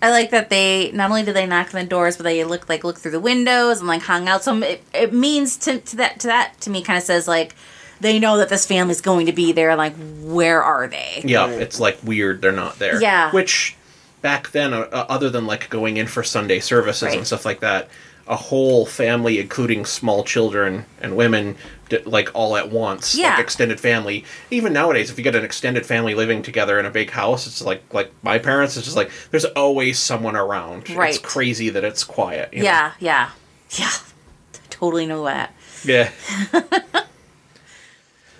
I 0.00 0.10
like 0.10 0.30
that 0.30 0.48
they 0.48 0.92
not 0.92 1.10
only 1.10 1.24
did 1.24 1.34
they 1.34 1.46
knock 1.46 1.74
on 1.74 1.80
the 1.80 1.86
doors, 1.86 2.16
but 2.16 2.22
they 2.22 2.44
look 2.44 2.68
like 2.68 2.84
look 2.84 2.98
through 2.98 3.10
the 3.12 3.20
windows 3.20 3.78
and 3.80 3.88
like 3.88 4.02
hung 4.02 4.28
out. 4.28 4.44
So 4.44 4.56
it, 4.58 4.82
it 4.94 5.12
means 5.12 5.56
to, 5.58 5.78
to 5.80 5.96
that 5.96 6.20
to 6.20 6.26
that 6.28 6.60
to 6.60 6.70
me 6.70 6.82
kind 6.82 6.96
of 6.96 7.02
says 7.02 7.26
like 7.26 7.54
they 8.00 8.18
know 8.20 8.36
that 8.38 8.48
this 8.48 8.64
family's 8.64 9.00
going 9.00 9.26
to 9.26 9.32
be 9.32 9.50
there. 9.52 9.74
Like 9.74 9.94
where 10.20 10.62
are 10.62 10.86
they? 10.86 11.22
Yeah, 11.24 11.48
it's 11.48 11.80
like 11.80 11.98
weird 12.04 12.42
they're 12.42 12.52
not 12.52 12.78
there. 12.78 13.00
Yeah. 13.02 13.32
Which 13.32 13.76
back 14.22 14.50
then, 14.50 14.72
uh, 14.72 14.88
uh, 14.92 15.06
other 15.08 15.30
than 15.30 15.46
like 15.46 15.68
going 15.68 15.96
in 15.96 16.06
for 16.06 16.22
Sunday 16.22 16.60
services 16.60 17.02
Right. 17.08 17.16
and 17.18 17.26
stuff 17.26 17.44
like 17.44 17.60
that, 17.60 17.88
a 18.28 18.36
whole 18.36 18.84
family, 18.86 19.40
including 19.40 19.84
small 19.84 20.22
children 20.22 20.84
and 21.00 21.16
women, 21.16 21.52
d- 21.54 21.58
like 22.06 22.30
all 22.34 22.56
at 22.56 22.70
once, 22.70 23.14
Yeah. 23.14 23.30
like 23.30 23.40
extended 23.40 23.80
family. 23.80 24.24
Even 24.50 24.72
nowadays, 24.72 25.10
if 25.10 25.18
you 25.18 25.24
get 25.24 25.34
an 25.34 25.44
extended 25.44 25.84
family 25.86 26.14
living 26.14 26.42
together 26.42 26.78
in 26.78 26.86
a 26.86 26.90
big 26.90 27.10
house, 27.10 27.46
it's 27.46 27.62
like 27.62 27.82
like 27.92 28.12
my 28.22 28.38
parents. 28.38 28.76
It's 28.76 28.84
just 28.86 28.96
like 28.96 29.10
there's 29.30 29.44
always 29.44 29.98
someone 29.98 30.36
around. 30.36 30.88
Right. 30.90 31.10
It's 31.10 31.18
crazy 31.18 31.68
that 31.70 31.84
it's 31.84 32.04
quiet. 32.04 32.52
you 32.52 32.60
know? 32.60 32.64
Yeah, 32.64 32.92
yeah, 33.00 33.30
yeah. 33.72 33.90
Totally 34.70 35.06
know 35.06 35.24
that. 35.24 35.54
Yeah. 35.84 36.10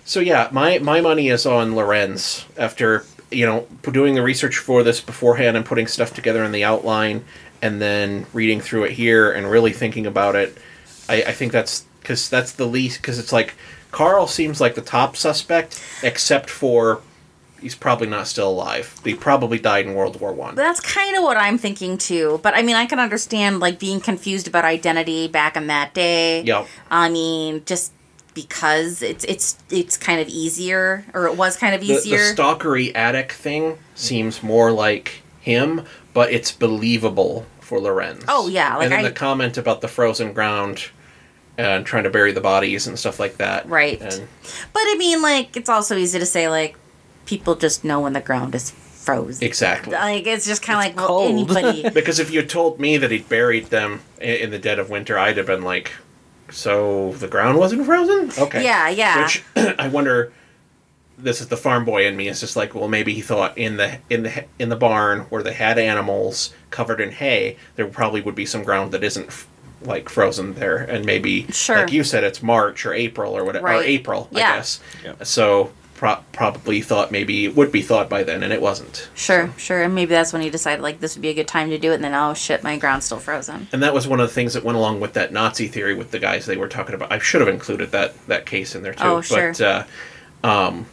so 0.05 0.19
yeah, 0.19 0.49
my 0.51 0.79
my 0.79 1.01
money 1.01 1.29
is 1.29 1.45
on 1.45 1.75
Lorenz 1.75 2.45
after 2.57 3.05
you 3.31 3.45
know 3.45 3.67
doing 3.91 4.15
the 4.15 4.21
research 4.21 4.57
for 4.57 4.83
this 4.83 5.01
beforehand 5.01 5.55
and 5.57 5.65
putting 5.65 5.87
stuff 5.87 6.13
together 6.13 6.43
in 6.43 6.51
the 6.51 6.63
outline, 6.63 7.23
and 7.61 7.81
then 7.81 8.25
reading 8.33 8.61
through 8.61 8.85
it 8.85 8.91
here 8.91 9.31
and 9.31 9.49
really 9.49 9.73
thinking 9.73 10.05
about 10.05 10.35
it. 10.35 10.57
I, 11.07 11.23
I 11.23 11.31
think 11.31 11.51
that's 11.51 11.85
because 12.09 12.27
that's 12.27 12.53
the 12.53 12.65
least 12.65 12.99
because 13.01 13.19
it's 13.19 13.31
like 13.31 13.53
Carl 13.91 14.25
seems 14.25 14.59
like 14.59 14.73
the 14.73 14.81
top 14.81 15.15
suspect, 15.15 15.79
except 16.01 16.49
for 16.49 17.01
he's 17.61 17.75
probably 17.75 18.07
not 18.07 18.25
still 18.27 18.49
alive. 18.49 18.99
He 19.03 19.13
probably 19.13 19.59
died 19.59 19.85
in 19.85 19.93
World 19.93 20.19
War 20.19 20.33
One. 20.33 20.55
That's 20.55 20.79
kind 20.79 21.15
of 21.15 21.21
what 21.23 21.37
I'm 21.37 21.59
thinking 21.59 21.99
too. 21.99 22.39
But 22.41 22.55
I 22.55 22.63
mean, 22.63 22.75
I 22.75 22.87
can 22.87 22.99
understand 22.99 23.59
like 23.59 23.77
being 23.77 24.01
confused 24.01 24.47
about 24.47 24.65
identity 24.65 25.27
back 25.27 25.55
in 25.55 25.67
that 25.67 25.93
day. 25.93 26.41
Yep. 26.41 26.65
I 26.89 27.09
mean, 27.09 27.61
just 27.65 27.93
because 28.33 29.03
it's 29.03 29.23
it's 29.25 29.59
it's 29.69 29.95
kind 29.95 30.19
of 30.19 30.27
easier, 30.29 31.05
or 31.13 31.27
it 31.27 31.37
was 31.37 31.57
kind 31.57 31.75
of 31.75 31.81
The, 31.81 31.93
the 31.93 32.33
stalkery 32.35 32.91
attic 32.95 33.33
thing 33.33 33.77
seems 33.93 34.41
more 34.41 34.71
like 34.71 35.21
him, 35.41 35.85
but 36.15 36.31
it's 36.31 36.51
believable 36.51 37.45
for 37.59 37.79
Lorenz. 37.79 38.25
Oh, 38.27 38.47
yeah, 38.47 38.77
like 38.77 38.85
and 38.85 38.91
then 38.93 38.99
I- 39.01 39.09
the 39.09 39.11
comment 39.11 39.59
about 39.59 39.81
the 39.81 39.87
frozen 39.87 40.33
ground 40.33 40.89
and 41.59 41.85
trying 41.85 42.03
to 42.05 42.09
bury 42.09 42.31
the 42.31 42.39
bodies 42.41 42.87
and 42.87 42.97
stuff 42.97 43.19
like 43.19 43.35
that. 43.37 43.67
Right. 43.67 43.99
And 44.01 44.27
But 44.73 44.81
I 44.81 44.95
mean, 44.97 45.21
like, 45.21 45.57
it's 45.57 45.67
also 45.69 45.97
easy 45.97 46.17
to 46.17 46.25
say, 46.25 46.47
like, 46.47 46.77
people 47.25 47.55
just 47.55 47.83
know 47.83 47.99
when 47.99 48.13
the 48.13 48.21
ground 48.21 48.55
is 48.55 48.71
frozen. 48.71 49.45
exactly. 49.45 49.91
Like, 49.93 50.25
it's 50.25 50.45
just 50.45 50.61
kind 50.61 50.79
of 50.79 50.85
like, 50.85 50.95
well, 50.95 51.07
cold. 51.07 51.31
anybody. 51.31 51.89
because 51.93 52.19
if 52.19 52.31
you 52.31 52.43
told 52.43 52.79
me 52.79 52.95
that 52.97 53.11
he'd 53.11 53.27
buried 53.27 53.65
them 53.67 54.01
in 54.21 54.51
the 54.51 54.59
dead 54.59 54.79
of 54.79 54.89
winter, 54.89 55.19
I'd 55.19 55.35
have 55.37 55.47
been 55.47 55.61
like, 55.63 55.91
"So 56.49 57.11
the 57.13 57.27
ground 57.27 57.57
wasn't 57.59 57.85
frozen?" 57.85 58.31
Okay. 58.41 58.63
Yeah, 58.63 58.87
yeah. 58.89 59.23
Which 59.23 59.43
I 59.79 59.87
wonder. 59.89 60.31
This 61.17 61.41
is 61.41 61.47
the 61.49 61.57
farm 61.57 61.83
boy 61.83 62.07
in 62.07 62.15
me. 62.15 62.29
It's 62.29 62.39
just 62.39 62.55
like, 62.55 62.73
well, 62.73 62.87
maybe 62.87 63.13
he 63.13 63.19
thought 63.19 63.57
in 63.57 63.75
the 63.75 63.97
in 64.09 64.23
the 64.23 64.45
in 64.57 64.69
the 64.69 64.77
barn 64.77 65.21
where 65.29 65.43
they 65.43 65.51
had 65.51 65.77
animals 65.77 66.53
covered 66.69 67.01
in 67.01 67.11
hay, 67.11 67.57
there 67.75 67.87
probably 67.87 68.21
would 68.21 68.35
be 68.35 68.45
some 68.45 68.63
ground 68.63 68.93
that 68.93 69.03
isn't 69.03 69.27
f- 69.27 69.45
like 69.81 70.09
frozen 70.09 70.53
there, 70.55 70.77
and 70.77 71.05
maybe 71.05 71.47
Sure. 71.51 71.77
like 71.77 71.91
you 71.91 72.03
said, 72.03 72.23
it's 72.23 72.43
March 72.43 72.85
or 72.85 72.93
April 72.93 73.35
or 73.35 73.43
whatever, 73.43 73.67
or 73.67 73.71
Right. 73.71 73.85
April, 73.87 74.27
Yeah. 74.31 74.51
I 74.53 74.55
guess. 74.57 74.79
Yep. 75.03 75.25
So 75.25 75.71
pro- 75.95 76.19
probably 76.33 76.81
thought 76.81 77.11
maybe 77.11 77.45
it 77.45 77.55
would 77.55 77.71
be 77.71 77.81
thawed 77.81 78.07
by 78.09 78.23
then, 78.23 78.43
and 78.43 78.51
it 78.53 78.61
wasn't. 78.61 79.09
Sure, 79.15 79.51
sure. 79.57 79.81
And 79.81 79.93
maybe 79.95 80.11
that's 80.11 80.31
when 80.33 80.41
he 80.41 80.49
decided, 80.49 80.81
like, 80.81 80.99
this 80.99 81.15
would 81.15 81.21
be 81.21 81.29
a 81.29 81.33
good 81.33 81.47
time 81.47 81.69
to 81.69 81.77
do 81.77 81.91
it. 81.91 81.95
And 81.95 82.03
then, 82.03 82.13
oh, 82.13 82.33
shit, 82.33 82.63
my 82.63 82.77
ground's 82.77 83.05
still 83.05 83.19
frozen. 83.19 83.67
And 83.73 83.83
that 83.83 83.93
was 83.93 84.07
one 84.07 84.19
of 84.19 84.27
the 84.27 84.33
things 84.33 84.53
that 84.53 84.63
went 84.63 84.77
along 84.77 84.99
with 85.01 85.13
that 85.13 85.31
Nazi 85.33 85.67
theory 85.67 85.93
with 85.95 86.11
the 86.11 86.19
guys 86.19 86.45
they 86.45 86.57
were 86.57 86.67
talking 86.69 86.95
about. 86.95 87.11
I 87.11 87.19
should 87.19 87.41
have 87.41 87.49
included 87.49 87.91
that 87.91 88.13
that 88.27 88.45
case 88.45 88.75
in 88.75 88.83
there 88.83 88.93
too. 88.93 89.03
Oh, 89.03 89.21
sure. 89.21 89.51
But 89.57 89.61
uh, 89.61 89.83
um, 90.47 90.85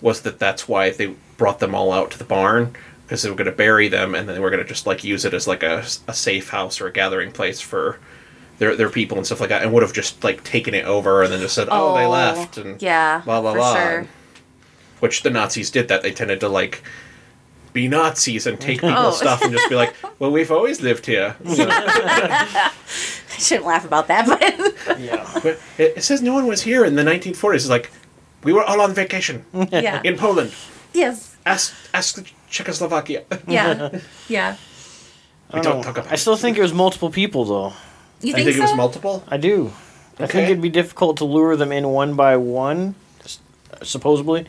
was 0.00 0.22
that 0.22 0.38
that's 0.38 0.68
why 0.68 0.90
they 0.90 1.14
brought 1.36 1.58
them 1.60 1.74
all 1.74 1.92
out 1.92 2.10
to 2.12 2.18
the 2.18 2.24
barn 2.24 2.74
because 3.06 3.22
they 3.22 3.30
were 3.30 3.36
going 3.36 3.46
to 3.50 3.56
bury 3.56 3.88
them 3.88 4.14
and 4.14 4.28
then 4.28 4.34
they 4.34 4.40
were 4.40 4.50
going 4.50 4.62
to 4.62 4.68
just 4.68 4.86
like 4.86 5.04
use 5.04 5.24
it 5.24 5.34
as 5.34 5.46
like 5.46 5.62
a, 5.62 5.84
a 6.08 6.14
safe 6.14 6.48
house 6.50 6.80
or 6.80 6.86
a 6.86 6.92
gathering 6.92 7.30
place 7.30 7.60
for 7.60 7.98
their 8.62 8.76
their 8.78 8.88
people 8.90 9.16
and 9.18 9.26
stuff 9.26 9.40
like 9.42 9.50
that, 9.50 9.62
and 9.62 9.72
would 9.74 9.82
have 9.82 9.92
just 9.92 10.22
like 10.22 10.38
taken 10.46 10.72
it 10.74 10.84
over 10.86 11.22
and 11.22 11.32
then 11.32 11.40
just 11.42 11.54
said, 11.58 11.66
"Oh, 11.70 11.94
they 11.98 12.06
Oh, 12.06 12.10
left," 12.10 12.56
and 12.62 12.80
yeah, 12.80 13.22
blah 13.26 13.40
blah 13.42 13.54
blah. 13.58 13.74
sure. 13.74 14.06
Which 15.02 15.22
the 15.26 15.30
Nazis 15.30 15.70
did 15.70 15.88
that. 15.88 16.02
They 16.02 16.12
tended 16.14 16.38
to 16.40 16.48
like. 16.48 16.82
Be 17.72 17.88
Nazis 17.88 18.46
and 18.46 18.60
take 18.60 18.80
people's 18.84 19.16
Oh. 19.16 19.24
stuff 19.24 19.40
and 19.42 19.50
just 19.50 19.68
be 19.72 19.74
like, 19.82 19.94
"Well, 20.20 20.30
we've 20.30 20.52
always 20.52 20.82
lived 20.82 21.06
here." 21.06 21.34
You 21.42 21.64
know? 21.64 21.72
I 21.72 23.38
shouldn't 23.38 23.66
laugh 23.66 23.84
about 23.86 24.06
that, 24.12 24.26
but 24.28 24.40
Yeah. 25.00 25.24
But 25.42 25.56
it, 25.78 25.96
it 25.96 26.02
says 26.04 26.20
no 26.20 26.34
one 26.34 26.46
was 26.46 26.62
here 26.62 26.84
in 26.84 26.94
the 26.96 27.02
1940s. 27.02 27.54
It's 27.54 27.68
like 27.72 27.90
we 28.44 28.52
were 28.52 28.62
all 28.62 28.80
on 28.80 28.92
vacation 28.94 29.44
yeah. 29.72 30.02
in 30.04 30.16
Poland. 30.18 30.52
Yes. 30.92 31.36
Ask 31.46 31.72
ask 31.94 32.20
Czechoslovakia. 32.50 33.24
Yeah. 33.48 33.88
Yeah. 34.28 34.56
we 35.52 35.58
I 35.60 35.62
don't 35.62 35.76
know. 35.78 35.82
talk 35.82 35.96
about. 35.98 36.12
I 36.12 36.16
still 36.16 36.36
think 36.36 36.58
it 36.58 36.62
was 36.62 36.72
multiple 36.74 37.08
people, 37.10 37.44
though. 37.44 37.72
You 38.22 38.32
I 38.32 38.36
think, 38.36 38.46
think 38.46 38.56
so? 38.56 38.62
it 38.62 38.66
was 38.66 38.76
multiple. 38.76 39.24
I 39.28 39.36
do. 39.36 39.72
I 40.18 40.26
think 40.26 40.48
it'd 40.48 40.62
be 40.62 40.68
difficult 40.68 41.16
to 41.18 41.24
lure 41.24 41.56
them 41.56 41.72
in 41.72 41.88
one 41.88 42.14
by 42.14 42.36
one, 42.36 42.94
supposedly, 43.82 44.46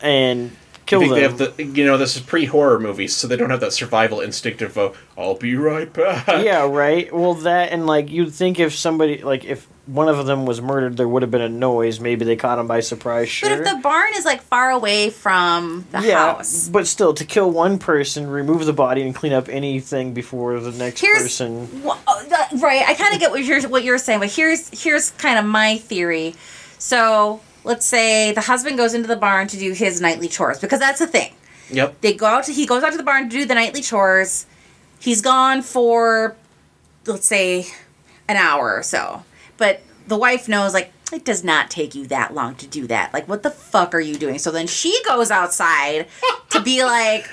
and 0.00 0.52
I 0.92 0.98
kill 0.98 1.00
think 1.00 1.10
them. 1.12 1.36
they 1.36 1.44
have 1.44 1.56
the 1.56 1.64
you 1.80 1.84
know 1.86 1.96
this 1.96 2.16
is 2.16 2.22
pre 2.22 2.44
horror 2.44 2.78
movies, 2.78 3.14
so 3.16 3.26
they 3.26 3.36
don't 3.36 3.50
have 3.50 3.60
that 3.60 3.72
survival 3.72 4.20
instinct 4.20 4.62
of 4.62 4.76
uh, 4.76 4.92
I'll 5.16 5.34
be 5.36 5.54
right 5.56 5.92
back. 5.92 6.26
yeah, 6.44 6.62
right. 6.70 7.12
Well, 7.14 7.34
that 7.34 7.72
and 7.72 7.86
like 7.86 8.10
you'd 8.10 8.32
think 8.32 8.58
if 8.60 8.74
somebody 8.74 9.22
like 9.22 9.44
if 9.44 9.66
one 9.86 10.08
of 10.08 10.26
them 10.26 10.46
was 10.46 10.60
murdered, 10.62 10.96
there 10.96 11.08
would 11.08 11.22
have 11.22 11.30
been 11.32 11.40
a 11.40 11.48
noise. 11.48 11.98
Maybe 11.98 12.24
they 12.24 12.36
caught 12.36 12.58
him 12.58 12.68
by 12.68 12.80
surprise. 12.80 13.28
Sure. 13.28 13.48
But 13.48 13.58
if 13.58 13.64
the 13.74 13.80
barn 13.82 14.12
is 14.14 14.24
like 14.24 14.40
far 14.42 14.70
away 14.70 15.10
from 15.10 15.86
the 15.90 16.00
yeah, 16.02 16.34
house, 16.34 16.68
but 16.68 16.86
still, 16.86 17.14
to 17.14 17.24
kill 17.24 17.50
one 17.50 17.78
person, 17.78 18.28
remove 18.28 18.64
the 18.66 18.72
body, 18.72 19.02
and 19.02 19.14
clean 19.14 19.32
up 19.32 19.48
anything 19.48 20.14
before 20.14 20.60
the 20.60 20.70
next 20.72 21.00
Here's- 21.00 21.22
person. 21.22 21.82
Well, 21.82 21.98
uh, 22.06 22.20
right? 22.58 22.82
I 22.86 22.94
kind 22.94 23.12
of 23.14 23.20
get 23.20 23.30
what 23.32 23.44
you're 23.44 23.68
what 23.68 23.82
you're 23.82 23.98
saying, 23.98 24.20
but 24.20 24.30
here's 24.30 24.68
here's 24.82 25.10
kind 25.10 25.38
of 25.38 25.44
my 25.44 25.78
theory. 25.78 26.34
So 26.78 27.40
let's 27.64 27.86
say 27.86 28.32
the 28.32 28.40
husband 28.42 28.76
goes 28.76 28.94
into 28.94 29.08
the 29.08 29.16
barn 29.16 29.48
to 29.48 29.58
do 29.58 29.72
his 29.72 30.00
nightly 30.00 30.28
chores 30.28 30.58
because 30.58 30.80
that's 30.80 30.98
the 30.98 31.06
thing. 31.06 31.34
Yep. 31.70 32.00
They 32.00 32.14
go 32.14 32.26
out 32.26 32.44
to 32.44 32.52
he 32.52 32.66
goes 32.66 32.82
out 32.82 32.92
to 32.92 32.98
the 32.98 33.04
barn 33.04 33.28
to 33.28 33.36
do 33.36 33.44
the 33.44 33.54
nightly 33.54 33.80
chores. 33.80 34.46
He's 34.98 35.20
gone 35.20 35.62
for 35.62 36.36
let's 37.06 37.26
say 37.26 37.66
an 38.28 38.36
hour 38.36 38.74
or 38.74 38.82
so. 38.82 39.24
But 39.56 39.82
the 40.06 40.16
wife 40.16 40.48
knows, 40.48 40.74
like, 40.74 40.92
it 41.12 41.24
does 41.24 41.44
not 41.44 41.70
take 41.70 41.94
you 41.94 42.06
that 42.06 42.34
long 42.34 42.54
to 42.56 42.66
do 42.66 42.86
that. 42.86 43.12
Like, 43.12 43.28
what 43.28 43.42
the 43.42 43.50
fuck 43.50 43.94
are 43.94 44.00
you 44.00 44.16
doing? 44.16 44.38
So 44.38 44.50
then 44.50 44.66
she 44.66 44.98
goes 45.06 45.30
outside 45.30 46.06
to 46.50 46.60
be 46.62 46.84
like, 46.84 47.28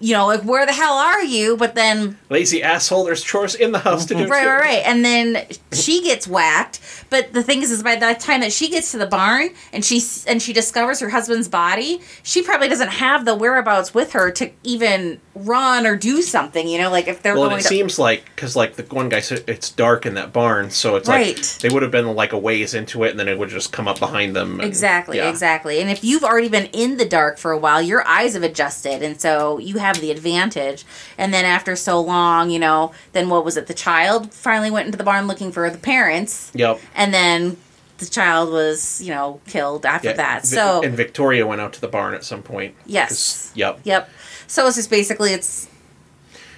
you 0.00 0.12
know, 0.14 0.26
like, 0.26 0.42
where 0.42 0.64
the 0.66 0.72
hell 0.72 0.94
are 0.94 1.22
you? 1.22 1.56
But 1.56 1.74
then 1.74 2.18
Lazy 2.30 2.62
asshole. 2.62 3.04
There's 3.04 3.22
chores 3.22 3.54
in 3.54 3.72
the 3.72 3.78
house 3.80 4.06
to 4.06 4.14
do. 4.14 4.26
Right, 4.26 4.42
too. 4.42 4.48
right, 4.48 4.60
right. 4.60 4.82
And 4.86 5.04
then 5.04 5.44
she 5.72 6.02
gets 6.02 6.28
whacked. 6.28 6.80
But 7.10 7.32
the 7.32 7.42
thing 7.42 7.62
is, 7.62 7.70
is 7.70 7.82
by 7.82 7.96
the 7.96 8.14
time 8.18 8.40
that 8.40 8.52
she 8.52 8.68
gets 8.68 8.90
to 8.92 8.98
the 8.98 9.06
barn 9.06 9.50
and 9.72 9.84
she 9.84 10.02
and 10.26 10.40
she 10.42 10.52
discovers 10.52 11.00
her 11.00 11.08
husband's 11.10 11.48
body, 11.48 12.00
she 12.22 12.42
probably 12.42 12.68
doesn't 12.68 12.88
have 12.90 13.24
the 13.24 13.34
whereabouts 13.34 13.92
with 13.94 14.12
her 14.12 14.30
to 14.32 14.50
even 14.62 15.20
run 15.34 15.86
or 15.86 15.96
do 15.96 16.22
something. 16.22 16.66
You 16.68 16.78
know, 16.78 16.90
like 16.90 17.08
if 17.08 17.22
they're 17.22 17.34
Well, 17.34 17.44
going 17.48 17.58
it 17.60 17.62
to. 17.62 17.68
seems 17.68 17.98
like 17.98 18.24
because 18.34 18.56
like 18.56 18.74
the 18.76 18.82
one 18.94 19.08
guy 19.08 19.20
said 19.20 19.44
it's 19.46 19.70
dark 19.70 20.06
in 20.06 20.14
that 20.14 20.32
barn, 20.32 20.70
so 20.70 20.96
it's 20.96 21.08
Right. 21.08 21.36
like 21.36 21.46
they 21.58 21.68
would 21.68 21.82
have 21.82 21.90
been 21.92 22.14
like 22.14 22.32
a 22.32 22.38
ways 22.38 22.74
into 22.74 23.04
it, 23.04 23.10
and 23.10 23.18
then 23.20 23.28
it 23.28 23.38
would 23.38 23.48
just 23.50 23.72
come 23.72 23.86
up 23.88 23.98
behind 23.98 24.34
them. 24.34 24.60
and- 24.60 24.68
Exactly, 24.68 25.18
yeah. 25.18 25.28
exactly. 25.30 25.80
And 25.80 25.90
if 25.90 26.02
you've 26.04 26.24
already 26.24 26.48
been 26.48 26.66
in 26.66 26.96
the 26.96 27.04
dark 27.04 27.38
for 27.38 27.52
a 27.52 27.58
while, 27.58 27.80
your 27.82 28.06
eyes 28.06 28.34
have 28.34 28.42
adjusted, 28.42 29.02
and 29.02 29.20
so 29.20 29.58
you 29.64 29.78
have 29.78 30.00
the 30.00 30.10
advantage. 30.10 30.84
And 31.18 31.32
then 31.34 31.44
after 31.44 31.74
so 31.76 32.00
long, 32.00 32.50
you 32.50 32.58
know, 32.58 32.92
then 33.12 33.28
what 33.28 33.44
was 33.44 33.56
it? 33.56 33.66
The 33.66 33.74
child 33.74 34.32
finally 34.32 34.70
went 34.70 34.86
into 34.86 34.98
the 34.98 35.04
barn 35.04 35.26
looking 35.26 35.50
for 35.52 35.68
the 35.70 35.78
parents, 35.78 36.50
Yep. 36.54 36.80
and 36.94 37.12
then 37.14 37.56
the 37.98 38.06
child 38.06 38.50
was, 38.52 39.00
you 39.02 39.10
know, 39.14 39.40
killed 39.46 39.86
after 39.86 40.08
Yeah. 40.08 40.14
that. 40.14 40.46
So 40.46 40.82
and 40.82 40.94
Victoria 40.96 41.46
went 41.46 41.60
out 41.60 41.72
to 41.74 41.80
the 41.80 41.88
barn 41.88 42.14
at 42.14 42.24
some 42.24 42.42
point. 42.42 42.74
Yes. 42.86 43.50
Yep. 43.54 43.80
Yep. 43.84 44.10
So 44.46 44.66
it's 44.66 44.76
just 44.76 44.90
basically 44.90 45.32
it's 45.32 45.68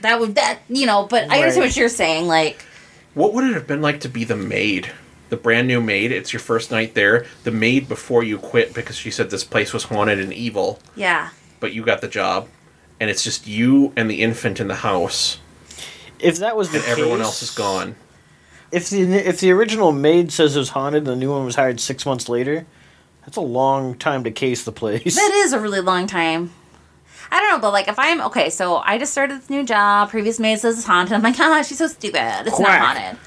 that 0.03 0.21
would 0.21 0.35
that 0.35 0.59
you 0.69 0.87
know, 0.87 1.05
but 1.05 1.31
I 1.31 1.39
understand 1.39 1.67
what 1.67 1.77
you're 1.77 1.89
saying. 1.89 2.27
Like, 2.27 2.65
What 3.15 3.33
would 3.35 3.45
it 3.45 3.55
have 3.55 3.67
been 3.67 3.83
like 3.83 4.01
to 4.01 4.09
be 4.09 4.25
the 4.25 4.37
maid? 4.37 4.91
The 5.29 5.37
brand 5.37 5.67
new 5.67 5.81
maid. 5.81 6.13
It's 6.13 6.33
your 6.33 6.41
first 6.41 6.71
night 6.71 6.95
there. 6.95 7.27
The 7.45 7.51
maid 7.51 7.89
before 7.89 8.23
you 8.23 8.39
quit 8.39 8.73
because 8.75 8.97
she 8.97 9.11
said 9.11 9.31
this 9.31 9.43
place 9.45 9.73
was 9.73 9.85
haunted 9.85 10.21
and 10.21 10.33
evil, 10.33 10.79
yeah, 10.95 11.31
but 11.61 11.73
you 11.73 11.83
got 11.85 12.01
the 12.01 12.07
job, 12.09 12.49
and 13.01 13.11
it's 13.11 13.23
just 13.25 13.47
you 13.47 13.93
and 13.97 14.11
the 14.11 14.23
infant 14.23 14.61
in 14.61 14.69
the 14.69 14.77
house, 14.77 15.39
If 16.19 16.39
that 16.39 16.57
was 16.57 16.71
the 16.71 16.79
and 16.79 16.87
everyone 16.87 17.21
else 17.21 17.43
is 17.43 17.51
gone. 17.51 17.97
If 18.73 18.91
the 18.91 19.03
if 19.03 19.41
the 19.41 19.51
original 19.53 19.93
maid 19.93 20.33
says 20.33 20.57
it 20.57 20.59
was 20.59 20.71
haunted 20.71 20.99
and 20.99 21.07
the 21.07 21.17
new 21.17 21.31
one 21.31 21.45
was 21.45 21.55
hired 21.57 21.81
six 21.81 22.05
months 22.05 22.29
later, 22.29 22.67
that's 23.23 23.37
a 23.37 23.41
long 23.43 23.95
time 23.97 24.25
to 24.25 24.31
case 24.31 24.65
the 24.65 24.73
place. 24.73 25.15
that 25.15 25.33
is 25.45 25.53
a 25.53 25.61
really 25.61 25.81
long 25.81 26.07
time. 26.07 26.53
I 27.31 27.41
don't 27.41 27.51
know, 27.51 27.59
but 27.59 27.73
like 27.73 27.89
if 27.89 27.99
I'm 27.99 28.21
okay, 28.23 28.51
so 28.51 28.77
I 28.77 28.99
just 28.99 29.13
started 29.13 29.41
this 29.41 29.51
new 29.51 29.65
job. 29.65 30.11
Previous 30.11 30.39
maid 30.39 30.59
says 30.61 30.79
it's 30.79 30.87
haunted. 30.87 31.13
I'm 31.15 31.23
like, 31.23 31.37
ah, 31.41 31.63
she's 31.63 31.79
so 31.79 31.87
stupid. 31.89 32.47
It's 32.47 32.57
Quack. 32.57 32.69
not 32.81 32.97
haunted. 32.97 33.21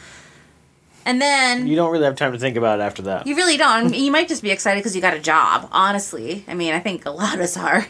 And 1.10 1.20
then 1.20 1.66
You 1.66 1.76
don't 1.76 1.92
really 1.92 2.04
have 2.06 2.16
time 2.16 2.34
to 2.34 2.38
think 2.38 2.56
about 2.56 2.80
it 2.80 2.84
after 2.84 3.02
that. 3.02 3.26
You 3.26 3.36
really 3.36 3.58
don't. 3.58 3.68
I 3.68 3.84
mean, 3.84 4.04
you 4.04 4.12
might 4.12 4.28
just 4.28 4.44
be 4.44 4.52
excited 4.52 4.78
because 4.78 4.96
you 4.96 5.02
got 5.02 5.16
a 5.16 5.20
job. 5.20 5.68
Honestly, 5.72 6.46
I 6.48 6.54
mean, 6.54 6.72
I 6.72 6.80
think 6.80 7.08
a 7.08 7.10
lot 7.10 7.34
of 7.34 7.40
us 7.40 7.58
are 7.58 7.88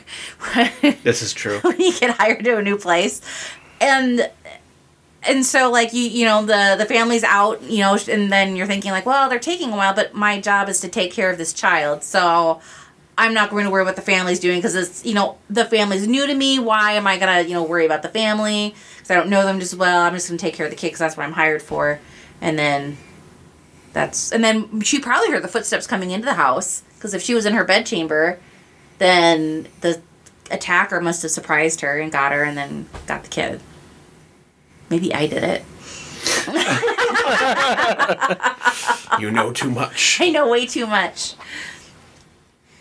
This 1.03 1.21
is 1.21 1.33
true. 1.33 1.59
when 1.59 1.77
you 1.81 1.91
get 1.99 2.11
hired 2.11 2.45
to 2.45 2.55
a 2.55 2.61
new 2.61 2.77
place, 2.77 3.19
and 3.81 4.31
and 5.23 5.45
so 5.45 5.69
like 5.69 5.91
you 5.91 6.03
you 6.03 6.23
know 6.23 6.45
the 6.45 6.77
the 6.77 6.85
family's 6.85 7.25
out, 7.25 7.61
you 7.61 7.79
know, 7.79 7.97
and 8.09 8.31
then 8.31 8.55
you're 8.55 8.67
thinking 8.67 8.91
like, 8.91 9.05
well, 9.05 9.27
they're 9.27 9.37
taking 9.37 9.73
a 9.73 9.75
while, 9.75 9.93
but 9.93 10.13
my 10.13 10.39
job 10.39 10.69
is 10.69 10.79
to 10.79 10.87
take 10.87 11.11
care 11.11 11.29
of 11.29 11.37
this 11.37 11.51
child, 11.53 12.03
so. 12.03 12.61
I'm 13.21 13.33
not 13.33 13.49
going 13.49 13.65
to 13.65 13.69
worry 13.69 13.83
what 13.83 13.97
the 13.97 14.01
family's 14.01 14.39
doing 14.39 14.59
because 14.59 14.75
it's 14.75 15.05
you 15.05 15.13
know 15.13 15.37
the 15.49 15.65
family's 15.65 16.07
new 16.07 16.25
to 16.25 16.33
me. 16.33 16.57
Why 16.57 16.93
am 16.93 17.05
I 17.05 17.17
gonna 17.17 17.41
you 17.41 17.53
know 17.53 17.63
worry 17.63 17.85
about 17.85 18.01
the 18.01 18.07
family? 18.07 18.73
Because 18.95 19.11
I 19.11 19.15
don't 19.15 19.29
know 19.29 19.43
them 19.43 19.59
just 19.59 19.75
well. 19.75 20.03
I'm 20.03 20.13
just 20.13 20.29
gonna 20.29 20.37
take 20.39 20.53
care 20.53 20.65
of 20.65 20.69
the 20.71 20.77
kid 20.77 20.87
because 20.87 20.99
that's 20.99 21.17
what 21.17 21.25
I'm 21.25 21.33
hired 21.33 21.61
for. 21.61 21.99
And 22.39 22.57
then 22.57 22.95
that's 23.99 24.31
and 24.31 24.41
then 24.41 24.79
she 24.79 24.97
probably 24.97 25.29
heard 25.29 25.43
the 25.43 25.49
footsteps 25.49 25.85
coming 25.85 26.11
into 26.11 26.23
the 26.23 26.35
house 26.35 26.83
because 26.95 27.13
if 27.13 27.21
she 27.21 27.33
was 27.33 27.45
in 27.45 27.53
her 27.53 27.65
bedchamber, 27.65 28.39
then 28.97 29.67
the 29.81 30.01
attacker 30.49 31.01
must 31.01 31.21
have 31.21 31.31
surprised 31.31 31.81
her 31.81 31.99
and 31.99 32.09
got 32.09 32.31
her 32.31 32.43
and 32.43 32.57
then 32.57 32.87
got 33.07 33.23
the 33.23 33.29
kid. 33.29 33.59
Maybe 34.89 35.13
I 35.13 35.27
did 35.27 35.43
it. 35.43 35.65
You 39.19 39.31
know 39.31 39.51
too 39.51 39.69
much. 39.69 40.21
I 40.21 40.29
know 40.29 40.49
way 40.49 40.65
too 40.65 40.87
much. 40.87 41.33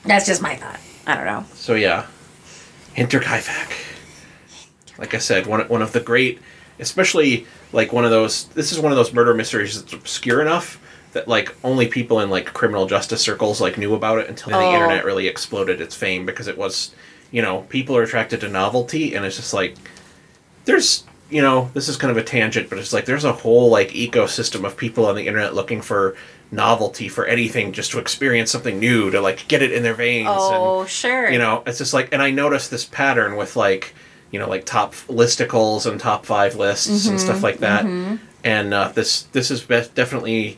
That's 0.05 0.27
just 0.27 0.41
my 0.41 0.55
thought. 0.55 0.79
I 1.07 1.17
don't 1.17 1.25
know. 1.25 1.45
So 1.55 1.75
yeah, 1.75 2.07
Hinterkaifeck. 2.95 3.73
Like 4.99 5.15
I 5.15 5.19
said, 5.19 5.47
one 5.47 5.67
one 5.69 5.83
of 5.83 5.93
the 5.93 6.01
great, 6.01 6.41
especially 6.79 7.47
like 7.73 7.93
one 7.93 8.05
of 8.05 8.13
those. 8.13 8.45
This 8.49 8.71
is 8.71 8.79
one 8.79 8.93
of 8.93 8.97
those 8.97 9.13
murder 9.13 9.35
mysteries 9.35 9.83
that's 9.83 9.93
obscure 9.93 10.41
enough 10.41 10.79
that 11.13 11.27
like 11.29 11.55
only 11.65 11.87
people 11.89 12.21
in 12.21 12.31
like 12.31 12.47
criminal 12.53 12.87
justice 12.87 13.21
circles 13.23 13.61
like 13.61 13.79
knew 13.79 13.95
about 13.95 14.19
it 14.19 14.29
until 14.29 14.55
Oh. 14.55 14.59
the 14.59 14.67
internet 14.75 15.05
really 15.05 15.27
exploded 15.27 15.81
its 15.81 15.95
fame 15.95 16.27
because 16.27 16.47
it 16.49 16.59
was, 16.59 16.95
you 17.31 17.41
know, 17.43 17.63
people 17.69 17.97
are 17.97 18.03
attracted 18.03 18.41
to 18.41 18.49
novelty 18.49 19.15
and 19.15 19.25
it's 19.25 19.37
just 19.37 19.55
like 19.55 19.77
there's 20.65 21.05
you 21.31 21.43
know 21.43 21.71
this 21.75 21.89
is 21.89 21.97
kind 21.97 22.11
of 22.11 22.17
a 22.17 22.23
tangent 22.23 22.71
but 22.71 22.79
it's 22.79 22.93
like 22.93 23.05
there's 23.05 23.25
a 23.25 23.33
whole 23.33 23.69
like 23.71 23.91
ecosystem 23.91 24.65
of 24.65 24.77
people 24.77 25.05
on 25.07 25.15
the 25.15 25.27
internet 25.27 25.55
looking 25.55 25.81
for 25.83 26.17
novelty 26.51 27.09
for 27.09 27.27
anything 27.27 27.73
just 27.73 27.91
to 27.91 27.99
experience 27.99 28.51
something 28.51 28.79
new 28.79 29.11
to 29.11 29.21
like 29.21 29.47
get 29.49 29.61
it 29.63 29.71
in 29.73 29.83
their 29.83 29.93
veins 29.95 30.29
Oh, 30.31 30.81
and 30.81 30.89
sure. 30.89 31.29
you 31.31 31.39
know 31.39 31.63
it's 31.67 31.77
just 31.79 31.93
like 31.93 32.09
and 32.13 32.23
i 32.23 32.31
noticed 32.31 32.71
this 32.71 32.87
pattern 32.87 33.37
with 33.37 33.57
like 33.57 33.95
you 34.31 34.39
know 34.39 34.49
like 34.49 34.65
top 34.65 34.95
listicles 35.09 35.85
and 35.91 36.01
top 36.01 36.25
five 36.25 36.57
lists 36.57 37.07
and 37.07 37.19
Mm-hmm, 37.19 37.27
stuff 37.27 37.43
like 37.43 37.59
that 37.59 37.85
and 38.45 38.73
uh, 38.73 38.89
this 38.95 39.25
this 39.33 39.51
is 39.51 39.61
definitely 39.63 40.57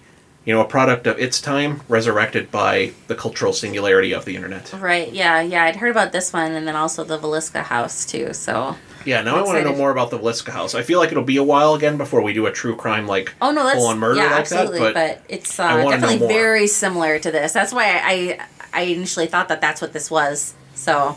you 0.50 0.56
know 0.56 0.62
a 0.62 0.66
product 0.66 1.06
of 1.06 1.16
its 1.16 1.40
time 1.40 1.80
resurrected 1.86 2.50
by 2.50 2.90
the 3.06 3.14
cultural 3.14 3.52
singularity 3.52 4.12
of 4.12 4.24
the 4.24 4.34
internet 4.34 4.72
Right. 4.72 5.12
Yeah. 5.12 5.40
Yeah. 5.40 5.62
I'd 5.62 5.76
heard 5.76 5.92
about 5.92 6.10
this 6.10 6.32
one 6.32 6.50
and 6.52 6.66
then 6.66 6.74
also 6.74 7.04
the 7.04 7.18
Villisca 7.20 7.62
house 7.62 8.04
too. 8.04 8.32
So. 8.32 8.74
yeah 9.04 9.22
now 9.22 9.36
i 9.36 9.38
I'm 9.38 9.46
want 9.46 9.58
to 9.58 9.64
know 9.64 9.76
more 9.76 9.92
about 9.92 10.10
the 10.10 10.18
Villisca 10.18 10.50
house 10.50 10.74
i 10.74 10.82
feel 10.82 10.98
like 10.98 11.12
it'll 11.12 11.22
be 11.22 11.36
a 11.36 11.44
while 11.44 11.74
again 11.74 11.96
before 11.96 12.20
we 12.20 12.32
do 12.32 12.46
a 12.46 12.52
true 12.52 12.74
crime 12.74 13.06
like 13.06 13.32
Oh 13.40 13.52
no, 13.52 13.62
that's 13.62 13.76
full-on 13.76 14.00
murder 14.00 14.18
yeah, 14.18 14.30
like 14.30 14.40
absolutely. 14.40 14.80
that 14.80 14.94
but, 14.94 15.22
it's 15.28 15.60
I 15.60 15.80
uh, 15.80 15.84
wanna 15.84 15.84
know 15.84 15.90
definitely 16.00 16.18
more. 16.18 16.28
very 16.28 16.66
similar 16.66 17.20
to 17.20 17.30
this. 17.30 17.52
That's 17.52 17.72
why 17.72 17.84
I, 17.84 18.00
I 18.10 18.46
I 18.72 18.82
initially 18.82 19.28
thought 19.28 19.46
that 19.50 19.60
that's 19.60 19.80
what 19.80 19.92
this 19.92 20.10
was. 20.10 20.54
So 20.74 21.16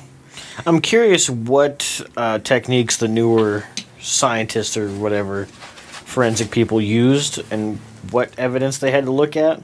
I'm 0.67 0.79
curious 0.79 1.27
what 1.27 2.01
uh, 2.15 2.37
techniques 2.37 2.97
the 2.97 3.07
newer 3.07 3.63
scientists 3.99 4.77
or 4.77 4.89
whatever 4.89 5.45
forensic 5.45 6.51
people 6.51 6.79
used 6.79 7.41
and 7.51 7.79
what 8.11 8.31
evidence 8.37 8.77
they 8.77 8.91
had 8.91 9.05
to 9.05 9.11
look 9.11 9.35
at. 9.37 9.61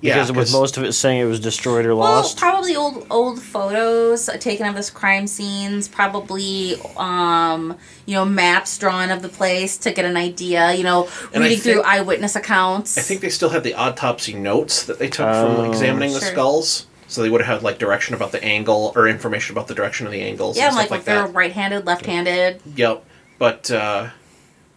Yeah, 0.00 0.14
Because 0.14 0.30
with 0.32 0.38
'cause- 0.46 0.52
most 0.52 0.76
of 0.76 0.82
it 0.82 0.94
saying 0.94 1.20
it 1.20 1.26
was 1.26 1.38
destroyed 1.38 1.86
or 1.86 1.94
well, 1.94 2.10
lost. 2.10 2.36
probably 2.36 2.74
old 2.74 3.06
old 3.08 3.40
photos 3.40 4.28
taken 4.40 4.66
of 4.66 4.74
this 4.74 4.90
crime 4.90 5.28
scenes. 5.28 5.86
Probably 5.86 6.74
um 6.96 7.76
you 8.06 8.14
know 8.14 8.24
maps 8.24 8.76
drawn 8.78 9.10
of 9.12 9.22
the 9.22 9.28
place 9.28 9.76
to 9.78 9.92
get 9.92 10.04
an 10.04 10.16
idea. 10.16 10.72
You 10.74 10.82
know 10.82 11.06
And 11.32 11.44
I 11.44 11.48
reading 11.48 11.62
through 11.62 11.82
eyewitness 11.82 12.34
accounts. 12.34 12.98
I 12.98 13.02
think 13.02 13.20
they 13.20 13.28
still 13.28 13.50
have 13.50 13.62
the 13.62 13.74
autopsy 13.74 14.34
notes 14.34 14.82
that 14.82 14.98
they 14.98 15.06
took 15.06 15.26
from 15.28 15.56
Oh. 15.60 15.64
examining 15.70 16.12
the 16.12 16.20
skulls. 16.20 16.86
So 17.06 17.22
they 17.22 17.30
would 17.30 17.40
have 17.42 17.56
had 17.58 17.62
like 17.62 17.78
direction 17.78 18.16
about 18.16 18.32
the 18.32 18.42
angle 18.42 18.92
or 18.96 19.06
information 19.06 19.54
about 19.54 19.68
the 19.68 19.74
direction 19.74 20.06
of 20.06 20.12
the 20.12 20.22
angles 20.22 20.56
yeah, 20.56 20.66
and 20.68 20.74
like, 20.74 20.86
stuff 20.86 20.90
like, 20.90 21.00
if 21.00 21.04
they're 21.06 21.26
right-handed, 21.26 21.86
left-handed. 21.86 22.60
Yep. 22.74 23.04
But 23.38 23.70
uh 23.70 24.06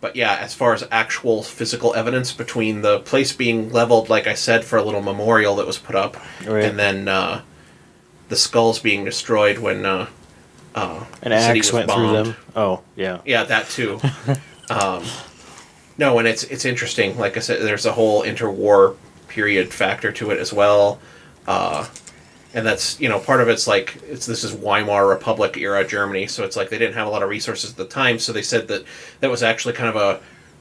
but 0.05 0.15
yeah, 0.15 0.35
as 0.39 0.53
far 0.53 0.75
as 0.75 0.83
actual 0.91 1.41
physical 1.41 1.95
evidence 1.95 2.31
between 2.31 2.83
the 2.83 2.99
place 2.99 3.33
being 3.33 3.71
leveled, 3.71 4.07
like 4.07 4.27
I 4.27 4.35
said, 4.35 4.63
for 4.63 4.77
a 4.77 4.83
little 4.83 5.01
memorial 5.01 5.55
that 5.55 5.65
was 5.65 5.79
put 5.79 5.95
up, 5.95 6.15
Right. 6.45 6.63
and 6.63 6.77
then 6.77 7.07
uh, 7.07 7.41
the 8.29 8.35
skulls 8.35 8.77
being 8.77 9.03
destroyed 9.03 9.57
when 9.57 9.83
uh, 9.83 10.05
uh, 10.75 11.05
An 11.23 11.31
axe 11.31 11.73
went 11.73 11.89
through 11.89 12.11
them. 12.11 12.35
Oh, 12.55 12.81
yeah. 12.95 13.21
Yeah, 13.25 13.45
that 13.45 13.67
too. 13.67 13.99
um, 14.69 15.03
no, 15.97 16.19
and 16.19 16.27
it's 16.27 16.43
it's 16.43 16.65
interesting. 16.65 17.17
Like 17.17 17.35
I 17.35 17.39
said, 17.39 17.63
there's 17.63 17.87
a 17.87 17.93
whole 17.93 18.21
interwar 18.21 18.95
period 19.27 19.73
factor 19.73 20.11
to 20.11 20.29
it 20.29 20.37
as 20.37 20.53
well, 20.53 20.99
uh, 21.47 21.87
and 22.55 22.65
that's 22.65 22.99
you 22.99 23.07
know 23.09 23.19
part 23.19 23.41
of 23.41 23.47
it's 23.49 23.67
like 23.67 23.97
it's 24.09 24.25
this 24.25 24.43
is 24.43 24.53
Weimar 24.53 25.07
Republic 25.07 25.57
era 25.57 25.85
Germany, 25.85 26.25
so 26.27 26.43
it's 26.43 26.55
like 26.55 26.69
they 26.69 26.77
didn't 26.79 26.95
have 26.95 27.05
a 27.07 27.09
lot 27.11 27.21
of 27.21 27.29
resources 27.29 27.71
at 27.71 27.77
the 27.77 27.85
time, 27.85 28.17
so 28.17 28.31
they 28.33 28.41
said 28.41 28.67
that 28.69 28.83
that 29.19 29.29
was 29.29 29.43
actually 29.43 29.73
kind 29.75 29.89
of 29.89 29.95
a 29.95 30.19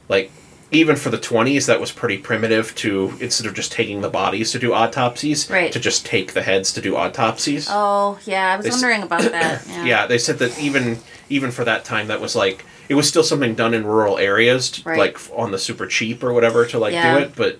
like 0.09 0.31
even 0.71 0.95
for 0.95 1.09
the 1.11 1.17
20s 1.17 1.67
that 1.67 1.79
was 1.79 1.91
pretty 1.91 2.17
primitive 2.17 2.73
to 2.75 3.13
instead 3.21 3.45
of 3.47 3.53
just 3.53 3.71
taking 3.71 4.01
the 4.01 4.09
bodies 4.09 4.51
to 4.51 4.59
do 4.59 4.73
autopsies 4.73 5.47
Right. 5.49 5.71
to 5.71 5.79
just 5.79 6.05
take 6.07 6.33
the 6.33 6.41
heads 6.41 6.73
to 6.73 6.81
do 6.81 6.95
autopsies 6.97 7.67
Oh 7.69 8.17
yeah, 8.25 8.53
I 8.53 8.57
was 8.57 8.63
They 8.65 8.69
s- 8.71 8.75
wondering 8.81 9.03
about 9.03 9.21
that. 9.31 9.65
Yeah. 9.69 9.85
yeah, 9.85 10.07
they 10.07 10.17
said 10.17 10.37
that 10.39 10.59
even 10.59 10.99
even 11.29 11.49
for 11.51 11.63
that 11.63 11.85
time, 11.85 12.07
that 12.07 12.19
was 12.19 12.35
like 12.35 12.65
it 12.89 12.95
was 12.95 13.07
still 13.07 13.23
something 13.23 13.55
done 13.55 13.73
in 13.73 13.85
rural 13.85 14.17
areas, 14.17 14.69
to, 14.71 14.83
Right. 14.89 14.99
like 14.99 15.17
on 15.35 15.51
the 15.51 15.57
super 15.57 15.87
cheap 15.87 16.23
or 16.23 16.33
whatever 16.33 16.65
to 16.67 16.77
like 16.77 16.93
Yeah. 16.93 17.17
do 17.19 17.23
it. 17.25 17.35
But 17.35 17.59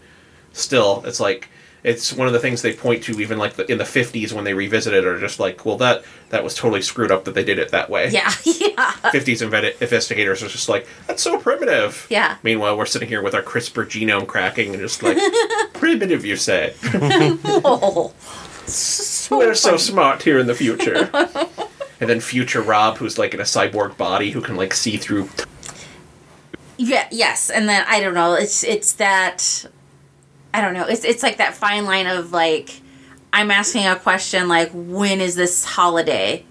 still, 0.54 1.04
it's 1.06 1.20
like 1.20 1.48
it's 1.86 2.12
one 2.12 2.26
of 2.28 2.34
the 2.34 2.40
things 2.40 2.62
they 2.64 2.74
point 2.74 3.04
to 3.04 3.12
even 3.22 3.38
like 3.38 3.54
the, 3.54 3.72
in 3.72 3.78
the 3.78 3.84
50s 3.84 4.34
when 4.34 4.44
they 4.44 4.54
revisit 4.54 4.94
it 4.94 5.06
are 5.06 5.20
just 5.20 5.40
like 5.40 5.66
well 5.66 5.78
that 5.78 6.04
that 6.30 6.44
was 6.44 6.56
totally 6.56 6.82
screwed 6.82 7.12
up 7.12 7.24
that 7.26 7.36
they 7.36 7.44
did 7.44 7.60
it 7.60 7.70
that 7.70 7.90
way 7.90 8.10
Yeah, 8.10 8.32
yeah. 8.44 8.92
50s 9.14 9.48
invet- 9.48 9.82
investigators 9.82 10.42
are 10.44 10.48
just 10.48 10.68
like 10.68 10.88
that's 11.08 11.22
so 11.22 11.38
primitive 11.40 12.08
Yeah. 12.10 12.38
meanwhile 12.44 12.76
we're 12.78 12.86
sitting 12.88 13.08
here 13.08 13.22
with 13.22 13.36
our 13.36 13.44
crispr 13.44 13.86
genome 13.86 14.26
cracking 14.28 14.72
and 14.74 14.82
just 14.82 15.04
like 15.04 15.18
primitive 15.74 16.26
you 16.26 16.36
say 16.38 16.74
Oh, 16.84 18.14
so 18.66 19.38
we're 19.38 19.54
so 19.54 19.78
smart 19.78 20.24
here 20.24 20.40
in 20.40 20.48
the 20.48 20.56
future 20.56 21.10
and 22.02 22.10
then 22.10 22.20
future 22.20 22.62
rob 22.64 22.98
who's 22.98 23.18
like 23.20 23.34
in 23.36 23.40
a 23.40 23.44
cyborg 23.44 23.96
body 23.96 24.32
who 24.32 24.42
can 24.42 24.56
like 24.56 24.74
see 24.74 24.98
through 24.98 25.30
Yeah, 26.78 27.08
yes, 27.12 27.50
and 27.50 27.70
then 27.70 27.86
I 27.88 28.02
don't 28.02 28.14
know. 28.14 28.34
It's 28.34 28.64
it's 28.64 28.94
that 28.94 29.66
I 30.58 30.62
don't 30.62 30.74
know. 30.74 30.86
It's 30.86 31.04
it's 31.04 31.24
like 31.24 31.38
that 31.38 31.56
fine 31.56 31.86
line 31.86 32.08
of 32.08 32.32
like 32.32 32.82
I'm 33.34 33.52
asking 33.52 33.86
a 33.86 33.96
question 33.96 34.48
like 34.48 34.72
when 34.74 35.22
is 35.22 35.36
this 35.36 35.66
holiday, 35.66 36.46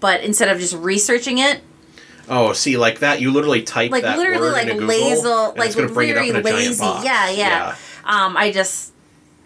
but 0.00 0.22
instead 0.22 0.48
of 0.48 0.58
just 0.58 0.74
researching 0.74 1.38
it, 1.38 1.60
oh 2.28 2.52
see 2.52 2.76
like 2.76 3.00
that 3.00 3.20
you 3.20 3.32
literally 3.32 3.62
type 3.62 3.90
like 3.90 4.02
that 4.02 4.16
literally 4.18 4.40
word 4.40 4.52
like 4.52 4.68
into 4.68 4.86
Google, 4.86 4.88
lazy, 4.88 5.26
like 5.26 5.66
it's 5.66 5.74
gonna 5.74 5.88
bring 5.88 6.10
it 6.10 6.16
up 6.16 6.24
very 6.24 6.30
in 6.30 6.36
a 6.36 6.42
giant 6.42 6.56
lazy. 6.56 6.80
box. 6.80 7.04
Yeah, 7.04 7.30
yeah. 7.30 7.76
Um, 8.04 8.36
I 8.36 8.50
just, 8.52 8.92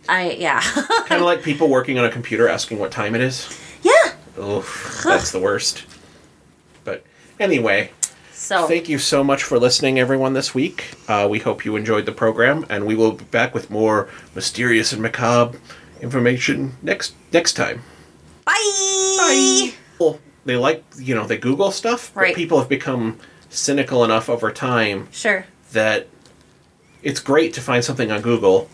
I 0.09 0.33
yeah, 0.33 0.61
kind 1.07 1.21
of 1.21 1.27
like 1.27 1.43
people 1.43 1.69
working 1.69 1.99
on 1.99 2.05
a 2.05 2.11
computer 2.11 2.49
asking 2.49 2.79
what 2.79 2.91
time 2.91 3.15
it 3.15 3.21
is 3.21 3.59
yeah. 3.87 4.43
Oof, 4.43 5.03
that's 5.05 5.33
the 5.33 5.39
worst. 5.39 5.85
But 6.85 7.05
anyway, 7.39 7.91
So 8.47 8.69
thank 8.69 8.89
you 8.89 8.99
so 9.01 9.25
much 9.25 9.43
for 9.43 9.59
listening, 9.59 9.99
everyone, 9.99 10.33
this 10.35 10.55
week. 10.55 10.95
Uh, 11.09 11.27
we 11.29 11.41
hope 11.41 11.65
you 11.65 11.75
enjoyed 11.75 12.07
the 12.07 12.13
program, 12.13 12.65
and 12.69 12.87
we 12.87 12.95
will 12.95 13.11
be 13.11 13.25
back 13.25 13.53
with 13.53 13.71
more 13.71 14.09
mysterious 14.37 14.93
and 14.93 15.03
macabre 15.03 15.59
information 16.01 16.77
next 16.81 17.15
next 17.33 17.55
time. 17.55 17.83
bye. 18.45 18.53
Bye. 19.19 19.75
Well, 19.99 20.21
they 20.45 20.55
like 20.57 20.85
you 20.97 21.13
know 21.17 21.27
they 21.27 21.39
Google 21.39 21.73
stuff, 21.73 22.13
but 22.15 22.21
Right. 22.21 22.37
people 22.37 22.61
have 22.61 22.69
become 22.69 23.19
cynical 23.51 24.05
enough 24.05 24.29
over 24.29 24.53
time 24.53 25.09
Sure. 25.11 25.45
that 25.73 26.07
it's 27.03 27.19
great 27.19 27.53
to 27.55 27.61
find 27.61 27.85
something 27.85 28.13
on 28.13 28.21
Google. 28.21 28.69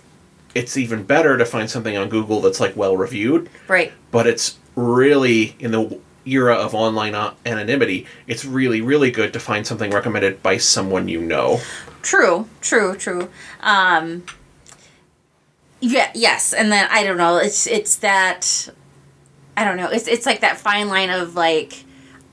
It's 0.55 0.77
even 0.77 1.05
better 1.05 1.39
to 1.39 1.47
find 1.47 1.71
something 1.71 1.97
on 1.97 2.11
Google 2.11 2.43
that's 2.43 2.61
like 2.61 2.77
well 2.77 2.95
reviewed. 2.95 3.49
Right. 3.69 3.91
but 4.11 4.27
it's 4.27 4.59
really 4.77 5.57
in 5.59 5.71
the 5.71 5.99
era 6.25 6.55
of 6.55 6.75
online 6.75 7.15
a- 7.15 7.35
anonymity 7.45 8.07
it's 8.27 8.45
really 8.45 8.81
really 8.81 9.11
good 9.11 9.33
to 9.33 9.41
find 9.41 9.67
something 9.67 9.91
recommended 9.91 10.43
by 10.43 10.57
someone 10.57 11.09
you 11.09 11.21
know 11.21 11.61
True, 12.03 12.49
true, 12.61 12.97
true. 12.97 13.31
Um 13.61 14.25
yeah, 15.81 16.11
yes, 16.15 16.53
and 16.53 16.71
then 16.71 16.87
I 16.91 17.03
don't 17.05 17.17
know, 17.17 17.39
it's 17.39 17.67
it's 17.67 17.97
that 17.97 18.69
I 19.57 19.65
don't 19.65 19.77
know, 19.77 19.89
it's 19.89 20.07
it's 20.09 20.27
like 20.27 20.41
that 20.41 20.59
fine 20.59 20.89
line 20.89 21.11
of 21.11 21.35
like 21.35 21.85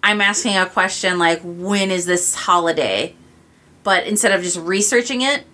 I'm 0.04 0.22
asking 0.22 0.58
a 0.58 0.66
question 0.66 1.20
like 1.20 1.42
when 1.44 1.92
is 1.92 2.06
this 2.06 2.34
holiday? 2.36 3.16
But 3.84 4.06
instead 4.08 4.32
of 4.32 4.44
just 4.44 4.58
researching 4.60 5.22
it, 5.22 5.46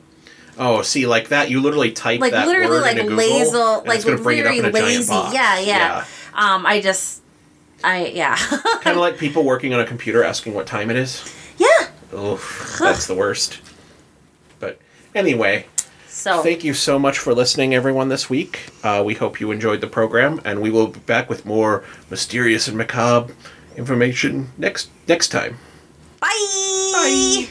oh 0.57 0.81
see 0.81 1.05
like 1.05 1.29
that 1.29 1.49
you 1.49 1.61
literally 1.61 1.91
type 1.91 2.21
like 2.21 2.31
that 2.31 2.47
literally 2.47 2.69
word 2.69 2.81
like 2.81 2.97
into 2.97 3.03
Google, 3.09 3.17
lazy, 3.17 3.55
like 3.55 3.95
it's 3.95 4.05
going 4.05 4.17
to 4.17 4.23
bring 4.23 4.37
it 4.39 4.45
up 4.45 4.53
very 4.53 4.59
in 4.59 4.65
a 4.65 4.71
giant 4.71 4.85
lazy. 4.87 5.09
box. 5.09 5.33
Yeah, 5.33 5.59
yeah. 5.59 6.05
Um 6.33 6.65
I 6.65 6.81
just 6.81 7.21
I 7.83 8.07
yeah. 8.07 8.35
kind 8.81 8.95
of 8.95 8.97
like 8.97 9.17
people 9.17 9.43
working 9.43 9.73
on 9.73 9.79
a 9.79 9.85
computer 9.85 10.23
asking 10.23 10.53
what 10.53 10.67
time 10.67 10.89
it 10.89 10.95
is 10.95 11.23
yeah. 11.57 11.89
Oof, 12.13 12.77
that's 12.79 13.07
the 13.07 13.15
worst 13.15 13.59
but 14.59 14.79
anyway 15.13 15.65
So 16.07 16.41
thank 16.41 16.63
you 16.63 16.73
so 16.73 16.97
much 16.97 17.17
for 17.19 17.33
listening 17.33 17.73
everyone 17.73 18.09
this 18.09 18.29
week 18.29 18.71
uh, 18.83 19.03
we 19.05 19.15
hope 19.15 19.39
you 19.39 19.51
enjoyed 19.51 19.81
the 19.81 19.87
program 19.87 20.41
and 20.45 20.61
we 20.61 20.69
will 20.69 20.87
be 20.87 20.99
back 21.01 21.29
with 21.29 21.45
more 21.45 21.83
mysterious 22.09 22.67
and 22.67 22.77
macabre 22.77 23.33
information 23.77 24.51
next 24.57 24.89
next 25.07 25.29
time 25.29 25.57
Bye. 26.19 26.29
bye. 26.93 27.47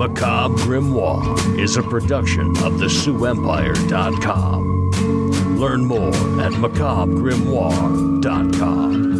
Macabre 0.00 0.56
Grimoire 0.56 1.36
is 1.58 1.76
a 1.76 1.82
production 1.82 2.56
of 2.64 2.78
the 2.78 2.86
SueEmpire.com. 2.86 5.58
Learn 5.58 5.84
more 5.84 6.08
at 6.40 6.52
macabregrimoire.com. 6.52 9.19